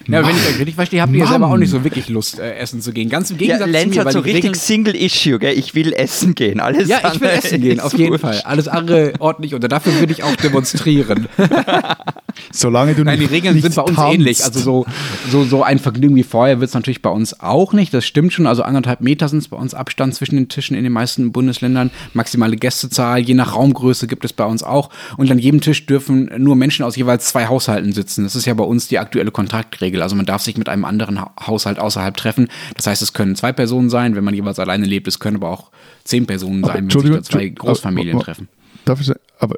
Ja, 0.07 0.27
wenn 0.27 0.37
ich 0.37 0.47
euch 0.47 0.59
richtig 0.59 0.75
verstehe, 0.75 1.01
habt 1.03 1.12
ihr 1.12 1.21
Mann. 1.21 1.29
selber 1.29 1.47
auch 1.49 1.57
nicht 1.57 1.71
so 1.71 1.83
wirklich 1.85 2.09
Lust, 2.09 2.38
äh, 2.38 2.55
essen 2.57 2.81
zu 2.81 2.93
gehen. 2.93 3.09
Ganz 3.09 3.31
im 3.31 3.37
Ja, 3.38 3.57
Gegensatz 3.59 3.71
Lenz 3.71 3.93
zu 3.95 3.99
mir, 4.01 4.05
hat 4.05 4.12
so 4.12 4.21
richtig 4.21 4.57
Single-Issue, 4.57 5.38
gell? 5.38 5.59
Ich 5.59 5.75
will 5.75 5.93
essen 5.93 6.35
gehen. 6.35 6.61
Alles 6.61 6.88
Ja, 6.88 7.12
ich 7.12 7.21
will 7.21 7.29
essen 7.29 7.61
gehen, 7.61 7.81
auf 7.81 7.97
jeden. 7.97 8.19
Fall. 8.19 8.40
Alles 8.45 8.69
andere 8.69 9.14
ordentlich 9.19 9.55
und 9.55 9.61
dafür 9.71 10.01
will 10.01 10.11
ich 10.11 10.23
auch 10.23 10.37
demonstrieren. 10.37 11.29
solange 12.53 12.95
du 12.95 13.05
Nein, 13.05 13.19
die 13.19 13.25
nicht, 13.25 13.33
Regeln 13.33 13.55
nicht 13.55 13.62
sind 13.64 13.75
bei 13.75 13.83
uns 13.83 13.97
tanzt, 13.97 14.14
ähnlich. 14.14 14.45
Also 14.45 14.61
so, 14.61 14.87
so, 15.31 15.45
so 15.45 15.62
ein 15.62 15.79
Vergnügen 15.79 16.17
wie 16.17 16.23
vorher 16.23 16.61
wird 16.61 16.69
es 16.69 16.75
natürlich 16.75 17.03
bei 17.03 17.11
uns 17.11 17.40
auch 17.40 17.73
nicht. 17.73 17.93
Das 17.95 18.05
stimmt 18.05 18.33
schon. 18.33 18.47
Also 18.47 18.62
anderthalb 18.62 19.01
Meter 19.01 19.29
sind 19.29 19.38
es 19.38 19.49
bei 19.49 19.57
uns 19.57 19.75
Abstand 19.75 20.14
zwischen 20.14 20.37
den 20.37 20.49
Tischen 20.49 20.77
in 20.77 20.85
den 20.85 20.93
meisten 20.93 21.33
Bundesländern. 21.33 21.90
Maximale 22.12 22.57
Gästezahl, 22.57 23.21
je 23.21 23.35
nach 23.35 23.55
Raumgröße 23.55 24.07
gibt 24.07 24.25
es 24.25 24.33
bei 24.33 24.45
uns 24.45 24.62
auch. 24.62 24.90
Und 25.17 25.31
an 25.31 25.38
jedem 25.38 25.61
Tisch 25.61 25.87
dürfen 25.87 26.31
nur 26.38 26.57
Menschen 26.57 26.85
aus 26.85 26.97
jeweils 26.97 27.27
zwei 27.27 27.47
Haushalten 27.47 27.93
sitzen. 27.93 28.25
Das 28.25 28.37
ist 28.37 28.47
ja 28.47 28.55
bei 28.55 28.64
uns 28.64 28.88
die 28.88 28.99
aktuelle 28.99 29.31
Kontaktregel. 29.31 29.94
Also 30.03 30.17
man 30.17 30.27
darf 30.27 30.43
sich 30.43 30.57
mit 30.57 30.69
einem 30.69 30.85
anderen 30.85 31.21
Ha- 31.21 31.33
Haushalt 31.47 31.79
außerhalb 31.79 32.17
treffen. 32.17 32.49
Das 32.77 32.87
heißt, 32.87 33.03
es 33.03 33.13
können 33.13 33.37
zwei 33.37 33.53
Personen 33.53 33.91
sein, 33.91 34.15
wenn 34.17 34.25
man 34.25 34.35
jeweils 34.35 34.59
alleine 34.59 34.87
lebt. 34.87 35.07
Es 35.09 35.19
können 35.19 35.37
aber 35.37 35.51
auch 35.51 35.71
zehn 36.05 36.27
Personen 36.27 36.63
sein, 36.65 36.85
wenn 36.85 36.91
sich 36.91 37.11
da 37.17 37.23
zwei 37.23 37.49
Großfamilien 37.49 38.17
treffen. 38.25 38.49
Darf 38.85 39.01
ich 39.01 39.07
sagen, 39.07 39.21
aber 39.39 39.57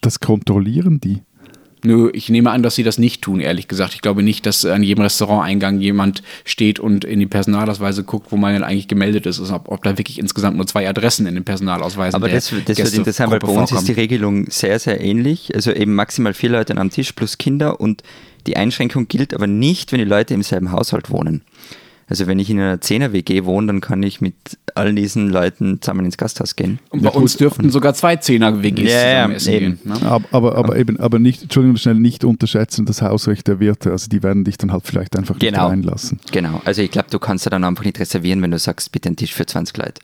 das 0.00 0.20
kontrollieren 0.20 1.00
die. 1.00 1.22
Nö, 1.84 2.10
ich 2.14 2.30
nehme 2.30 2.50
an, 2.50 2.62
dass 2.62 2.76
sie 2.76 2.82
das 2.82 2.98
nicht 2.98 3.20
tun, 3.22 3.40
ehrlich 3.40 3.68
gesagt. 3.68 3.94
Ich 3.94 4.00
glaube 4.00 4.22
nicht, 4.22 4.46
dass 4.46 4.64
an 4.64 4.82
jedem 4.82 5.02
Restauranteingang 5.02 5.80
jemand 5.80 6.22
steht 6.44 6.80
und 6.80 7.04
in 7.04 7.20
die 7.20 7.26
Personalausweise 7.26 8.04
guckt, 8.04 8.32
wo 8.32 8.36
man 8.36 8.54
denn 8.54 8.64
eigentlich 8.64 8.88
gemeldet 8.88 9.26
ist, 9.26 9.38
ob, 9.50 9.68
ob 9.68 9.82
da 9.82 9.98
wirklich 9.98 10.18
insgesamt 10.18 10.56
nur 10.56 10.66
zwei 10.66 10.88
Adressen 10.88 11.26
in 11.26 11.34
den 11.34 11.44
Personalausweisen 11.44 12.16
Aber 12.16 12.30
das, 12.30 12.52
das 12.64 12.78
wird 12.78 12.94
interessant, 12.94 13.30
weil 13.30 13.38
bei 13.38 13.48
uns 13.48 13.70
ist 13.70 13.82
die 13.82 13.86
vorkommen. 13.86 13.98
Regelung 13.98 14.50
sehr, 14.50 14.78
sehr 14.78 15.00
ähnlich. 15.00 15.54
Also 15.54 15.72
eben 15.72 15.94
maximal 15.94 16.32
vier 16.32 16.50
Leute 16.50 16.74
am 16.76 16.90
Tisch 16.90 17.12
plus 17.12 17.36
Kinder 17.36 17.80
und 17.80 18.02
die 18.46 18.56
Einschränkung 18.56 19.06
gilt 19.08 19.34
aber 19.34 19.46
nicht, 19.46 19.92
wenn 19.92 19.98
die 19.98 20.04
Leute 20.04 20.34
im 20.34 20.42
selben 20.42 20.72
Haushalt 20.72 21.10
wohnen. 21.10 21.42
Also 22.08 22.26
wenn 22.26 22.38
ich 22.38 22.50
in 22.50 22.60
einer 22.60 22.76
10er-WG 22.76 23.44
wohne, 23.46 23.68
dann 23.68 23.80
kann 23.80 24.02
ich 24.02 24.20
mit 24.20 24.34
all 24.74 24.94
diesen 24.94 25.30
Leuten 25.30 25.80
zusammen 25.80 26.04
ins 26.04 26.18
Gasthaus 26.18 26.54
gehen. 26.54 26.78
Und 26.90 27.02
bei 27.02 27.08
uns 27.10 27.36
dürften 27.38 27.70
sogar 27.70 27.94
zwei 27.94 28.16
Zehner-WGs 28.16 28.90
Ja, 28.92 28.98
ja, 29.08 29.14
zusammen 29.16 29.34
essen 29.36 29.52
eben. 29.54 29.78
gehen. 29.82 29.92
Ne? 29.92 30.02
Aber, 30.10 30.24
aber, 30.32 30.56
aber 30.56 30.76
eben, 30.76 31.00
aber 31.00 31.18
nicht, 31.18 31.42
Entschuldigung, 31.44 31.76
schnell 31.78 31.94
nicht 31.94 32.24
unterschätzen 32.24 32.84
das 32.84 33.00
Hausrecht 33.00 33.48
der 33.48 33.58
Wirte. 33.58 33.90
Also 33.90 34.08
die 34.08 34.22
werden 34.22 34.44
dich 34.44 34.58
dann 34.58 34.70
halt 34.72 34.86
vielleicht 34.86 35.16
einfach 35.16 35.38
Genau. 35.38 35.62
nicht 35.62 35.70
reinlassen. 35.72 36.20
Genau, 36.30 36.60
also 36.64 36.82
ich 36.82 36.90
glaube, 36.90 37.08
du 37.10 37.18
kannst 37.18 37.46
ja 37.46 37.50
dann 37.50 37.64
einfach 37.64 37.84
nicht 37.84 37.98
reservieren, 37.98 38.42
wenn 38.42 38.50
du 38.50 38.58
sagst, 38.58 38.92
bitte 38.92 39.08
einen 39.08 39.16
Tisch 39.16 39.32
für 39.32 39.46
20 39.46 39.76
Leute. 39.78 40.02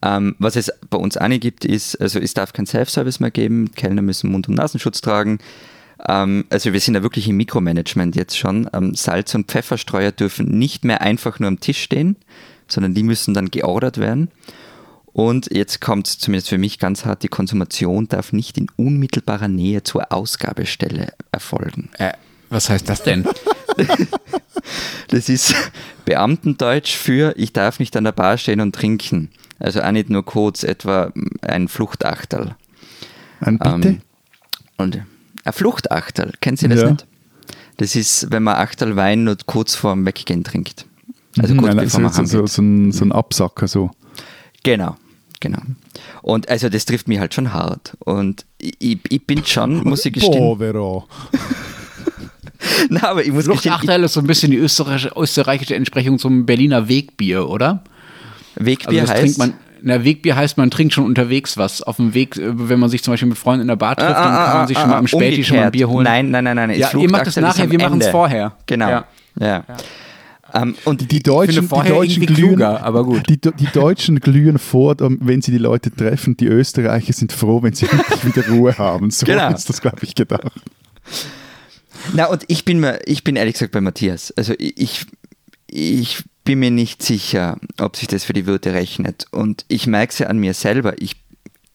Ähm, 0.00 0.36
was 0.38 0.56
es 0.56 0.70
bei 0.90 0.96
uns 0.96 1.16
auch 1.16 1.28
nicht 1.28 1.42
gibt, 1.42 1.64
ist, 1.64 2.00
also 2.00 2.20
es 2.20 2.32
darf 2.32 2.52
kein 2.52 2.66
Self-Service 2.66 3.20
mehr 3.20 3.32
geben, 3.32 3.72
Kellner 3.74 4.00
müssen 4.02 4.30
Mund- 4.30 4.48
und 4.48 4.54
Nasenschutz 4.54 5.00
tragen. 5.00 5.38
Ähm, 6.06 6.44
also 6.50 6.72
wir 6.72 6.80
sind 6.80 6.94
da 6.94 7.02
wirklich 7.02 7.28
im 7.28 7.36
Mikromanagement 7.36 8.16
jetzt 8.16 8.36
schon. 8.36 8.68
Ähm, 8.72 8.94
Salz- 8.94 9.34
und 9.34 9.48
Pfefferstreuer 9.48 10.12
dürfen 10.12 10.58
nicht 10.58 10.84
mehr 10.84 11.00
einfach 11.00 11.38
nur 11.38 11.48
am 11.48 11.60
Tisch 11.60 11.82
stehen, 11.82 12.16
sondern 12.66 12.94
die 12.94 13.02
müssen 13.02 13.34
dann 13.34 13.50
geordert 13.50 13.98
werden. 13.98 14.30
Und 15.12 15.48
jetzt 15.50 15.80
kommt 15.80 16.06
zumindest 16.06 16.48
für 16.48 16.58
mich 16.58 16.78
ganz 16.78 17.04
hart, 17.04 17.22
die 17.22 17.28
Konsumation 17.28 18.06
darf 18.06 18.32
nicht 18.32 18.56
in 18.58 18.68
unmittelbarer 18.76 19.48
Nähe 19.48 19.82
zur 19.82 20.12
Ausgabestelle 20.12 21.12
erfolgen. 21.32 21.90
Äh, 21.98 22.12
was 22.50 22.70
heißt 22.70 22.88
das 22.88 23.02
denn? 23.02 23.26
Das 25.08 25.28
ist 25.28 25.54
Beamtendeutsch 26.04 26.94
für 26.94 27.34
ich 27.36 27.52
darf 27.52 27.80
nicht 27.80 27.96
an 27.96 28.04
der 28.04 28.12
Bar 28.12 28.36
stehen 28.36 28.60
und 28.60 28.74
trinken. 28.74 29.30
Also 29.58 29.80
auch 29.80 29.90
nicht 29.90 30.10
nur 30.10 30.24
kurz, 30.24 30.62
etwa 30.62 31.12
ein 31.40 31.68
Fluchtachterl. 31.68 32.54
Ein 33.40 33.58
Bitte? 33.58 33.88
Ähm, 33.88 34.02
und 34.76 35.02
ein 35.48 35.52
Fluchtachterl, 35.54 36.32
kennt 36.40 36.62
ihr 36.62 36.68
das 36.68 36.80
Ja. 36.80 36.90
nicht? 36.90 37.06
Das 37.76 37.94
ist, 37.94 38.30
wenn 38.30 38.42
man 38.42 38.56
Achterl 38.56 38.96
Wein 38.96 39.24
nur 39.24 39.36
kurz 39.46 39.74
vorm 39.74 40.04
Weggehen 40.04 40.42
trinkt. 40.44 40.86
Also 41.38 41.54
Mhm, 41.54 41.58
kurz 41.58 41.74
nein, 41.74 41.84
bevor 41.84 42.00
so, 42.10 42.18
man 42.18 42.26
so, 42.26 42.38
so, 42.40 42.46
so, 42.46 42.62
ein, 42.62 42.92
so 42.92 43.04
ein 43.04 43.12
Absacker 43.12 43.68
so. 43.68 43.90
Genau, 44.64 44.96
genau. 45.38 45.60
Und 46.22 46.48
also 46.48 46.68
das 46.68 46.84
trifft 46.86 47.06
mich 47.06 47.20
halt 47.20 47.34
schon 47.34 47.52
hart. 47.52 47.96
Und 48.00 48.44
ich, 48.58 48.98
ich 49.08 49.24
bin 49.24 49.44
schon, 49.44 49.84
muss 49.84 50.04
ich 50.04 50.12
gestehen. 50.12 50.38
Povero. 50.38 51.06
Na, 52.90 53.04
aber 53.10 53.24
ich 53.24 53.30
muss 53.32 53.46
gestehen, 53.46 53.54
ich, 53.54 53.60
Fluchtachtel 53.62 54.04
ist 54.04 54.14
so 54.14 54.20
ein 54.20 54.26
bisschen 54.26 54.50
die 54.50 54.56
österreichische, 54.56 55.12
österreichische 55.16 55.74
Entsprechung 55.76 56.18
zum 56.18 56.44
Berliner 56.46 56.88
Wegbier, 56.88 57.48
oder? 57.48 57.84
Wegbier 58.56 59.02
Also 59.02 59.12
das 59.12 59.22
heißt. 59.22 59.52
Na, 59.82 60.04
Wegbier 60.04 60.36
heißt, 60.36 60.56
man 60.58 60.70
trinkt 60.70 60.94
schon 60.94 61.04
unterwegs 61.04 61.56
was. 61.56 61.82
Auf 61.82 61.96
dem 61.96 62.14
Weg, 62.14 62.36
äh, 62.36 62.68
wenn 62.68 62.78
man 62.78 62.88
sich 62.90 63.02
zum 63.02 63.12
Beispiel 63.12 63.28
mit 63.28 63.38
Freunden 63.38 63.62
in 63.62 63.68
der 63.68 63.76
Bar 63.76 63.96
trifft, 63.96 64.10
dann 64.10 64.22
kann 64.24 64.56
man 64.58 64.66
sich 64.68 64.78
schon 64.78 64.88
mal 64.90 64.96
am 64.98 65.06
Späti 65.06 65.44
schon 65.44 65.56
mal 65.58 65.64
ein. 65.66 65.70
Bier 65.72 65.88
holen. 65.88 66.04
Nein, 66.04 66.30
nein, 66.30 66.44
nein, 66.44 66.56
nein. 66.56 66.70
Ja, 66.78 66.88
es 66.88 66.94
ihr 66.94 67.10
macht 67.10 67.26
das 67.26 67.36
nachher, 67.36 67.70
wir 67.70 67.78
machen's 67.78 68.04
Ende. 68.06 68.10
vorher. 68.12 68.56
Genau. 68.66 68.88
Ja. 68.88 69.04
Ja. 69.40 69.64
Ähm, 70.54 70.74
und 70.84 71.10
Die 71.12 71.22
Deutschen, 71.22 71.68
die 71.68 71.88
Deutschen 71.88 72.26
glühen, 72.26 72.56
kluger, 72.56 72.82
aber 72.82 73.04
gut. 73.04 73.28
Die, 73.28 73.38
die 73.38 73.66
Deutschen 73.72 74.18
glühen 74.20 74.58
vor, 74.58 74.96
wenn 74.98 75.42
sie 75.42 75.50
die 75.52 75.58
Leute 75.58 75.90
treffen. 75.94 76.36
Die 76.38 76.46
Österreicher 76.46 77.12
sind 77.12 77.32
froh, 77.32 77.62
wenn 77.62 77.74
sie 77.74 77.86
wirklich 77.92 78.24
wieder 78.36 78.48
Ruhe 78.48 78.78
haben. 78.78 79.10
So 79.10 79.26
Genau. 79.26 79.50
ist 79.52 79.68
das, 79.68 79.80
glaube 79.82 79.98
ich, 80.02 80.14
gedacht. 80.14 80.52
Na, 82.14 82.26
und 82.26 82.44
ich 82.48 82.64
bin 82.64 82.86
ich 83.04 83.24
bin 83.24 83.36
ehrlich 83.36 83.54
gesagt 83.54 83.72
bei 83.72 83.80
Matthias. 83.82 84.32
Also 84.36 84.54
ich, 84.58 85.04
ich 85.66 86.24
bin 86.48 86.60
mir 86.60 86.70
nicht 86.70 87.02
sicher, 87.02 87.58
ob 87.78 87.94
sich 87.94 88.08
das 88.08 88.24
für 88.24 88.32
die 88.32 88.46
Wirte 88.46 88.72
rechnet. 88.72 89.26
Und 89.32 89.66
ich 89.68 89.86
merke 89.86 90.12
es 90.12 90.18
ja 90.18 90.28
an 90.28 90.38
mir 90.38 90.54
selber. 90.54 90.94
Ich 90.98 91.16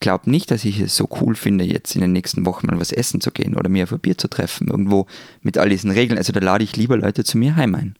glaube 0.00 0.28
nicht, 0.28 0.50
dass 0.50 0.64
ich 0.64 0.80
es 0.80 0.96
so 0.96 1.08
cool 1.20 1.36
finde, 1.36 1.62
jetzt 1.62 1.94
in 1.94 2.00
den 2.00 2.10
nächsten 2.10 2.44
Wochen 2.44 2.66
mal 2.66 2.80
was 2.80 2.90
essen 2.90 3.20
zu 3.20 3.30
gehen 3.30 3.54
oder 3.54 3.68
mir 3.68 3.84
auf 3.84 3.92
ein 3.92 4.00
Bier 4.00 4.18
zu 4.18 4.26
treffen, 4.26 4.66
irgendwo 4.66 5.06
mit 5.42 5.58
all 5.58 5.68
diesen 5.68 5.92
Regeln. 5.92 6.18
Also 6.18 6.32
da 6.32 6.40
lade 6.40 6.64
ich 6.64 6.74
lieber 6.74 6.96
Leute 6.96 7.22
zu 7.22 7.38
mir 7.38 7.54
heim 7.54 7.76
ein. 7.76 7.94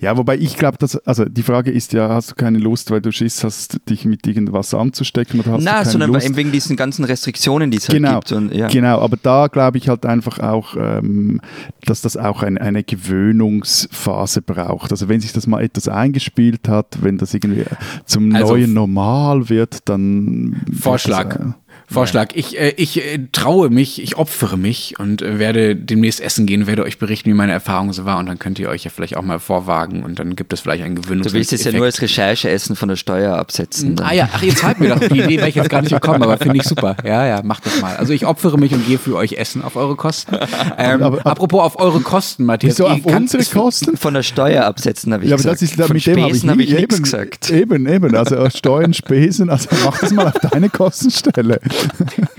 Ja, 0.00 0.16
wobei 0.16 0.36
ich 0.38 0.56
glaube, 0.56 0.78
dass, 0.78 0.96
also 1.06 1.24
die 1.24 1.42
Frage 1.42 1.70
ist 1.70 1.92
ja, 1.92 2.08
hast 2.08 2.32
du 2.32 2.34
keine 2.34 2.58
Lust, 2.58 2.90
weil 2.90 3.00
du 3.00 3.12
Schiss 3.12 3.44
hast, 3.44 3.78
dich 3.88 4.04
mit 4.04 4.26
irgendwas 4.26 4.74
anzustecken 4.74 5.40
oder 5.40 5.52
hast 5.52 5.60
du 5.60 5.64
Na, 5.64 5.72
keine 5.78 5.90
sondern 5.90 6.12
Lust? 6.12 6.26
eben 6.26 6.36
wegen 6.36 6.52
diesen 6.52 6.76
ganzen 6.76 7.04
Restriktionen, 7.04 7.70
die 7.70 7.78
es 7.78 7.88
halt 7.88 7.98
Genau, 7.98 8.14
gibt. 8.20 8.32
Und, 8.32 8.52
ja. 8.54 8.68
genau, 8.68 9.00
aber 9.00 9.16
da 9.22 9.46
glaube 9.48 9.78
ich 9.78 9.88
halt 9.88 10.06
einfach 10.06 10.38
auch, 10.38 10.76
ähm, 10.76 11.40
dass 11.84 12.00
das 12.02 12.16
auch 12.16 12.42
ein, 12.42 12.58
eine 12.58 12.82
Gewöhnungsphase 12.84 14.42
braucht. 14.42 14.90
Also 14.90 15.08
wenn 15.08 15.20
sich 15.20 15.32
das 15.32 15.46
mal 15.46 15.62
etwas 15.62 15.88
eingespielt 15.88 16.68
hat, 16.68 16.98
wenn 17.02 17.18
das 17.18 17.34
irgendwie 17.34 17.64
zum 18.06 18.34
Also- 18.34 18.52
neuen 18.54 18.72
Normal 18.74 19.48
wird, 19.48 19.88
dann... 19.88 20.62
Vorschlag. 20.78 21.36
Das, 21.36 21.46
äh, 21.46 21.52
Vorschlag. 21.92 22.30
Ich, 22.34 22.58
äh, 22.58 22.74
ich 22.76 22.98
äh, 22.98 23.18
traue 23.32 23.70
mich, 23.70 24.02
ich 24.02 24.16
opfere 24.16 24.56
mich 24.56 24.94
und 24.98 25.22
äh, 25.22 25.38
werde 25.38 25.76
demnächst 25.76 26.20
essen 26.20 26.46
gehen, 26.46 26.66
werde 26.66 26.82
euch 26.84 26.98
berichten, 26.98 27.30
wie 27.30 27.34
meine 27.34 27.52
Erfahrung 27.52 27.92
so 27.92 28.04
war 28.04 28.18
und 28.18 28.26
dann 28.26 28.38
könnt 28.38 28.58
ihr 28.58 28.68
euch 28.68 28.84
ja 28.84 28.90
vielleicht 28.90 29.16
auch 29.16 29.22
mal 29.22 29.38
vorwagen 29.38 30.02
und 30.02 30.18
dann 30.18 30.34
gibt 30.36 30.52
es 30.52 30.60
vielleicht 30.60 30.82
einen 30.82 30.96
Gewöhnungs 30.96 31.26
Du 31.28 31.32
willst 31.34 31.52
es 31.52 31.64
ja 31.64 31.72
nur 31.72 31.84
als 31.84 32.00
Rechercheessen 32.02 32.76
von 32.76 32.88
der 32.88 32.96
Steuer 32.96 33.36
absetzen. 33.36 33.96
dann. 33.96 34.06
Ah 34.06 34.12
ja, 34.14 34.28
ach, 34.32 34.42
ihr 34.42 34.54
zahlt 34.56 34.80
mir 34.80 34.88
doch. 34.90 34.98
Die 35.00 35.18
Idee 35.20 35.36
wäre 35.38 35.48
ich 35.48 35.54
jetzt 35.54 35.70
gar 35.70 35.82
nicht 35.82 35.92
gekommen, 35.92 36.22
aber 36.22 36.36
finde 36.38 36.56
ich 36.56 36.64
super. 36.64 36.96
Ja, 37.04 37.26
ja, 37.26 37.42
macht 37.42 37.66
das 37.66 37.80
mal. 37.80 37.96
Also 37.96 38.12
ich 38.12 38.26
opfere 38.26 38.58
mich 38.58 38.72
und 38.72 38.86
gehe 38.86 38.98
für 38.98 39.16
euch 39.16 39.34
essen 39.34 39.62
auf 39.62 39.76
eure 39.76 39.96
Kosten. 39.96 40.36
Ähm, 40.78 41.02
Aber- 41.02 41.18
aber- 41.18 41.26
apropos 41.26 41.60
auf 41.62 41.78
eure 41.78 42.00
Kosten, 42.00 42.44
Matthias. 42.44 42.74
Wieso 42.78 42.88
auf 42.88 43.04
unsere 43.04 43.44
Kosten? 43.44 43.96
Von 43.96 44.14
der 44.14 44.22
Steuer 44.22 44.64
absetzen, 44.64 45.12
habe 45.12 45.24
ich 45.24 45.30
Ja, 45.30 45.34
aber 45.36 45.42
gesagt. 45.42 45.62
das 45.62 45.70
ist, 45.70 45.74
von 45.80 45.92
mit 45.92 46.06
dem 46.06 46.16
habe 46.22 46.30
ich, 46.30 46.36
Spesen 46.36 46.50
habe 46.50 46.62
ich 46.62 46.68
nie- 46.70 46.74
nichts 46.76 46.94
eben, 46.94 47.02
gesagt. 47.02 47.50
Eben, 47.50 47.86
eben. 47.86 48.14
Also 48.16 48.48
Steuern, 48.50 48.94
Spesen, 48.94 49.50
also 49.50 49.68
mach 49.84 49.98
das 49.98 50.12
mal 50.12 50.26
auf 50.28 50.50
deine 50.50 50.68
Kostenstelle. 50.70 51.60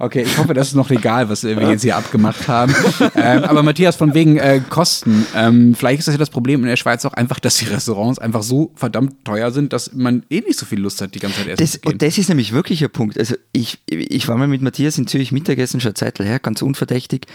Okay, 0.00 0.22
ich 0.22 0.38
hoffe, 0.38 0.54
das 0.54 0.68
ist 0.68 0.74
noch 0.74 0.90
legal, 0.90 1.28
was 1.28 1.42
wir 1.42 1.60
jetzt 1.70 1.82
hier 1.82 1.96
abgemacht 1.96 2.46
haben. 2.46 2.72
Ähm, 3.16 3.42
aber 3.42 3.64
Matthias, 3.64 3.96
von 3.96 4.14
wegen 4.14 4.36
äh, 4.36 4.60
Kosten. 4.70 5.26
Ähm, 5.34 5.74
vielleicht 5.74 5.98
ist 5.98 6.06
das 6.06 6.14
ja 6.14 6.18
das 6.18 6.30
Problem 6.30 6.60
in 6.60 6.68
der 6.68 6.76
Schweiz 6.76 7.04
auch 7.04 7.14
einfach, 7.14 7.40
dass 7.40 7.56
die 7.56 7.64
Restaurants 7.64 8.20
einfach 8.20 8.44
so 8.44 8.70
verdammt 8.76 9.24
teuer 9.24 9.50
sind, 9.50 9.72
dass 9.72 9.92
man 9.94 10.22
eh 10.30 10.40
nicht 10.40 10.56
so 10.56 10.66
viel 10.66 10.78
Lust 10.78 11.00
hat, 11.02 11.16
die 11.16 11.18
ganze 11.18 11.38
Zeit 11.38 11.48
essen 11.48 11.56
Das, 11.64 11.72
zu 11.72 11.80
gehen. 11.80 11.92
und 11.92 12.02
das 12.02 12.16
ist 12.16 12.28
nämlich 12.28 12.52
wirklich 12.52 12.82
ein 12.84 12.90
Punkt. 12.90 13.18
Also 13.18 13.34
ich, 13.52 13.80
ich 13.88 14.28
war 14.28 14.36
mal 14.36 14.46
mit 14.46 14.62
Matthias 14.62 14.98
in 14.98 15.08
Zürich 15.08 15.32
Mittagessen, 15.32 15.80
schon 15.80 15.96
Zeit 15.96 16.20
her, 16.20 16.38
ganz 16.38 16.62
unverdächtig. 16.62 17.26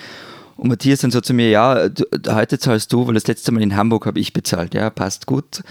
Und 0.55 0.69
Matthias 0.69 1.01
dann 1.01 1.11
so 1.11 1.19
zu 1.19 1.33
mir, 1.33 1.49
ja, 1.49 1.89
du, 1.89 2.05
heute 2.29 2.59
zahlst 2.59 2.93
du, 2.93 3.07
weil 3.07 3.15
das 3.15 3.27
letzte 3.27 3.51
Mal 3.51 3.61
in 3.61 3.75
Hamburg 3.75 4.05
habe 4.05 4.21
ich 4.21 4.31
bezahlt. 4.31 4.73
Ja, 4.73 4.89
passt 4.89 5.25
gut. 5.25 5.63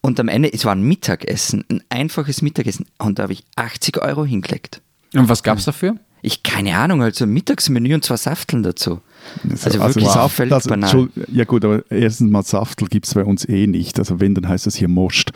Und 0.00 0.18
am 0.18 0.26
Ende, 0.26 0.52
es 0.52 0.64
war 0.64 0.74
ein 0.74 0.82
Mittagessen, 0.82 1.64
ein 1.70 1.84
einfaches 1.88 2.42
Mittagessen. 2.42 2.86
Und 2.98 3.20
da 3.20 3.24
habe 3.24 3.34
ich 3.34 3.44
80 3.54 4.02
Euro 4.02 4.24
hingelegt. 4.24 4.80
Und 5.14 5.28
was 5.28 5.42
gab's 5.42 5.64
dafür? 5.64 5.96
Ich, 6.24 6.42
keine 6.44 6.76
Ahnung, 6.76 7.02
also 7.02 7.24
ein 7.24 7.32
Mittagsmenü 7.32 7.94
und 7.94 8.04
zwei 8.04 8.16
Safteln 8.16 8.62
dazu. 8.62 9.00
Also, 9.48 9.78
wirklich 9.80 10.06
Saft- 10.06 10.36
völlig 10.36 10.52
also, 10.52 10.68
banal. 10.68 11.08
Ja 11.32 11.44
gut, 11.44 11.64
aber 11.64 11.82
erstens 11.90 12.30
mal 12.30 12.44
Saftel 12.44 12.86
gibt 12.88 13.06
es 13.06 13.14
bei 13.14 13.24
uns 13.24 13.48
eh 13.48 13.66
nicht. 13.66 13.98
Also 13.98 14.20
wenn, 14.20 14.34
dann 14.34 14.48
heißt 14.48 14.66
das 14.66 14.76
hier 14.76 14.88
Most. 14.88 15.32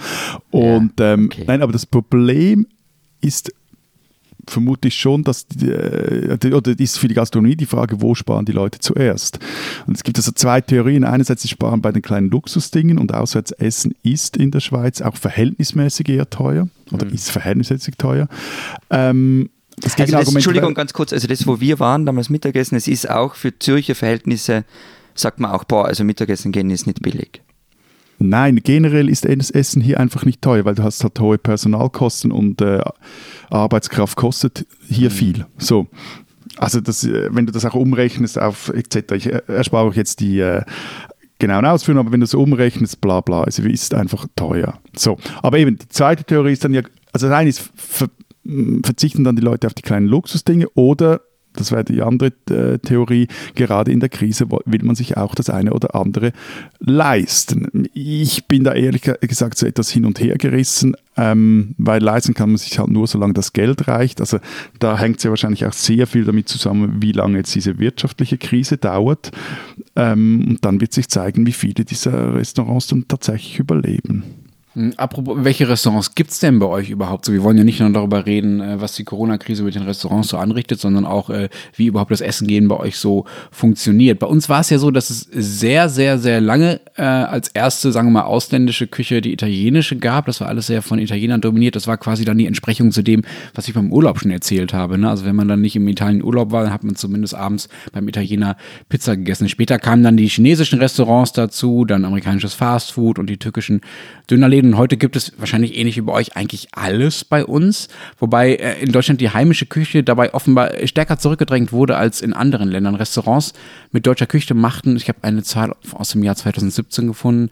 Und 0.50 0.92
ähm, 1.00 1.26
okay. 1.32 1.44
nein, 1.46 1.62
aber 1.62 1.72
das 1.72 1.86
Problem 1.86 2.66
ist 3.20 3.52
vermute 4.48 4.86
ich 4.86 4.94
schon, 4.94 5.24
dass 5.24 5.48
die, 5.48 5.70
äh, 5.70 6.38
die- 6.38 6.52
oder 6.52 6.78
ist 6.78 7.00
für 7.00 7.08
die 7.08 7.14
Gastronomie 7.14 7.56
die 7.56 7.66
Frage, 7.66 8.00
wo 8.00 8.14
sparen 8.14 8.44
die 8.44 8.52
Leute 8.52 8.78
zuerst? 8.78 9.40
Und 9.88 9.96
es 9.96 10.04
gibt 10.04 10.16
also 10.18 10.30
zwei 10.30 10.60
Theorien. 10.60 11.02
Einerseits, 11.02 11.42
sie 11.42 11.48
sparen 11.48 11.80
bei 11.80 11.90
den 11.90 12.02
kleinen 12.02 12.30
Luxusdingen 12.30 12.98
und 12.98 13.12
auswärts 13.12 13.50
essen 13.50 13.94
ist 14.04 14.36
in 14.36 14.52
der 14.52 14.60
Schweiz 14.60 15.00
auch 15.02 15.16
verhältnismäßig 15.16 16.08
eher 16.10 16.30
teuer 16.30 16.68
oder 16.92 17.06
ist 17.06 17.30
verhältnismäßig 17.32 17.96
teuer. 17.96 18.28
Ähm, 18.90 19.50
das 19.80 19.98
Also 19.98 20.12
das, 20.16 20.34
Entschuldigung, 20.34 20.74
ganz 20.74 20.92
kurz, 20.92 21.12
also 21.12 21.26
das, 21.28 21.46
wo 21.46 21.60
wir 21.60 21.78
waren, 21.78 22.06
damals 22.06 22.30
Mittagessen, 22.30 22.76
es 22.76 22.88
ist 22.88 23.08
auch 23.10 23.34
für 23.34 23.58
Zürcher 23.58 23.94
Verhältnisse, 23.94 24.64
sagt 25.14 25.40
man 25.40 25.50
auch, 25.50 25.64
boah, 25.64 25.86
also 25.86 26.04
Mittagessen 26.04 26.52
gehen 26.52 26.70
ist 26.70 26.86
nicht 26.86 27.02
billig. 27.02 27.42
Nein, 28.18 28.60
generell 28.62 29.10
ist 29.10 29.26
das 29.26 29.50
Essen 29.50 29.82
hier 29.82 30.00
einfach 30.00 30.24
nicht 30.24 30.40
teuer, 30.40 30.64
weil 30.64 30.74
du 30.74 30.82
hast 30.82 31.02
halt 31.04 31.20
hohe 31.20 31.36
Personalkosten 31.36 32.32
und 32.32 32.62
äh, 32.62 32.80
Arbeitskraft 33.50 34.16
kostet 34.16 34.66
hier 34.88 35.10
viel. 35.10 35.46
So. 35.58 35.86
Also 36.56 36.80
das, 36.80 37.04
äh, 37.04 37.28
wenn 37.30 37.44
du 37.44 37.52
das 37.52 37.66
auch 37.66 37.74
umrechnest 37.74 38.38
auf 38.38 38.70
etc., 38.70 39.12
ich 39.12 39.26
äh, 39.26 39.42
erspare 39.48 39.86
euch 39.86 39.96
jetzt 39.96 40.20
die 40.20 40.40
äh, 40.40 40.62
genauen 41.38 41.66
Ausführungen, 41.66 42.06
aber 42.06 42.12
wenn 42.12 42.20
du 42.20 42.24
es 42.24 42.32
umrechnest, 42.32 43.02
bla 43.02 43.20
bla, 43.20 43.42
also 43.42 43.62
ist 43.62 43.92
einfach 43.92 44.26
teuer. 44.34 44.78
So. 44.96 45.18
Aber 45.42 45.58
eben, 45.58 45.76
die 45.76 45.88
zweite 45.90 46.24
Theorie 46.24 46.52
ist 46.52 46.64
dann 46.64 46.72
ja, 46.72 46.80
also 47.12 47.28
das 47.28 47.36
eine 47.36 47.50
ist, 47.50 47.70
verzichten 48.82 49.24
dann 49.24 49.36
die 49.36 49.42
Leute 49.42 49.66
auf 49.66 49.74
die 49.74 49.82
kleinen 49.82 50.06
Luxusdinge 50.06 50.68
oder 50.74 51.20
das 51.58 51.72
wäre 51.72 51.84
die 51.84 52.02
andere 52.02 52.32
äh, 52.50 52.78
Theorie. 52.78 53.28
Gerade 53.54 53.90
in 53.90 54.00
der 54.00 54.10
Krise 54.10 54.50
will 54.50 54.82
man 54.82 54.94
sich 54.94 55.16
auch 55.16 55.34
das 55.34 55.48
eine 55.48 55.72
oder 55.72 55.94
andere 55.94 56.32
leisten. 56.80 57.88
Ich 57.94 58.46
bin 58.46 58.62
da 58.62 58.74
ehrlich 58.74 59.00
ge- 59.00 59.16
gesagt 59.22 59.56
so 59.56 59.64
etwas 59.64 59.88
hin 59.88 60.04
und 60.04 60.20
her 60.20 60.36
gerissen, 60.36 60.96
ähm, 61.16 61.74
weil 61.78 62.02
leisten 62.02 62.34
kann 62.34 62.50
man 62.50 62.58
sich 62.58 62.78
halt 62.78 62.90
nur, 62.90 63.06
solange 63.06 63.32
das 63.32 63.54
Geld 63.54 63.88
reicht. 63.88 64.20
Also 64.20 64.38
da 64.80 64.98
hängt 64.98 65.16
es 65.16 65.24
ja 65.24 65.30
wahrscheinlich 65.30 65.64
auch 65.64 65.72
sehr 65.72 66.06
viel 66.06 66.24
damit 66.24 66.50
zusammen, 66.50 66.96
wie 67.00 67.12
lange 67.12 67.38
jetzt 67.38 67.54
diese 67.54 67.78
wirtschaftliche 67.78 68.36
Krise 68.36 68.76
dauert. 68.76 69.30
Ähm, 69.96 70.44
und 70.46 70.64
dann 70.66 70.78
wird 70.82 70.92
sich 70.92 71.08
zeigen, 71.08 71.46
wie 71.46 71.52
viele 71.52 71.86
dieser 71.86 72.34
Restaurants 72.34 72.88
dann 72.88 73.08
tatsächlich 73.08 73.60
überleben. 73.60 74.24
Hm, 74.76 74.92
Apropos, 74.98 75.38
welche 75.40 75.66
Restaurants 75.66 76.14
gibt's 76.14 76.38
denn 76.38 76.58
bei 76.58 76.66
euch 76.66 76.90
überhaupt 76.90 77.24
so? 77.24 77.32
Wir 77.32 77.42
wollen 77.42 77.56
ja 77.56 77.64
nicht 77.64 77.80
nur 77.80 77.88
darüber 77.88 78.26
reden, 78.26 78.60
äh, 78.60 78.78
was 78.78 78.94
die 78.94 79.04
Corona-Krise 79.04 79.62
mit 79.62 79.74
den 79.74 79.84
Restaurants 79.84 80.28
so 80.28 80.36
anrichtet, 80.36 80.78
sondern 80.80 81.06
auch, 81.06 81.30
äh, 81.30 81.48
wie 81.74 81.86
überhaupt 81.86 82.10
das 82.10 82.20
Essen 82.20 82.46
gehen 82.46 82.68
bei 82.68 82.76
euch 82.76 82.98
so 82.98 83.24
funktioniert. 83.50 84.18
Bei 84.18 84.26
uns 84.26 84.50
war 84.50 84.60
es 84.60 84.68
ja 84.68 84.78
so, 84.78 84.90
dass 84.90 85.08
es 85.08 85.20
sehr, 85.32 85.88
sehr, 85.88 86.18
sehr 86.18 86.42
lange 86.42 86.80
äh, 86.96 87.02
als 87.02 87.48
erste, 87.48 87.90
sagen 87.90 88.08
wir 88.08 88.20
mal, 88.20 88.24
ausländische 88.24 88.86
Küche 88.86 89.22
die 89.22 89.32
italienische 89.32 89.96
gab. 89.96 90.26
Das 90.26 90.42
war 90.42 90.48
alles 90.48 90.66
sehr 90.66 90.82
von 90.82 90.98
Italienern 90.98 91.40
dominiert. 91.40 91.74
Das 91.74 91.86
war 91.86 91.96
quasi 91.96 92.26
dann 92.26 92.36
die 92.36 92.46
Entsprechung 92.46 92.92
zu 92.92 93.00
dem, 93.00 93.22
was 93.54 93.68
ich 93.68 93.74
beim 93.74 93.90
Urlaub 93.90 94.20
schon 94.20 94.30
erzählt 94.30 94.74
habe. 94.74 94.98
Ne? 94.98 95.08
Also 95.08 95.24
wenn 95.24 95.36
man 95.36 95.48
dann 95.48 95.62
nicht 95.62 95.76
im 95.76 95.88
Italien 95.88 96.22
Urlaub 96.22 96.52
war, 96.52 96.64
dann 96.64 96.72
hat 96.74 96.84
man 96.84 96.96
zumindest 96.96 97.34
abends 97.34 97.70
beim 97.92 98.06
Italiener 98.08 98.58
Pizza 98.90 99.16
gegessen. 99.16 99.48
Später 99.48 99.78
kamen 99.78 100.02
dann 100.02 100.18
die 100.18 100.28
chinesischen 100.28 100.80
Restaurants 100.80 101.32
dazu, 101.32 101.86
dann 101.86 102.04
amerikanisches 102.04 102.52
Fastfood 102.52 103.18
und 103.18 103.30
die 103.30 103.38
türkischen 103.38 103.80
Dönerläden. 104.30 104.65
Und 104.66 104.78
heute 104.78 104.96
gibt 104.96 105.16
es 105.16 105.32
wahrscheinlich 105.38 105.76
ähnlich 105.76 105.96
wie 105.96 106.02
bei 106.02 106.12
euch 106.12 106.36
eigentlich 106.36 106.68
alles 106.72 107.24
bei 107.24 107.44
uns. 107.44 107.88
Wobei 108.18 108.54
äh, 108.54 108.80
in 108.82 108.92
Deutschland 108.92 109.20
die 109.20 109.30
heimische 109.30 109.66
Küche 109.66 110.02
dabei 110.02 110.34
offenbar 110.34 110.70
stärker 110.86 111.18
zurückgedrängt 111.18 111.72
wurde 111.72 111.96
als 111.96 112.20
in 112.20 112.32
anderen 112.32 112.68
Ländern. 112.68 112.96
Restaurants 112.96 113.52
mit 113.92 114.06
deutscher 114.06 114.26
Küche 114.26 114.54
machten, 114.54 114.96
ich 114.96 115.08
habe 115.08 115.18
eine 115.22 115.42
Zahl 115.42 115.74
aus 115.92 116.10
dem 116.10 116.22
Jahr 116.22 116.36
2017 116.36 117.06
gefunden, 117.06 117.50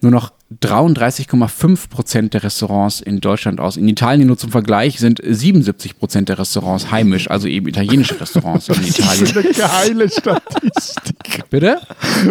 nur 0.00 0.10
noch 0.10 0.32
33,5 0.62 1.88
Prozent 1.88 2.32
der 2.32 2.44
Restaurants 2.44 3.00
in 3.00 3.18
Deutschland 3.18 3.58
aus. 3.58 3.76
In 3.76 3.88
Italien 3.88 4.28
nur 4.28 4.38
zum 4.38 4.52
Vergleich 4.52 5.00
sind 5.00 5.20
77 5.20 5.98
Prozent 5.98 6.28
der 6.28 6.38
Restaurants 6.38 6.92
heimisch, 6.92 7.28
also 7.28 7.48
eben 7.48 7.66
italienische 7.66 8.20
Restaurants 8.20 8.68
in 8.68 8.74
Das 8.76 8.86
ist 8.88 8.98
Italien. 9.00 9.36
eine 9.38 9.52
geile 9.52 10.08
Statistik. 10.08 11.50
Bitte? 11.50 11.80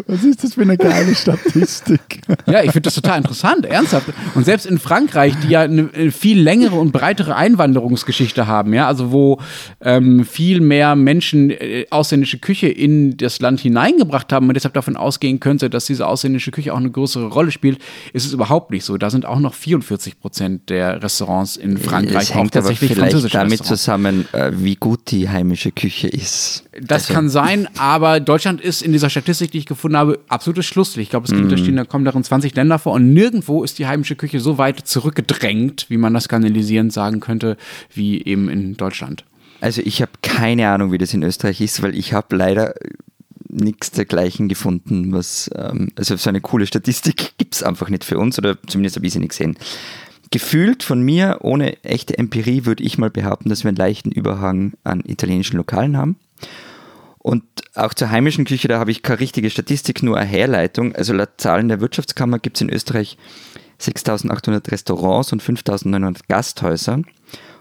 Was 0.07 0.23
ist 0.23 0.45
das 0.45 0.53
für 0.53 0.61
eine 0.61 0.77
geile 0.77 1.13
Statistik? 1.13 2.21
Ja, 2.45 2.63
ich 2.63 2.71
finde 2.71 2.81
das 2.83 2.95
total 2.95 3.17
interessant, 3.17 3.65
ernsthaft. 3.65 4.07
Und 4.33 4.45
selbst 4.45 4.65
in 4.65 4.79
Frankreich, 4.79 5.33
die 5.43 5.49
ja 5.49 5.61
eine 5.61 5.93
äh, 5.93 6.09
viel 6.09 6.39
längere 6.39 6.75
und 6.75 6.93
breitere 6.93 7.35
Einwanderungsgeschichte 7.35 8.47
haben, 8.47 8.73
ja, 8.73 8.87
also 8.87 9.11
wo 9.11 9.41
ähm, 9.81 10.23
viel 10.23 10.61
mehr 10.61 10.95
Menschen 10.95 11.49
äh, 11.51 11.85
ausländische 11.89 12.39
Küche 12.39 12.69
in 12.69 13.17
das 13.17 13.41
Land 13.41 13.59
hineingebracht 13.59 14.31
haben 14.31 14.47
und 14.47 14.53
deshalb 14.53 14.73
davon 14.73 14.95
ausgehen 14.95 15.41
könnte, 15.41 15.69
dass 15.69 15.85
diese 15.85 16.07
ausländische 16.07 16.51
Küche 16.51 16.73
auch 16.73 16.77
eine 16.77 16.91
größere 16.91 17.27
Rolle 17.27 17.51
spielt. 17.51 17.79
Ist 18.13 18.25
es 18.25 18.33
überhaupt 18.33 18.71
nicht 18.71 18.83
so. 18.85 18.97
Da 18.97 19.09
sind 19.09 19.25
auch 19.25 19.39
noch 19.39 19.53
44 19.53 20.19
Prozent 20.19 20.69
der 20.69 21.01
Restaurants 21.03 21.57
in 21.57 21.77
Frankreich 21.77 22.35
auch 22.35 22.47
tatsächlich 22.49 22.91
aber 22.91 22.95
vielleicht 22.95 23.11
französische 23.13 23.37
damit 23.37 23.51
Restaurants. 23.59 23.81
zusammen, 23.83 24.27
äh, 24.33 24.51
wie 24.55 24.75
gut 24.75 25.11
die 25.11 25.29
heimische 25.29 25.71
Küche 25.71 26.07
ist. 26.07 26.63
Das 26.81 27.03
Also- 27.03 27.13
kann 27.13 27.29
sein, 27.29 27.67
aber 27.77 28.19
Deutschland 28.19 28.61
ist 28.61 28.81
in 28.81 28.91
dieser 28.91 29.09
Statistik, 29.09 29.51
die 29.51 29.59
ich 29.59 29.65
gefunden 29.65 29.97
habe, 29.97 30.19
absolutes 30.27 30.65
Schlusslicht. 30.65 31.07
Ich 31.07 31.09
glaube, 31.11 31.25
es 31.25 31.31
gibt, 31.31 31.45
Mhm. 31.45 31.49
da 31.49 31.57
stehen, 31.57 31.75
da 31.75 31.85
kommen 31.85 32.05
darin 32.05 32.23
20 32.23 32.55
Länder 32.55 32.79
vor 32.79 32.93
und 32.93 33.13
nirgendwo 33.13 33.63
ist 33.63 33.79
die 33.79 33.87
heimische 33.87 34.15
Küche 34.15 34.39
so 34.39 34.57
weit 34.57 34.79
zurückgedrängt, 34.87 35.85
wie 35.89 35.97
man 35.97 36.13
das 36.13 36.25
skandalisierend 36.25 36.91
sagen 36.93 37.19
könnte, 37.19 37.57
wie 37.93 38.23
eben 38.23 38.49
in 38.49 38.75
Deutschland. 38.77 39.23
Also 39.61 39.81
ich 39.83 40.01
habe 40.01 40.11
keine 40.21 40.67
Ahnung, 40.69 40.91
wie 40.91 40.97
das 40.97 41.13
in 41.13 41.23
Österreich 41.23 41.61
ist, 41.61 41.81
weil 41.81 41.95
ich 41.95 42.13
habe 42.13 42.35
leider 42.35 42.73
nichts 43.49 43.91
dergleichen 43.91 44.47
gefunden, 44.47 45.13
was, 45.13 45.49
ähm, 45.55 45.89
also 45.95 46.15
so 46.15 46.29
eine 46.29 46.41
coole 46.41 46.67
Statistik 46.67 47.33
gibt 47.37 47.55
es 47.55 47.63
einfach 47.63 47.89
nicht 47.89 48.03
für 48.03 48.17
uns 48.17 48.37
oder 48.37 48.57
zumindest 48.67 48.95
habe 48.95 49.05
ich 49.05 49.13
sie 49.13 49.19
nicht 49.19 49.29
gesehen. 49.29 49.57
Gefühlt 50.31 50.83
von 50.83 51.01
mir, 51.01 51.39
ohne 51.41 51.83
echte 51.83 52.17
Empirie, 52.17 52.65
würde 52.65 52.83
ich 52.83 52.97
mal 52.97 53.11
behaupten, 53.11 53.49
dass 53.49 53.63
wir 53.63 53.69
einen 53.69 53.77
leichten 53.77 54.11
Überhang 54.11 54.73
an 54.83 55.03
italienischen 55.05 55.57
Lokalen 55.57 55.97
haben. 55.97 56.17
Und 57.19 57.43
auch 57.73 57.93
zur 57.93 58.11
heimischen 58.11 58.45
Küche, 58.45 58.67
da 58.67 58.79
habe 58.79 58.91
ich 58.91 59.01
keine 59.01 59.19
richtige 59.19 59.49
Statistik, 59.49 60.03
nur 60.03 60.17
eine 60.17 60.29
Herleitung. 60.29 60.95
Also 60.95 61.13
laut 61.13 61.29
Zahlen 61.37 61.69
der 61.69 61.81
Wirtschaftskammer 61.81 62.39
gibt 62.39 62.57
es 62.57 62.61
in 62.61 62.69
Österreich 62.69 63.17
6.800 63.81 64.71
Restaurants 64.71 65.31
und 65.31 65.41
5.900 65.41 66.19
Gasthäuser. 66.27 67.01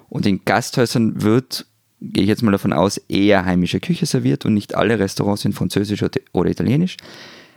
Und 0.09 0.27
in 0.27 0.45
Gasthäusern 0.45 1.23
wird, 1.23 1.67
gehe 2.01 2.25
ich 2.25 2.29
jetzt 2.29 2.43
mal 2.43 2.53
davon 2.53 2.73
aus, 2.73 2.99
eher 3.09 3.45
heimische 3.45 3.81
Küche 3.81 4.07
serviert 4.07 4.45
und 4.45 4.55
nicht 4.55 4.75
alle 4.75 4.99
Restaurants 4.99 5.43
sind 5.43 5.55
französisch 5.55 6.03
oder- 6.33 6.51
italienisch. 6.51 6.97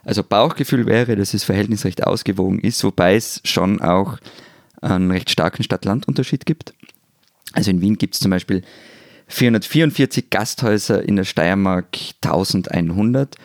Also 0.03 0.23
Bauchgefühl 0.23 0.85
wäre, 0.85 1.15
dass 1.15 1.31
das 1.31 1.43
Verhältnis 1.43 1.83
recht 1.83 2.05
ausgewogen 2.05 2.59
ist, 2.59 2.83
wobei 2.83 3.15
es 3.15 3.41
schon 3.43 3.81
auch 3.81 4.17
einen 4.81 5.11
recht 5.11 5.29
starken 5.29 5.63
Stadt-Land-Unterschied 5.63 6.45
gibt. 6.45 6.73
Also 7.53 7.71
in 7.71 7.81
Wien 7.81 7.97
gibt 7.97 8.13
es 8.13 8.19
zum 8.21 8.31
Beispiel 8.31 8.61
444 9.27 10.29
Gasthäuser, 10.29 11.03
in 11.03 11.17
der 11.17 11.25
Steiermark 11.25 11.97
1100. 12.23 13.35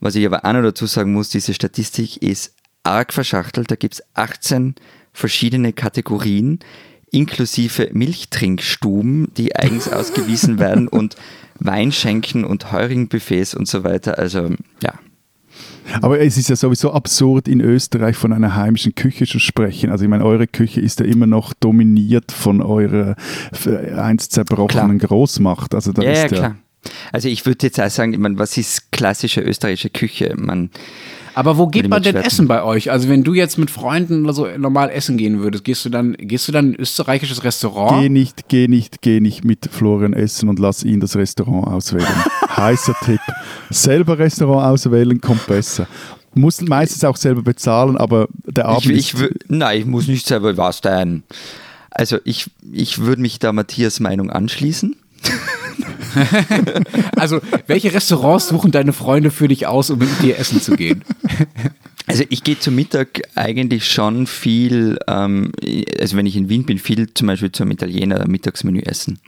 Was 0.00 0.14
ich 0.14 0.26
aber 0.26 0.44
auch 0.44 0.52
noch 0.52 0.62
dazu 0.62 0.86
sagen 0.86 1.12
muss, 1.12 1.30
diese 1.30 1.54
Statistik 1.54 2.22
ist 2.22 2.54
arg 2.82 3.12
verschachtelt. 3.12 3.70
Da 3.70 3.76
gibt 3.76 3.94
es 3.94 4.02
18 4.14 4.74
verschiedene 5.12 5.72
Kategorien, 5.72 6.60
inklusive 7.14 7.90
Milchtrinkstuben, 7.92 9.28
die 9.36 9.56
eigens 9.56 9.88
ausgewiesen 9.92 10.58
werden 10.58 10.88
und 10.88 11.16
Weinschenken 11.60 12.44
und 12.44 12.72
Heuringbuffets 12.72 13.54
und 13.54 13.68
so 13.68 13.84
weiter. 13.84 14.18
Also 14.18 14.50
ja, 14.82 14.94
Aber 16.02 16.20
es 16.20 16.36
ist 16.36 16.48
ja 16.48 16.56
sowieso 16.56 16.92
absurd, 16.92 17.46
in 17.48 17.60
Österreich 17.60 18.16
von 18.16 18.32
einer 18.32 18.56
heimischen 18.56 18.94
Küche 18.94 19.26
zu 19.26 19.38
sprechen. 19.38 19.90
Also 19.90 20.04
ich 20.04 20.10
meine, 20.10 20.24
eure 20.24 20.46
Küche 20.48 20.80
ist 20.80 21.00
ja 21.00 21.06
immer 21.06 21.26
noch 21.26 21.52
dominiert 21.54 22.32
von 22.32 22.60
eurer 22.60 23.14
f- 23.52 23.68
einst 23.96 24.32
zerbrochenen 24.32 24.98
Großmacht. 24.98 25.74
Also 25.74 25.92
da 25.92 26.02
ja, 26.02 26.08
ja, 26.10 26.14
ist 26.24 26.32
ja, 26.32 26.38
klar. 26.38 26.56
Also 27.12 27.28
ich 27.28 27.46
würde 27.46 27.66
jetzt 27.66 27.80
auch 27.80 27.88
sagen, 27.88 28.12
ich 28.12 28.18
meine, 28.18 28.38
was 28.38 28.56
ist 28.58 28.90
klassische 28.92 29.40
österreichische 29.40 29.90
Küche? 29.90 30.34
Man, 30.36 30.70
Aber 31.34 31.58
wo 31.58 31.66
geht 31.66 31.88
man 31.88 32.02
denn 32.02 32.16
essen 32.16 32.46
bei 32.46 32.62
euch? 32.62 32.90
Also 32.90 33.08
wenn 33.08 33.24
du 33.24 33.34
jetzt 33.34 33.58
mit 33.58 33.70
Freunden 33.70 34.24
oder 34.24 34.32
so 34.32 34.46
normal 34.56 34.90
essen 34.90 35.16
gehen 35.16 35.40
würdest, 35.40 35.64
gehst 35.64 35.84
du 35.84 35.90
dann, 35.90 36.14
gehst 36.18 36.46
du 36.46 36.52
dann 36.52 36.68
in 36.68 36.74
ein 36.74 36.80
österreichisches 36.80 37.42
Restaurant? 37.42 38.02
Geh 38.02 38.08
nicht, 38.08 38.48
geh 38.48 38.68
nicht, 38.68 39.02
geh 39.02 39.20
nicht 39.20 39.44
mit 39.44 39.68
Florian 39.70 40.12
essen 40.12 40.48
und 40.48 40.58
lass 40.58 40.84
ihn 40.84 41.00
das 41.00 41.16
Restaurant 41.16 41.66
auswählen. 41.66 42.06
Heißer 42.56 42.94
Tipp. 43.04 43.20
Selber 43.70 44.18
Restaurant 44.18 44.66
auswählen 44.66 45.20
kommt 45.20 45.46
besser. 45.46 45.88
Muss 46.34 46.60
meistens 46.60 47.04
auch 47.04 47.16
selber 47.16 47.42
bezahlen, 47.42 47.96
aber 47.96 48.28
der 48.44 48.66
Abend 48.66 48.86
ich, 48.86 49.14
ist 49.14 49.22
ich, 49.22 49.30
nein, 49.48 49.80
ich 49.80 49.86
muss 49.86 50.08
nicht 50.08 50.26
selber 50.26 50.56
was 50.56 50.80
denn. 50.80 51.22
Also 51.90 52.18
ich, 52.24 52.50
ich 52.72 52.98
würde 52.98 53.22
mich 53.22 53.38
da 53.38 53.52
Matthias 53.52 54.00
Meinung 54.00 54.30
anschließen. 54.30 54.96
Also 57.16 57.40
welche 57.66 57.92
Restaurants 57.92 58.48
suchen 58.48 58.70
deine 58.70 58.92
Freunde 58.92 59.30
für 59.30 59.48
dich 59.48 59.66
aus, 59.66 59.90
um 59.90 59.98
mit 59.98 60.08
dir 60.22 60.38
essen 60.38 60.60
zu 60.60 60.76
gehen? 60.76 61.02
Also 62.06 62.22
ich 62.28 62.44
gehe 62.44 62.58
zum 62.58 62.74
Mittag 62.74 63.22
eigentlich 63.34 63.90
schon 63.90 64.26
viel, 64.26 64.98
ähm, 65.08 65.52
also 65.98 66.18
wenn 66.18 66.26
ich 66.26 66.36
in 66.36 66.50
Wien 66.50 66.66
bin, 66.66 66.78
viel 66.78 67.14
zum 67.14 67.28
Beispiel 67.28 67.50
zum 67.50 67.70
Italiener 67.70 68.28
Mittagsmenü 68.28 68.80
essen. 68.80 69.20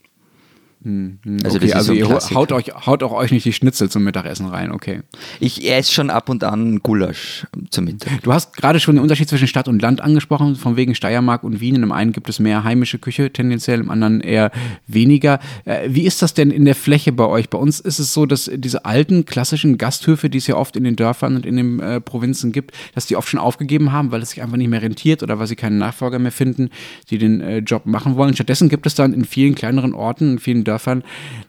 Also 1.42 1.56
okay, 1.56 1.58
das 1.58 1.64
ist 1.64 1.74
also 1.74 1.92
so 1.92 1.98
ihr 1.98 2.06
Klassiker. 2.06 2.40
haut, 2.40 2.52
euch, 2.52 2.72
haut 2.86 3.02
auch 3.02 3.12
euch 3.12 3.32
nicht 3.32 3.44
die 3.44 3.52
Schnitzel 3.52 3.90
zum 3.90 4.04
Mittagessen 4.04 4.46
rein, 4.46 4.70
okay. 4.70 5.00
Ich 5.40 5.68
esse 5.68 5.92
schon 5.92 6.10
ab 6.10 6.28
und 6.28 6.44
an 6.44 6.78
Gulasch 6.78 7.46
zum 7.70 7.86
Mittag. 7.86 8.22
Du 8.22 8.32
hast 8.32 8.56
gerade 8.56 8.78
schon 8.78 8.94
den 8.94 9.02
Unterschied 9.02 9.28
zwischen 9.28 9.48
Stadt 9.48 9.66
und 9.66 9.82
Land 9.82 10.00
angesprochen, 10.00 10.54
von 10.54 10.76
wegen 10.76 10.94
Steiermark 10.94 11.42
und 11.42 11.60
Wien. 11.60 11.74
In 11.74 11.80
dem 11.80 11.90
einen 11.90 12.12
gibt 12.12 12.28
es 12.28 12.38
mehr 12.38 12.62
heimische 12.62 12.98
Küche 12.98 13.32
tendenziell, 13.32 13.80
im 13.80 13.90
anderen 13.90 14.20
eher 14.20 14.52
weniger. 14.86 15.40
Äh, 15.64 15.88
Wie 15.88 16.02
ist 16.02 16.22
das 16.22 16.34
denn 16.34 16.52
in 16.52 16.64
der 16.64 16.76
Fläche 16.76 17.10
bei 17.10 17.26
euch? 17.26 17.50
Bei 17.50 17.58
uns 17.58 17.80
ist 17.80 17.98
es 17.98 18.14
so, 18.14 18.24
dass 18.24 18.48
diese 18.54 18.84
alten 18.84 19.24
klassischen 19.24 19.78
Gasthöfe, 19.78 20.30
die 20.30 20.38
es 20.38 20.46
ja 20.46 20.54
oft 20.54 20.76
in 20.76 20.84
den 20.84 20.94
Dörfern 20.94 21.34
und 21.34 21.46
in 21.46 21.56
den 21.56 21.80
äh, 21.80 22.00
Provinzen 22.00 22.52
gibt, 22.52 22.76
dass 22.94 23.06
die 23.06 23.16
oft 23.16 23.28
schon 23.28 23.40
aufgegeben 23.40 23.90
haben, 23.90 24.12
weil 24.12 24.22
es 24.22 24.30
sich 24.30 24.40
einfach 24.40 24.56
nicht 24.56 24.68
mehr 24.68 24.82
rentiert 24.82 25.24
oder 25.24 25.40
weil 25.40 25.48
sie 25.48 25.56
keinen 25.56 25.78
Nachfolger 25.78 26.20
mehr 26.20 26.32
finden, 26.32 26.70
die 27.10 27.18
den 27.18 27.40
äh, 27.40 27.58
Job 27.58 27.86
machen 27.86 28.14
wollen. 28.16 28.34
Stattdessen 28.34 28.68
gibt 28.68 28.86
es 28.86 28.94
dann 28.94 29.12
in 29.12 29.24
vielen 29.24 29.56
kleineren 29.56 29.92
Orten, 29.92 30.34
in 30.34 30.38
vielen 30.38 30.62
Dörfern 30.62 30.75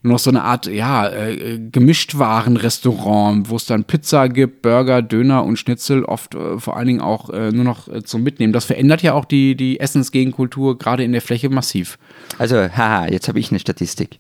nur 0.04 0.14
noch 0.14 0.20
so 0.20 0.30
eine 0.30 0.44
Art, 0.44 0.68
ja, 0.68 1.08
äh, 1.10 1.60
Gemischtwaren-Restaurant, 1.72 3.50
wo 3.50 3.56
es 3.56 3.66
dann 3.66 3.84
Pizza 3.84 4.30
gibt, 4.30 4.62
Burger, 4.62 5.02
Döner 5.02 5.44
und 5.44 5.58
Schnitzel, 5.58 6.04
oft 6.04 6.36
äh, 6.36 6.60
vor 6.60 6.78
allen 6.78 6.88
Dingen 6.88 7.02
auch 7.02 7.30
äh, 7.30 7.52
nur 7.52 7.64
noch 7.64 7.88
äh, 7.88 8.04
zum 8.04 8.24
Mitnehmen. 8.24 8.54
Das 8.54 8.66
verändert 8.66 9.02
ja 9.02 9.14
auch 9.14 9.26
die, 9.26 9.56
die 9.56 9.80
Essensgegenkultur 9.80 10.78
gerade 10.78 11.04
in 11.04 11.12
der 11.12 11.22
Fläche 11.22 11.50
massiv. 11.50 11.98
Also, 12.38 12.56
haha, 12.56 13.08
jetzt 13.08 13.28
habe 13.28 13.40
ich 13.40 13.52
eine 13.52 13.60
Statistik. 13.60 14.18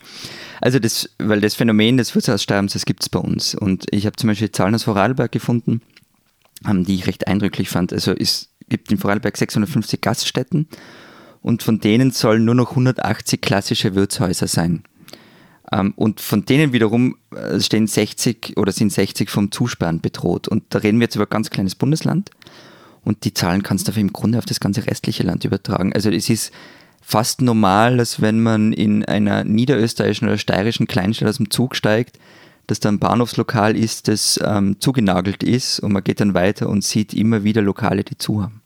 Also 0.61 0.79
das, 0.79 1.09
weil 1.19 1.41
das 1.41 1.55
Phänomen 1.55 1.97
des 1.97 2.13
Wirtshaussterbens, 2.15 2.73
das 2.73 2.85
gibt 2.85 3.03
es 3.03 3.09
bei 3.09 3.19
uns. 3.19 3.55
Und 3.55 3.85
ich 3.91 4.05
habe 4.05 4.15
zum 4.15 4.29
Beispiel 4.29 4.51
Zahlen 4.51 4.75
aus 4.75 4.83
Vorarlberg 4.83 5.31
gefunden, 5.31 5.81
ähm, 6.67 6.83
die 6.83 6.95
ich 6.95 7.07
recht 7.07 7.27
eindrücklich 7.27 7.69
fand. 7.69 7.93
Also 7.93 8.13
es 8.13 8.49
gibt 8.69 8.91
in 8.91 8.97
Vorarlberg 8.97 9.37
650 9.37 10.01
Gaststätten 10.01 10.67
und 11.41 11.63
von 11.63 11.79
denen 11.79 12.11
sollen 12.11 12.45
nur 12.45 12.55
noch 12.55 12.71
180 12.71 13.41
klassische 13.41 13.95
Wirtshäuser 13.95 14.47
sein. 14.47 14.83
Ähm, 15.71 15.93
und 15.95 16.21
von 16.21 16.45
denen 16.45 16.73
wiederum 16.73 17.17
äh, 17.35 17.59
stehen 17.59 17.87
60 17.87 18.55
oder 18.57 18.71
sind 18.71 18.91
60 18.91 19.29
vom 19.29 19.51
Zusperren 19.51 20.01
bedroht. 20.01 20.47
Und 20.47 20.63
da 20.69 20.79
reden 20.79 20.99
wir 20.99 21.05
jetzt 21.05 21.15
über 21.15 21.25
ein 21.25 21.29
ganz 21.29 21.49
kleines 21.49 21.75
Bundesland. 21.75 22.31
Und 23.03 23.23
die 23.23 23.33
Zahlen 23.33 23.63
kannst 23.63 23.87
du 23.87 23.99
im 23.99 24.11
Grunde 24.11 24.37
auf 24.37 24.45
das 24.45 24.59
ganze 24.59 24.85
restliche 24.85 25.23
Land 25.23 25.45
übertragen. 25.45 25.93
Also 25.93 26.09
es 26.09 26.29
ist 26.29 26.51
fast 27.01 27.41
normal, 27.41 27.97
dass 27.97 28.21
wenn 28.21 28.41
man 28.41 28.73
in 28.73 29.05
einer 29.05 29.45
niederösterreichischen 29.45 30.27
oder 30.27 30.37
steirischen 30.37 30.87
Kleinstadt 30.87 31.29
aus 31.29 31.37
dem 31.37 31.49
Zug 31.49 31.75
steigt, 31.75 32.19
dass 32.67 32.81
da 32.81 32.89
ein 32.89 32.99
Bahnhofslokal 32.99 33.77
ist, 33.77 34.09
das 34.09 34.37
ähm, 34.43 34.81
zugenagelt 34.81 35.41
ist 35.41 35.79
und 35.79 35.93
man 35.93 36.03
geht 36.03 36.19
dann 36.19 36.33
weiter 36.33 36.67
und 36.67 36.83
sieht 36.83 37.13
immer 37.13 37.45
wieder 37.45 37.61
Lokale, 37.61 38.03
die 38.03 38.17
zu 38.17 38.43
haben. 38.43 38.61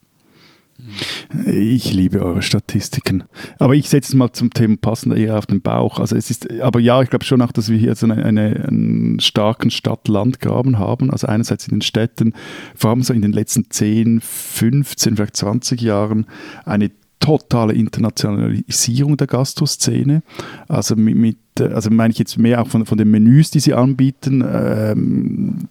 Ich 1.45 1.93
liebe 1.93 2.21
eure 2.21 2.41
Statistiken. 2.41 3.23
Aber 3.57 3.73
ich 3.73 3.89
setze 3.89 4.11
es 4.11 4.15
mal 4.15 4.32
zum 4.34 4.51
Thema 4.51 4.77
passend 4.77 5.15
eher 5.15 5.38
auf 5.38 5.45
den 5.45 5.61
Bauch. 5.61 5.99
Also 5.99 6.15
es 6.15 6.29
ist, 6.29 6.51
aber 6.61 6.79
ja, 6.79 7.01
ich 7.01 7.09
glaube 7.09 7.25
schon 7.25 7.41
auch, 7.41 7.51
dass 7.51 7.69
wir 7.69 7.77
hier 7.77 7.95
so 7.95 8.05
eine, 8.05 8.23
eine, 8.23 8.65
einen 8.67 9.19
starken 9.19 9.71
Stadt-Land-Graben 9.71 10.77
haben. 10.77 11.11
Also 11.11 11.27
einerseits 11.27 11.67
in 11.67 11.75
den 11.75 11.82
Städten, 11.82 12.34
vor 12.75 12.91
allem 12.91 13.03
so 13.03 13.13
in 13.13 13.21
den 13.21 13.32
letzten 13.32 13.69
10, 13.69 14.21
15, 14.21 15.15
vielleicht 15.15 15.38
20 15.38 15.82
Jahren 15.82 16.25
eine 16.65 16.91
totale 17.22 17.74
Internationalisierung 17.74 19.15
der 19.15 19.28
Gastroszene. 19.28 20.24
Also 20.67 20.97
mit, 20.97 21.15
mit 21.15 21.38
also 21.59 21.89
meine 21.89 22.11
ich 22.11 22.19
jetzt 22.19 22.38
mehr 22.38 22.61
auch 22.61 22.67
von, 22.67 22.86
von 22.86 22.97
den 22.97 23.11
Menüs, 23.11 23.51
die 23.51 23.59
sie 23.59 23.74
anbieten, 23.74 24.43
ähm, 24.45 25.67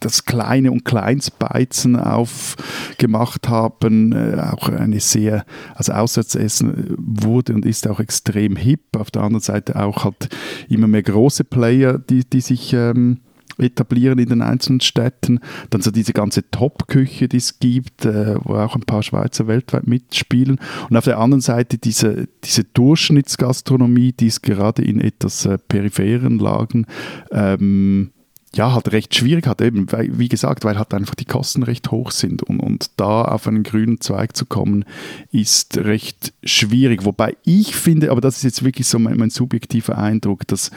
das 0.00 0.24
Kleine 0.24 0.72
und 0.72 0.84
Kleinstbeizen 0.84 1.96
aufgemacht 1.96 3.48
haben, 3.48 4.12
äh, 4.12 4.40
auch 4.40 4.68
eine 4.68 5.00
sehr, 5.00 5.44
also 5.74 5.92
Auswärtsessen 5.92 6.94
wurde 6.96 7.54
und 7.54 7.66
ist 7.66 7.86
auch 7.86 8.00
extrem 8.00 8.56
hip. 8.56 8.96
Auf 8.96 9.10
der 9.10 9.22
anderen 9.22 9.42
Seite 9.42 9.76
auch 9.76 10.04
halt 10.04 10.28
immer 10.68 10.88
mehr 10.88 11.02
große 11.02 11.44
Player, 11.44 11.98
die, 11.98 12.24
die 12.24 12.40
sich 12.40 12.72
ähm, 12.72 13.20
etablieren 13.58 14.18
in 14.18 14.28
den 14.28 14.42
einzelnen 14.42 14.80
Städten. 14.80 15.40
Dann 15.70 15.80
so 15.80 15.90
diese 15.90 16.12
ganze 16.12 16.50
Top-Küche, 16.50 17.28
die 17.28 17.36
es 17.36 17.58
gibt, 17.58 18.04
äh, 18.04 18.36
wo 18.42 18.54
auch 18.54 18.74
ein 18.74 18.82
paar 18.82 19.02
Schweizer 19.02 19.46
weltweit 19.46 19.86
mitspielen. 19.86 20.58
Und 20.88 20.96
auf 20.96 21.04
der 21.04 21.18
anderen 21.18 21.40
Seite 21.40 21.78
diese, 21.78 22.28
diese 22.44 22.64
Durchschnittsgastronomie, 22.64 24.12
die 24.12 24.28
es 24.28 24.42
gerade 24.42 24.82
in 24.82 25.00
etwas 25.00 25.46
äh, 25.46 25.58
peripheren 25.58 26.38
Lagen 26.38 26.86
ähm, 27.30 28.10
ja, 28.54 28.72
halt 28.72 28.92
recht 28.92 29.14
schwierig 29.14 29.46
hat, 29.46 29.60
eben, 29.60 29.90
weil, 29.90 30.18
wie 30.18 30.28
gesagt, 30.28 30.64
weil 30.64 30.78
halt 30.78 30.94
einfach 30.94 31.14
die 31.14 31.24
Kosten 31.24 31.62
recht 31.62 31.90
hoch 31.90 32.10
sind 32.10 32.42
und, 32.42 32.60
und 32.60 32.90
da 32.96 33.22
auf 33.22 33.48
einen 33.48 33.62
grünen 33.62 34.00
Zweig 34.00 34.36
zu 34.36 34.46
kommen, 34.46 34.84
ist 35.32 35.78
recht 35.78 36.32
schwierig. 36.44 37.04
Wobei 37.04 37.36
ich 37.44 37.74
finde, 37.74 38.10
aber 38.10 38.20
das 38.20 38.38
ist 38.38 38.42
jetzt 38.44 38.64
wirklich 38.64 38.86
so 38.86 38.98
mein, 38.98 39.16
mein 39.16 39.30
subjektiver 39.30 39.98
Eindruck, 39.98 40.46
dass 40.46 40.70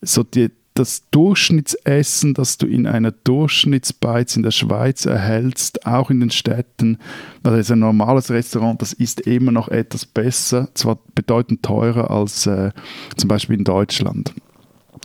so 0.00 0.24
die, 0.24 0.50
das 0.74 1.02
Durchschnittsessen, 1.10 2.34
das 2.34 2.58
du 2.58 2.66
in 2.66 2.86
einer 2.86 3.12
Durchschnittsbeiz 3.12 4.36
in 4.36 4.42
der 4.42 4.50
Schweiz 4.50 5.04
erhältst, 5.04 5.86
auch 5.86 6.10
in 6.10 6.20
den 6.20 6.30
Städten, 6.30 6.98
das 7.42 7.58
ist 7.58 7.70
ein 7.70 7.80
normales 7.80 8.30
Restaurant, 8.30 8.80
das 8.80 8.92
ist 8.92 9.20
immer 9.20 9.52
noch 9.52 9.68
etwas 9.68 10.06
besser, 10.06 10.68
zwar 10.74 10.98
bedeutend 11.14 11.62
teurer 11.62 12.10
als 12.10 12.46
äh, 12.46 12.70
zum 13.16 13.28
Beispiel 13.28 13.58
in 13.58 13.64
Deutschland. 13.64 14.34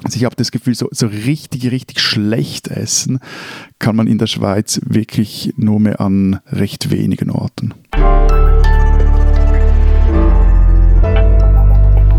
Also 0.04 0.18
ich 0.18 0.26
habe 0.26 0.36
das 0.36 0.52
Gefühl, 0.52 0.76
so, 0.76 0.88
so 0.92 1.08
richtig, 1.08 1.72
richtig 1.72 2.00
schlecht 2.00 2.68
essen 2.68 3.20
kann 3.80 3.96
man 3.96 4.08
in 4.08 4.20
der 4.20 4.28
Schweiz 4.28 4.80
wirklich 4.86 5.54
nur 5.58 5.80
mehr 5.80 6.00
an 6.00 6.40
recht 6.52 6.92
wenigen 6.92 7.32
Orten. 7.32 7.74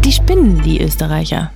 Die 0.05 0.13
spinnen, 0.13 0.61
die 0.65 0.81
Österreicher. 0.81 1.53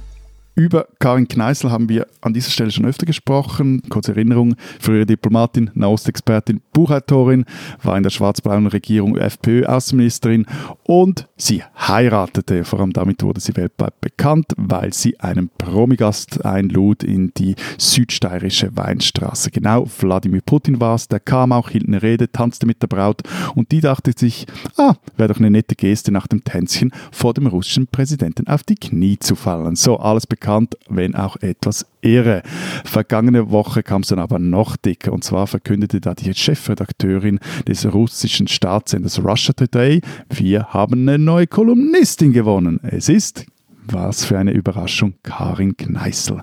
Über 0.54 0.86
Karin 0.98 1.28
Kneißl 1.28 1.70
haben 1.70 1.88
wir 1.88 2.06
an 2.20 2.34
dieser 2.34 2.50
Stelle 2.50 2.70
schon 2.70 2.84
öfter 2.84 3.06
gesprochen. 3.06 3.80
Kurze 3.88 4.12
Erinnerung, 4.12 4.54
frühere 4.80 5.06
Diplomatin, 5.06 5.70
Nahostexpertin, 5.72 6.60
Buchautorin, 6.74 7.46
war 7.82 7.96
in 7.96 8.02
der 8.02 8.10
schwarz-blauen 8.10 8.66
Regierung 8.66 9.16
FPÖ-Außenministerin 9.16 10.44
und 10.84 11.26
sie 11.38 11.62
heiratete. 11.78 12.64
Vor 12.64 12.80
allem 12.80 12.92
damit 12.92 13.22
wurde 13.22 13.40
sie 13.40 13.56
weltweit 13.56 13.98
bekannt, 14.02 14.52
weil 14.58 14.92
sie 14.92 15.18
einen 15.20 15.48
Promigast 15.56 16.44
einlud 16.44 17.02
in 17.02 17.32
die 17.34 17.56
südsteirische 17.78 18.76
Weinstraße. 18.76 19.50
Genau, 19.50 19.86
Wladimir 20.00 20.42
Putin 20.44 20.80
war 20.80 20.96
es, 20.96 21.08
der 21.08 21.20
kam 21.20 21.52
auch, 21.52 21.70
hielt 21.70 21.88
eine 21.88 22.02
Rede, 22.02 22.30
tanzte 22.30 22.66
mit 22.66 22.82
der 22.82 22.88
Braut 22.88 23.22
und 23.54 23.72
die 23.72 23.80
dachte 23.80 24.12
sich, 24.14 24.46
ah, 24.76 24.96
wäre 25.16 25.32
doch 25.32 25.38
eine 25.38 25.50
nette 25.50 25.76
Geste 25.76 26.12
nach 26.12 26.26
dem 26.26 26.44
Tänzchen 26.44 26.92
vor 27.10 27.32
dem 27.32 27.46
russischen 27.46 27.86
Präsidenten 27.86 28.48
auf 28.48 28.64
die 28.64 28.74
Knie 28.74 29.18
zu 29.18 29.34
fallen. 29.34 29.76
So, 29.76 29.98
alles 29.98 30.26
bekannt, 30.42 30.76
wenn 30.88 31.14
auch 31.14 31.36
etwas 31.36 31.86
irre. 32.00 32.42
Vergangene 32.84 33.52
Woche 33.52 33.84
kam 33.84 34.02
es 34.02 34.08
dann 34.08 34.18
aber 34.18 34.40
noch 34.40 34.76
dicker 34.76 35.12
und 35.12 35.22
zwar 35.22 35.46
verkündete 35.46 36.00
da 36.00 36.14
die 36.14 36.34
Chefredakteurin 36.34 37.38
des 37.68 37.86
russischen 37.92 38.48
Staatssenders 38.48 39.24
Russia 39.24 39.52
Today, 39.52 40.00
wir 40.30 40.72
haben 40.74 41.02
eine 41.02 41.18
neue 41.18 41.46
Kolumnistin 41.46 42.32
gewonnen. 42.32 42.80
Es 42.82 43.08
ist 43.08 43.46
was 43.86 44.24
für 44.24 44.38
eine 44.38 44.52
Überraschung, 44.52 45.14
Karin 45.22 45.76
Kneißl. 45.76 46.40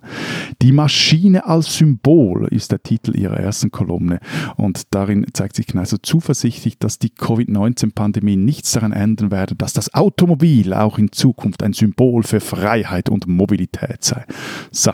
Die 0.61 0.71
Maschine 0.71 1.45
als 1.45 1.77
Symbol 1.77 2.47
ist 2.47 2.71
der 2.71 2.83
Titel 2.83 3.17
ihrer 3.17 3.37
ersten 3.37 3.71
Kolumne 3.71 4.19
und 4.57 4.93
darin 4.93 5.25
zeigt 5.33 5.55
sich 5.55 5.67
Kneißl 5.67 5.97
zuversichtlich, 6.01 6.77
dass 6.77 6.99
die 6.99 7.09
Covid-19-Pandemie 7.09 8.35
nichts 8.35 8.71
daran 8.73 8.91
ändern 8.91 9.31
werde, 9.31 9.55
dass 9.55 9.73
das 9.73 9.93
Automobil 9.93 10.73
auch 10.73 10.97
in 10.97 11.11
Zukunft 11.11 11.63
ein 11.63 11.73
Symbol 11.73 12.23
für 12.23 12.39
Freiheit 12.39 13.09
und 13.09 13.27
Mobilität 13.27 14.03
sei. 14.03 14.25
So, 14.71 14.91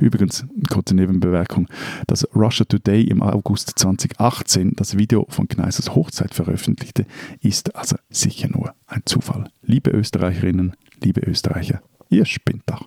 übrigens, 0.00 0.44
kurze 0.70 0.94
Nebenbemerkung, 0.94 1.68
dass 2.06 2.28
Russia 2.34 2.64
Today 2.64 3.02
im 3.02 3.22
August 3.22 3.72
2018 3.78 4.72
das 4.76 4.96
Video 4.96 5.26
von 5.28 5.48
Kneißls 5.48 5.94
Hochzeit 5.94 6.34
veröffentlichte, 6.34 7.06
ist 7.40 7.74
also 7.76 7.96
sicher 8.10 8.48
nur 8.48 8.74
ein 8.94 9.02
Zufall. 9.06 9.48
Liebe 9.62 9.90
Österreicherinnen, 9.90 10.74
liebe 11.02 11.20
Österreicher, 11.20 11.82
ihr 12.10 12.24
spinnt 12.24 12.62
doch. 12.66 12.86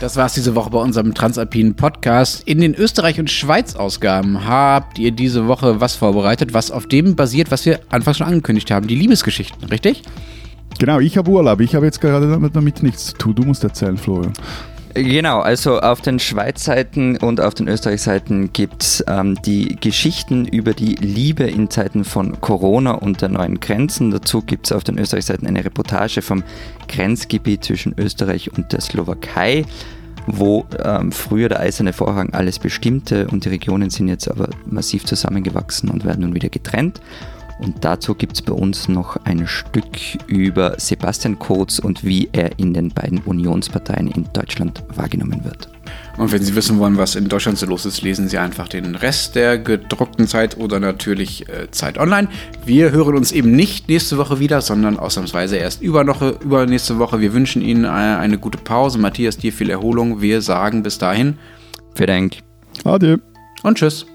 Das 0.00 0.16
war 0.16 0.26
es 0.26 0.34
diese 0.34 0.56
Woche 0.56 0.70
bei 0.70 0.78
unserem 0.80 1.14
Transalpinen 1.14 1.76
Podcast. 1.76 2.46
In 2.48 2.60
den 2.60 2.74
Österreich- 2.74 3.20
und 3.20 3.30
Schweiz-Ausgaben 3.30 4.46
habt 4.46 4.98
ihr 4.98 5.12
diese 5.12 5.46
Woche 5.46 5.80
was 5.80 5.94
vorbereitet, 5.94 6.54
was 6.54 6.72
auf 6.72 6.86
dem 6.86 7.14
basiert, 7.14 7.52
was 7.52 7.64
wir 7.66 7.80
anfangs 7.88 8.18
schon 8.18 8.26
angekündigt 8.26 8.70
haben, 8.72 8.88
die 8.88 8.96
Liebesgeschichten, 8.96 9.68
richtig? 9.68 10.02
Genau, 10.78 10.98
ich 10.98 11.16
habe 11.18 11.30
Urlaub. 11.30 11.60
Ich 11.60 11.76
habe 11.76 11.86
jetzt 11.86 12.00
gerade 12.00 12.28
damit, 12.28 12.56
damit 12.56 12.82
nichts 12.82 13.06
zu 13.06 13.14
tun. 13.16 13.34
Du 13.36 13.42
musst 13.44 13.62
erzählen, 13.62 13.96
Florian. 13.96 14.32
Genau, 14.94 15.40
also 15.40 15.80
auf 15.80 16.02
den 16.02 16.18
Schweiz-Seiten 16.18 17.16
und 17.16 17.40
auf 17.40 17.54
den 17.54 17.66
Österreich-Seiten 17.66 18.52
gibt 18.52 18.82
es 18.82 19.04
ähm, 19.08 19.40
die 19.42 19.76
Geschichten 19.80 20.44
über 20.44 20.74
die 20.74 20.96
Liebe 20.96 21.44
in 21.44 21.70
Zeiten 21.70 22.04
von 22.04 22.40
Corona 22.42 22.92
und 22.92 23.22
der 23.22 23.30
neuen 23.30 23.58
Grenzen. 23.58 24.10
Dazu 24.10 24.42
gibt 24.42 24.66
es 24.66 24.72
auf 24.72 24.84
den 24.84 24.98
Österreich-Seiten 24.98 25.46
eine 25.46 25.64
Reportage 25.64 26.20
vom 26.20 26.42
Grenzgebiet 26.88 27.64
zwischen 27.64 27.94
Österreich 27.98 28.52
und 28.52 28.72
der 28.72 28.80
Slowakei 28.80 29.64
wo 30.26 30.66
ähm, 30.82 31.10
früher 31.10 31.48
der 31.48 31.60
eiserne 31.60 31.92
Vorhang 31.92 32.30
alles 32.32 32.58
bestimmte 32.58 33.26
und 33.26 33.44
die 33.44 33.48
Regionen 33.48 33.90
sind 33.90 34.06
jetzt 34.08 34.28
aber 34.30 34.50
massiv 34.66 35.04
zusammengewachsen 35.04 35.90
und 35.90 36.04
werden 36.04 36.20
nun 36.20 36.34
wieder 36.34 36.48
getrennt. 36.48 37.00
Und 37.58 37.84
dazu 37.84 38.14
gibt 38.14 38.34
es 38.34 38.42
bei 38.42 38.52
uns 38.52 38.88
noch 38.88 39.16
ein 39.24 39.46
Stück 39.46 39.98
über 40.26 40.74
Sebastian 40.78 41.38
Kurz 41.38 41.78
und 41.78 42.04
wie 42.04 42.28
er 42.32 42.58
in 42.58 42.74
den 42.74 42.88
beiden 42.90 43.18
Unionsparteien 43.20 44.08
in 44.08 44.26
Deutschland 44.32 44.82
wahrgenommen 44.94 45.44
wird. 45.44 45.68
Und 46.18 46.30
wenn 46.30 46.42
Sie 46.42 46.54
wissen 46.54 46.78
wollen, 46.78 46.98
was 46.98 47.14
in 47.14 47.28
Deutschland 47.28 47.58
so 47.58 47.66
los 47.66 47.86
ist, 47.86 48.02
lesen 48.02 48.28
Sie 48.28 48.38
einfach 48.38 48.68
den 48.68 48.94
Rest 48.94 49.34
der 49.34 49.58
gedruckten 49.58 50.26
Zeit 50.26 50.58
oder 50.58 50.78
natürlich 50.78 51.48
äh, 51.48 51.70
Zeit 51.70 51.98
online. 51.98 52.28
Wir 52.66 52.90
hören 52.90 53.16
uns 53.16 53.32
eben 53.32 53.52
nicht 53.52 53.88
nächste 53.88 54.18
Woche 54.18 54.38
wieder, 54.38 54.60
sondern 54.60 54.98
ausnahmsweise 54.98 55.56
erst 55.56 55.80
übernächste 55.82 56.98
Woche. 56.98 57.20
Wir 57.20 57.32
wünschen 57.32 57.62
Ihnen 57.62 57.86
eine, 57.86 58.18
eine 58.18 58.38
gute 58.38 58.58
Pause. 58.58 58.98
Matthias, 58.98 59.38
dir 59.38 59.52
viel 59.52 59.70
Erholung. 59.70 60.20
Wir 60.20 60.42
sagen 60.42 60.82
bis 60.82 60.98
dahin. 60.98 61.38
Vielen 61.94 62.06
Dank. 62.08 62.36
Adieu. 62.84 63.16
Und 63.62 63.78
tschüss. 63.78 64.11